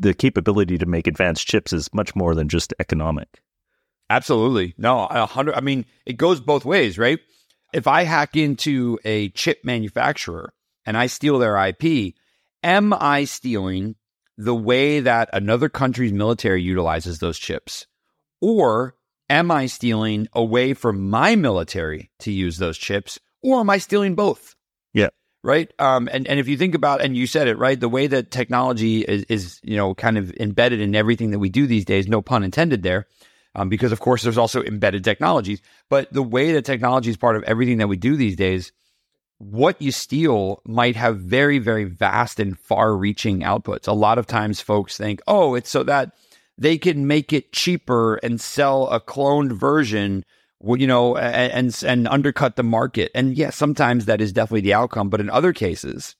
the 0.00 0.14
capability 0.14 0.76
to 0.78 0.86
make 0.86 1.06
advanced 1.06 1.46
chips 1.46 1.72
is 1.72 1.94
much 1.94 2.16
more 2.16 2.34
than 2.34 2.48
just 2.48 2.74
economic. 2.80 3.40
Absolutely. 4.10 4.74
No, 4.78 5.06
a 5.06 5.26
hundred. 5.26 5.54
I 5.54 5.60
mean, 5.60 5.86
it 6.06 6.16
goes 6.16 6.40
both 6.40 6.64
ways, 6.64 6.98
right? 6.98 7.20
If 7.72 7.86
I 7.86 8.02
hack 8.02 8.34
into 8.34 8.98
a 9.04 9.28
chip 9.28 9.60
manufacturer 9.62 10.52
and 10.84 10.96
I 10.96 11.06
steal 11.06 11.38
their 11.38 11.56
IP, 11.56 12.14
am 12.64 12.92
I 12.92 13.26
stealing 13.26 13.94
the 14.38 14.54
way 14.54 15.00
that 15.00 15.28
another 15.32 15.68
country's 15.68 16.12
military 16.12 16.62
utilizes 16.62 17.18
those 17.18 17.38
chips? 17.38 17.86
Or 18.40 18.94
am 19.28 19.50
I 19.50 19.66
stealing 19.66 20.28
away 20.32 20.74
from 20.74 21.10
my 21.10 21.36
military 21.36 22.10
to 22.20 22.32
use 22.32 22.58
those 22.58 22.78
chips? 22.78 23.18
Or 23.42 23.60
am 23.60 23.70
I 23.70 23.78
stealing 23.78 24.14
both? 24.14 24.54
Yeah. 24.92 25.08
Right. 25.42 25.72
Um, 25.78 26.08
and, 26.12 26.26
and 26.26 26.38
if 26.38 26.48
you 26.48 26.56
think 26.56 26.74
about, 26.74 27.00
and 27.00 27.16
you 27.16 27.26
said 27.26 27.48
it, 27.48 27.56
right, 27.56 27.78
the 27.78 27.88
way 27.88 28.06
that 28.06 28.30
technology 28.30 29.00
is, 29.00 29.24
is, 29.24 29.60
you 29.62 29.76
know, 29.76 29.94
kind 29.94 30.18
of 30.18 30.32
embedded 30.38 30.80
in 30.80 30.94
everything 30.94 31.30
that 31.30 31.38
we 31.38 31.48
do 31.48 31.66
these 31.66 31.86
days, 31.86 32.08
no 32.08 32.20
pun 32.20 32.44
intended 32.44 32.82
there, 32.82 33.06
um, 33.54 33.68
because 33.68 33.92
of 33.92 34.00
course 34.00 34.22
there's 34.22 34.38
also 34.38 34.62
embedded 34.62 35.02
technologies, 35.02 35.62
but 35.88 36.12
the 36.12 36.22
way 36.22 36.52
that 36.52 36.64
technology 36.64 37.10
is 37.10 37.16
part 37.16 37.36
of 37.36 37.42
everything 37.44 37.78
that 37.78 37.88
we 37.88 37.96
do 37.96 38.16
these 38.16 38.36
days, 38.36 38.72
what 39.40 39.80
you 39.80 39.90
steal 39.90 40.60
might 40.66 40.96
have 40.96 41.18
very, 41.18 41.58
very 41.58 41.84
vast 41.84 42.38
and 42.38 42.58
far 42.58 42.94
reaching 42.94 43.40
outputs. 43.40 43.88
A 43.88 43.92
lot 43.92 44.18
of 44.18 44.26
times 44.26 44.60
folks 44.60 44.98
think, 44.98 45.22
oh, 45.26 45.54
it's 45.54 45.70
so 45.70 45.82
that 45.84 46.12
they 46.58 46.76
can 46.76 47.06
make 47.06 47.32
it 47.32 47.50
cheaper 47.50 48.16
and 48.16 48.38
sell 48.38 48.86
a 48.88 49.00
cloned 49.00 49.52
version, 49.52 50.26
you 50.62 50.86
know, 50.86 51.16
and, 51.16 51.52
and, 51.52 51.82
and 51.86 52.08
undercut 52.08 52.56
the 52.56 52.62
market. 52.62 53.10
And 53.14 53.34
yes, 53.34 53.56
sometimes 53.56 54.04
that 54.04 54.20
is 54.20 54.34
definitely 54.34 54.60
the 54.60 54.74
outcome. 54.74 55.08
But 55.08 55.20
in 55.20 55.30
other 55.30 55.54
cases, 55.54 56.16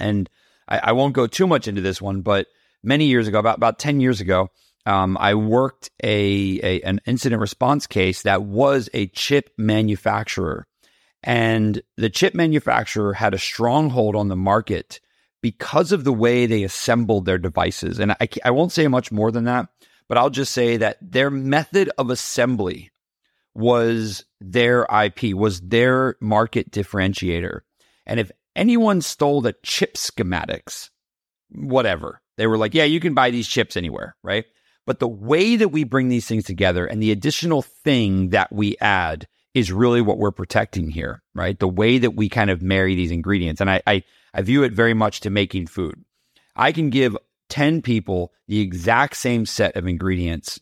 and 0.00 0.30
I, 0.66 0.78
I 0.84 0.92
won't 0.92 1.12
go 1.12 1.26
too 1.26 1.46
much 1.46 1.68
into 1.68 1.82
this 1.82 2.00
one, 2.00 2.22
but 2.22 2.46
many 2.82 3.08
years 3.08 3.28
ago, 3.28 3.40
about, 3.40 3.58
about 3.58 3.78
10 3.78 4.00
years 4.00 4.22
ago, 4.22 4.48
um, 4.86 5.18
I 5.20 5.34
worked 5.34 5.90
a, 6.02 6.60
a 6.62 6.80
an 6.80 7.02
incident 7.04 7.42
response 7.42 7.86
case 7.86 8.22
that 8.22 8.42
was 8.42 8.88
a 8.94 9.08
chip 9.08 9.50
manufacturer 9.58 10.66
and 11.22 11.82
the 11.96 12.10
chip 12.10 12.34
manufacturer 12.34 13.12
had 13.12 13.34
a 13.34 13.38
stronghold 13.38 14.14
on 14.14 14.28
the 14.28 14.36
market 14.36 15.00
because 15.42 15.92
of 15.92 16.04
the 16.04 16.12
way 16.12 16.46
they 16.46 16.64
assembled 16.64 17.24
their 17.24 17.38
devices. 17.38 17.98
And 17.98 18.12
I, 18.12 18.28
I 18.44 18.50
won't 18.50 18.72
say 18.72 18.88
much 18.88 19.12
more 19.12 19.30
than 19.30 19.44
that, 19.44 19.68
but 20.08 20.18
I'll 20.18 20.30
just 20.30 20.52
say 20.52 20.76
that 20.78 20.98
their 21.00 21.30
method 21.30 21.90
of 21.98 22.10
assembly 22.10 22.90
was 23.54 24.24
their 24.40 24.84
IP, 24.84 25.34
was 25.34 25.60
their 25.60 26.16
market 26.20 26.70
differentiator. 26.70 27.60
And 28.06 28.20
if 28.20 28.30
anyone 28.54 29.00
stole 29.00 29.40
the 29.40 29.54
chip 29.62 29.94
schematics, 29.94 30.90
whatever, 31.50 32.20
they 32.36 32.46
were 32.46 32.58
like, 32.58 32.74
yeah, 32.74 32.84
you 32.84 33.00
can 33.00 33.14
buy 33.14 33.30
these 33.30 33.48
chips 33.48 33.76
anywhere, 33.76 34.16
right? 34.22 34.44
But 34.86 35.00
the 35.00 35.08
way 35.08 35.56
that 35.56 35.68
we 35.68 35.84
bring 35.84 36.08
these 36.08 36.26
things 36.26 36.44
together 36.44 36.86
and 36.86 37.02
the 37.02 37.10
additional 37.10 37.62
thing 37.62 38.30
that 38.30 38.52
we 38.52 38.76
add 38.80 39.26
is 39.58 39.72
really 39.72 40.00
what 40.00 40.18
we're 40.18 40.30
protecting 40.30 40.90
here, 40.90 41.22
right? 41.34 41.58
The 41.58 41.68
way 41.68 41.98
that 41.98 42.12
we 42.12 42.28
kind 42.28 42.50
of 42.50 42.62
marry 42.62 42.94
these 42.94 43.10
ingredients. 43.10 43.60
And 43.60 43.70
I, 43.70 43.82
I, 43.86 44.02
I 44.32 44.42
view 44.42 44.62
it 44.62 44.72
very 44.72 44.94
much 44.94 45.20
to 45.20 45.30
making 45.30 45.66
food. 45.66 46.04
I 46.56 46.72
can 46.72 46.90
give 46.90 47.16
10 47.48 47.82
people 47.82 48.32
the 48.46 48.60
exact 48.60 49.16
same 49.16 49.46
set 49.46 49.76
of 49.76 49.86
ingredients. 49.86 50.60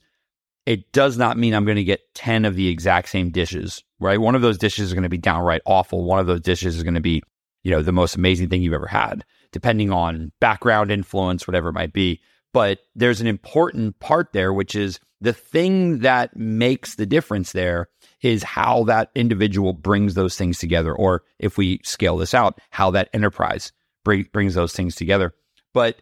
It 0.66 0.92
does 0.92 1.16
not 1.16 1.38
mean 1.38 1.54
I'm 1.54 1.64
going 1.64 1.76
to 1.76 1.84
get 1.84 2.14
10 2.14 2.44
of 2.44 2.56
the 2.56 2.68
exact 2.68 3.08
same 3.08 3.30
dishes, 3.30 3.82
right? 4.00 4.20
One 4.20 4.34
of 4.34 4.42
those 4.42 4.58
dishes 4.58 4.88
is 4.88 4.94
going 4.94 5.04
to 5.04 5.08
be 5.08 5.18
downright 5.18 5.62
awful. 5.64 6.04
One 6.04 6.18
of 6.18 6.26
those 6.26 6.40
dishes 6.40 6.76
is 6.76 6.82
going 6.82 6.94
to 6.94 7.00
be, 7.00 7.22
you 7.62 7.70
know, 7.70 7.82
the 7.82 7.92
most 7.92 8.16
amazing 8.16 8.48
thing 8.48 8.62
you've 8.62 8.74
ever 8.74 8.86
had, 8.86 9.24
depending 9.52 9.92
on 9.92 10.32
background 10.40 10.90
influence, 10.90 11.46
whatever 11.46 11.68
it 11.68 11.74
might 11.74 11.92
be. 11.92 12.20
But 12.52 12.78
there's 12.94 13.20
an 13.20 13.26
important 13.26 14.00
part 14.00 14.32
there, 14.32 14.52
which 14.52 14.74
is 14.74 14.98
the 15.20 15.32
thing 15.32 16.00
that 16.00 16.36
makes 16.36 16.94
the 16.94 17.06
difference 17.06 17.52
there 17.52 17.88
is 18.22 18.42
how 18.42 18.84
that 18.84 19.10
individual 19.14 19.72
brings 19.72 20.14
those 20.14 20.36
things 20.36 20.58
together. 20.58 20.94
Or 20.94 21.22
if 21.38 21.58
we 21.58 21.80
scale 21.84 22.16
this 22.16 22.34
out, 22.34 22.58
how 22.70 22.90
that 22.92 23.10
enterprise 23.12 23.72
bring, 24.04 24.26
brings 24.32 24.54
those 24.54 24.72
things 24.72 24.94
together. 24.94 25.34
But 25.74 26.00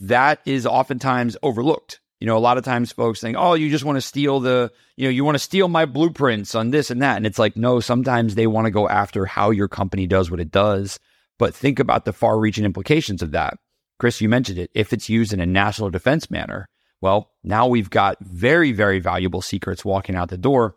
that 0.00 0.40
is 0.44 0.66
oftentimes 0.66 1.36
overlooked. 1.42 2.00
You 2.20 2.26
know, 2.26 2.36
a 2.36 2.38
lot 2.38 2.58
of 2.58 2.64
times 2.64 2.92
folks 2.92 3.20
think, 3.20 3.36
oh, 3.38 3.54
you 3.54 3.70
just 3.70 3.84
want 3.84 3.96
to 3.96 4.00
steal 4.00 4.40
the, 4.40 4.72
you 4.96 5.04
know, 5.04 5.10
you 5.10 5.24
want 5.24 5.34
to 5.34 5.40
steal 5.40 5.68
my 5.68 5.84
blueprints 5.84 6.54
on 6.54 6.70
this 6.70 6.90
and 6.90 7.02
that. 7.02 7.16
And 7.16 7.26
it's 7.26 7.38
like, 7.38 7.56
no, 7.56 7.80
sometimes 7.80 8.34
they 8.34 8.46
want 8.46 8.66
to 8.66 8.70
go 8.70 8.88
after 8.88 9.26
how 9.26 9.50
your 9.50 9.68
company 9.68 10.06
does 10.06 10.30
what 10.30 10.40
it 10.40 10.50
does. 10.50 10.98
But 11.38 11.54
think 11.54 11.78
about 11.78 12.04
the 12.04 12.12
far 12.12 12.38
reaching 12.38 12.64
implications 12.64 13.20
of 13.20 13.32
that. 13.32 13.58
Chris, 13.98 14.20
you 14.20 14.28
mentioned 14.28 14.58
it. 14.58 14.70
If 14.74 14.92
it's 14.92 15.08
used 15.08 15.32
in 15.32 15.40
a 15.40 15.46
national 15.46 15.90
defense 15.90 16.30
manner, 16.30 16.68
well, 17.00 17.30
now 17.42 17.66
we've 17.66 17.90
got 17.90 18.18
very, 18.20 18.72
very 18.72 19.00
valuable 19.00 19.42
secrets 19.42 19.84
walking 19.84 20.16
out 20.16 20.30
the 20.30 20.38
door 20.38 20.76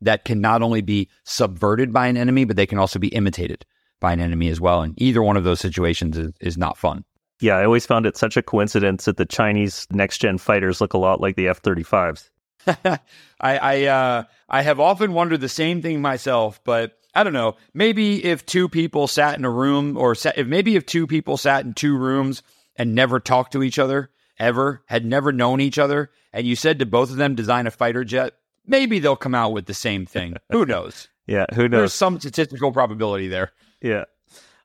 that 0.00 0.24
can 0.24 0.40
not 0.40 0.62
only 0.62 0.80
be 0.80 1.08
subverted 1.24 1.92
by 1.92 2.06
an 2.06 2.16
enemy, 2.16 2.44
but 2.44 2.56
they 2.56 2.66
can 2.66 2.78
also 2.78 2.98
be 2.98 3.08
imitated 3.08 3.64
by 4.00 4.12
an 4.12 4.20
enemy 4.20 4.48
as 4.48 4.60
well. 4.60 4.82
And 4.82 4.94
either 5.00 5.22
one 5.22 5.36
of 5.36 5.44
those 5.44 5.60
situations 5.60 6.16
is, 6.16 6.32
is 6.40 6.58
not 6.58 6.78
fun. 6.78 7.04
Yeah, 7.40 7.56
I 7.56 7.64
always 7.64 7.86
found 7.86 8.06
it 8.06 8.16
such 8.16 8.36
a 8.36 8.42
coincidence 8.42 9.04
that 9.04 9.16
the 9.16 9.24
Chinese 9.24 9.86
next 9.90 10.18
gen 10.18 10.38
fighters 10.38 10.80
look 10.80 10.92
a 10.92 10.98
lot 10.98 11.20
like 11.20 11.36
the 11.36 11.48
F 11.48 11.62
35s. 11.62 12.30
I 12.66 12.98
I, 13.40 13.84
uh, 13.86 14.24
I 14.48 14.62
have 14.62 14.80
often 14.80 15.12
wondered 15.12 15.40
the 15.40 15.48
same 15.48 15.80
thing 15.80 16.02
myself, 16.02 16.60
but 16.64 16.98
I 17.14 17.22
don't 17.22 17.32
know. 17.32 17.56
Maybe 17.72 18.24
if 18.24 18.44
two 18.44 18.68
people 18.68 19.06
sat 19.06 19.38
in 19.38 19.44
a 19.44 19.50
room, 19.50 19.96
or 19.96 20.14
sat, 20.14 20.36
if 20.36 20.46
maybe 20.46 20.76
if 20.76 20.84
two 20.84 21.06
people 21.06 21.36
sat 21.36 21.64
in 21.64 21.74
two 21.74 21.96
rooms 21.96 22.42
and 22.76 22.94
never 22.94 23.20
talked 23.20 23.52
to 23.52 23.62
each 23.62 23.78
other 23.78 24.10
ever, 24.38 24.82
had 24.86 25.04
never 25.04 25.32
known 25.32 25.60
each 25.60 25.78
other, 25.78 26.10
and 26.32 26.46
you 26.46 26.56
said 26.56 26.78
to 26.78 26.86
both 26.86 27.10
of 27.10 27.16
them 27.16 27.34
design 27.34 27.66
a 27.66 27.70
fighter 27.70 28.04
jet, 28.04 28.34
maybe 28.68 28.98
they'll 29.00 29.16
come 29.16 29.34
out 29.34 29.52
with 29.52 29.66
the 29.66 29.74
same 29.74 30.06
thing. 30.06 30.34
who 30.50 30.64
knows? 30.66 31.08
Yeah, 31.26 31.46
who 31.54 31.68
knows? 31.68 31.78
There's 31.80 31.94
some 31.94 32.20
statistical 32.20 32.72
probability 32.72 33.28
there. 33.28 33.52
Yeah. 33.82 34.04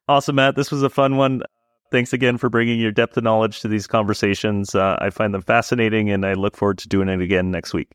Awesome, 0.07 0.35
Matt. 0.35 0.55
This 0.55 0.71
was 0.71 0.83
a 0.83 0.89
fun 0.89 1.17
one. 1.17 1.43
Thanks 1.91 2.13
again 2.13 2.37
for 2.37 2.49
bringing 2.49 2.79
your 2.79 2.91
depth 2.91 3.17
of 3.17 3.23
knowledge 3.23 3.61
to 3.61 3.67
these 3.67 3.85
conversations. 3.87 4.73
Uh, 4.73 4.97
I 4.99 5.09
find 5.09 5.33
them 5.33 5.41
fascinating, 5.41 6.09
and 6.09 6.25
I 6.25 6.33
look 6.33 6.57
forward 6.57 6.79
to 6.79 6.87
doing 6.87 7.07
it 7.09 7.21
again 7.21 7.51
next 7.51 7.73
week. 7.73 7.89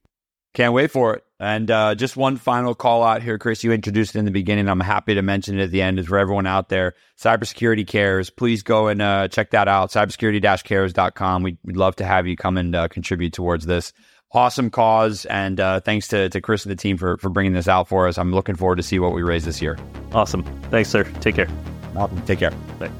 Can't 0.54 0.72
wait 0.72 0.90
for 0.90 1.14
it. 1.14 1.24
And 1.40 1.70
uh, 1.70 1.94
just 1.94 2.16
one 2.16 2.36
final 2.36 2.74
call 2.74 3.02
out 3.04 3.22
here, 3.22 3.38
Chris. 3.38 3.62
You 3.62 3.72
introduced 3.72 4.16
it 4.16 4.18
in 4.18 4.24
the 4.24 4.30
beginning. 4.30 4.68
I'm 4.68 4.80
happy 4.80 5.14
to 5.14 5.22
mention 5.22 5.58
it 5.58 5.64
at 5.64 5.70
the 5.70 5.82
end. 5.82 5.98
Is 5.98 6.06
for 6.06 6.18
everyone 6.18 6.46
out 6.46 6.68
there, 6.68 6.94
Cybersecurity 7.20 7.86
Cares. 7.86 8.30
Please 8.30 8.62
go 8.62 8.88
and 8.88 9.00
uh, 9.02 9.28
check 9.28 9.50
that 9.50 9.68
out. 9.68 9.90
Cybersecurity-cares.com. 9.90 11.42
We'd, 11.42 11.58
we'd 11.64 11.76
love 11.76 11.96
to 11.96 12.04
have 12.04 12.26
you 12.26 12.36
come 12.36 12.56
and 12.56 12.74
uh, 12.74 12.88
contribute 12.88 13.32
towards 13.34 13.66
this 13.66 13.92
awesome 14.32 14.70
cause. 14.70 15.24
And 15.26 15.60
uh, 15.60 15.80
thanks 15.80 16.08
to, 16.08 16.28
to 16.28 16.40
Chris 16.40 16.64
and 16.64 16.70
the 16.70 16.76
team 16.76 16.96
for, 16.96 17.16
for 17.18 17.28
bringing 17.28 17.52
this 17.52 17.68
out 17.68 17.88
for 17.88 18.08
us. 18.08 18.18
I'm 18.18 18.32
looking 18.32 18.56
forward 18.56 18.76
to 18.76 18.82
see 18.82 18.98
what 18.98 19.12
we 19.12 19.22
raise 19.22 19.44
this 19.44 19.62
year. 19.62 19.78
Awesome. 20.12 20.44
Thanks, 20.70 20.88
sir. 20.88 21.04
Take 21.20 21.36
care. 21.36 21.48
Awesome. 21.96 22.20
Take 22.22 22.40
care. 22.40 22.52
Bye. 22.78 22.90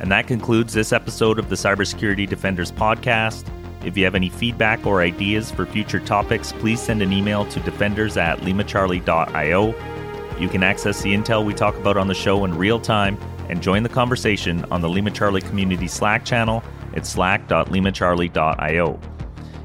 And 0.00 0.10
that 0.10 0.26
concludes 0.26 0.74
this 0.74 0.92
episode 0.92 1.38
of 1.38 1.48
the 1.48 1.56
Cybersecurity 1.56 2.28
Defenders 2.28 2.72
podcast. 2.72 3.48
If 3.84 3.96
you 3.96 4.04
have 4.04 4.14
any 4.14 4.30
feedback 4.30 4.86
or 4.86 5.02
ideas 5.02 5.50
for 5.50 5.66
future 5.66 6.00
topics, 6.00 6.52
please 6.52 6.80
send 6.80 7.02
an 7.02 7.12
email 7.12 7.44
to 7.46 7.60
defenders 7.60 8.16
at 8.16 8.38
limacharlie.io. 8.40 9.74
You 10.38 10.48
can 10.48 10.62
access 10.62 11.02
the 11.02 11.14
intel 11.14 11.44
we 11.44 11.54
talk 11.54 11.76
about 11.76 11.96
on 11.96 12.08
the 12.08 12.14
show 12.14 12.44
in 12.44 12.56
real 12.56 12.80
time 12.80 13.18
and 13.48 13.62
join 13.62 13.82
the 13.82 13.88
conversation 13.88 14.64
on 14.66 14.80
the 14.80 14.88
LimaCharlie 14.88 15.46
Community 15.46 15.86
Slack 15.86 16.24
channel 16.24 16.62
at 16.94 17.06
slack.limacharlie.io. 17.06 19.13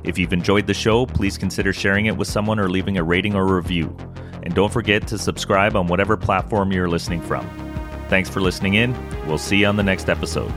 If 0.10 0.18
you've 0.18 0.34
enjoyed 0.34 0.66
the 0.66 0.74
show, 0.74 1.05
please 1.05 1.38
consider 1.38 1.72
sharing 1.72 2.07
it 2.07 2.18
with 2.18 2.28
someone 2.28 2.60
or 2.60 2.68
leaving 2.68 2.97
a 2.97 3.03
rating 3.03 3.36
or 3.36 3.45
review. 3.45 3.95
And 4.41 4.55
don't 4.55 4.74
forget 4.74 5.05
to 5.10 5.20
subscribe 5.20 5.76
on 5.76 5.86
whatever 5.86 6.18
platform 6.18 6.72
you're 6.72 6.89
listening 6.89 7.22
from. 7.22 7.47
Thanks 8.10 8.28
for 8.28 8.41
listening 8.41 8.74
in. 8.74 8.97
We'll 9.28 9.38
see 9.38 9.57
you 9.57 9.68
on 9.68 9.76
the 9.76 9.84
next 9.84 10.10
episode. 10.10 10.51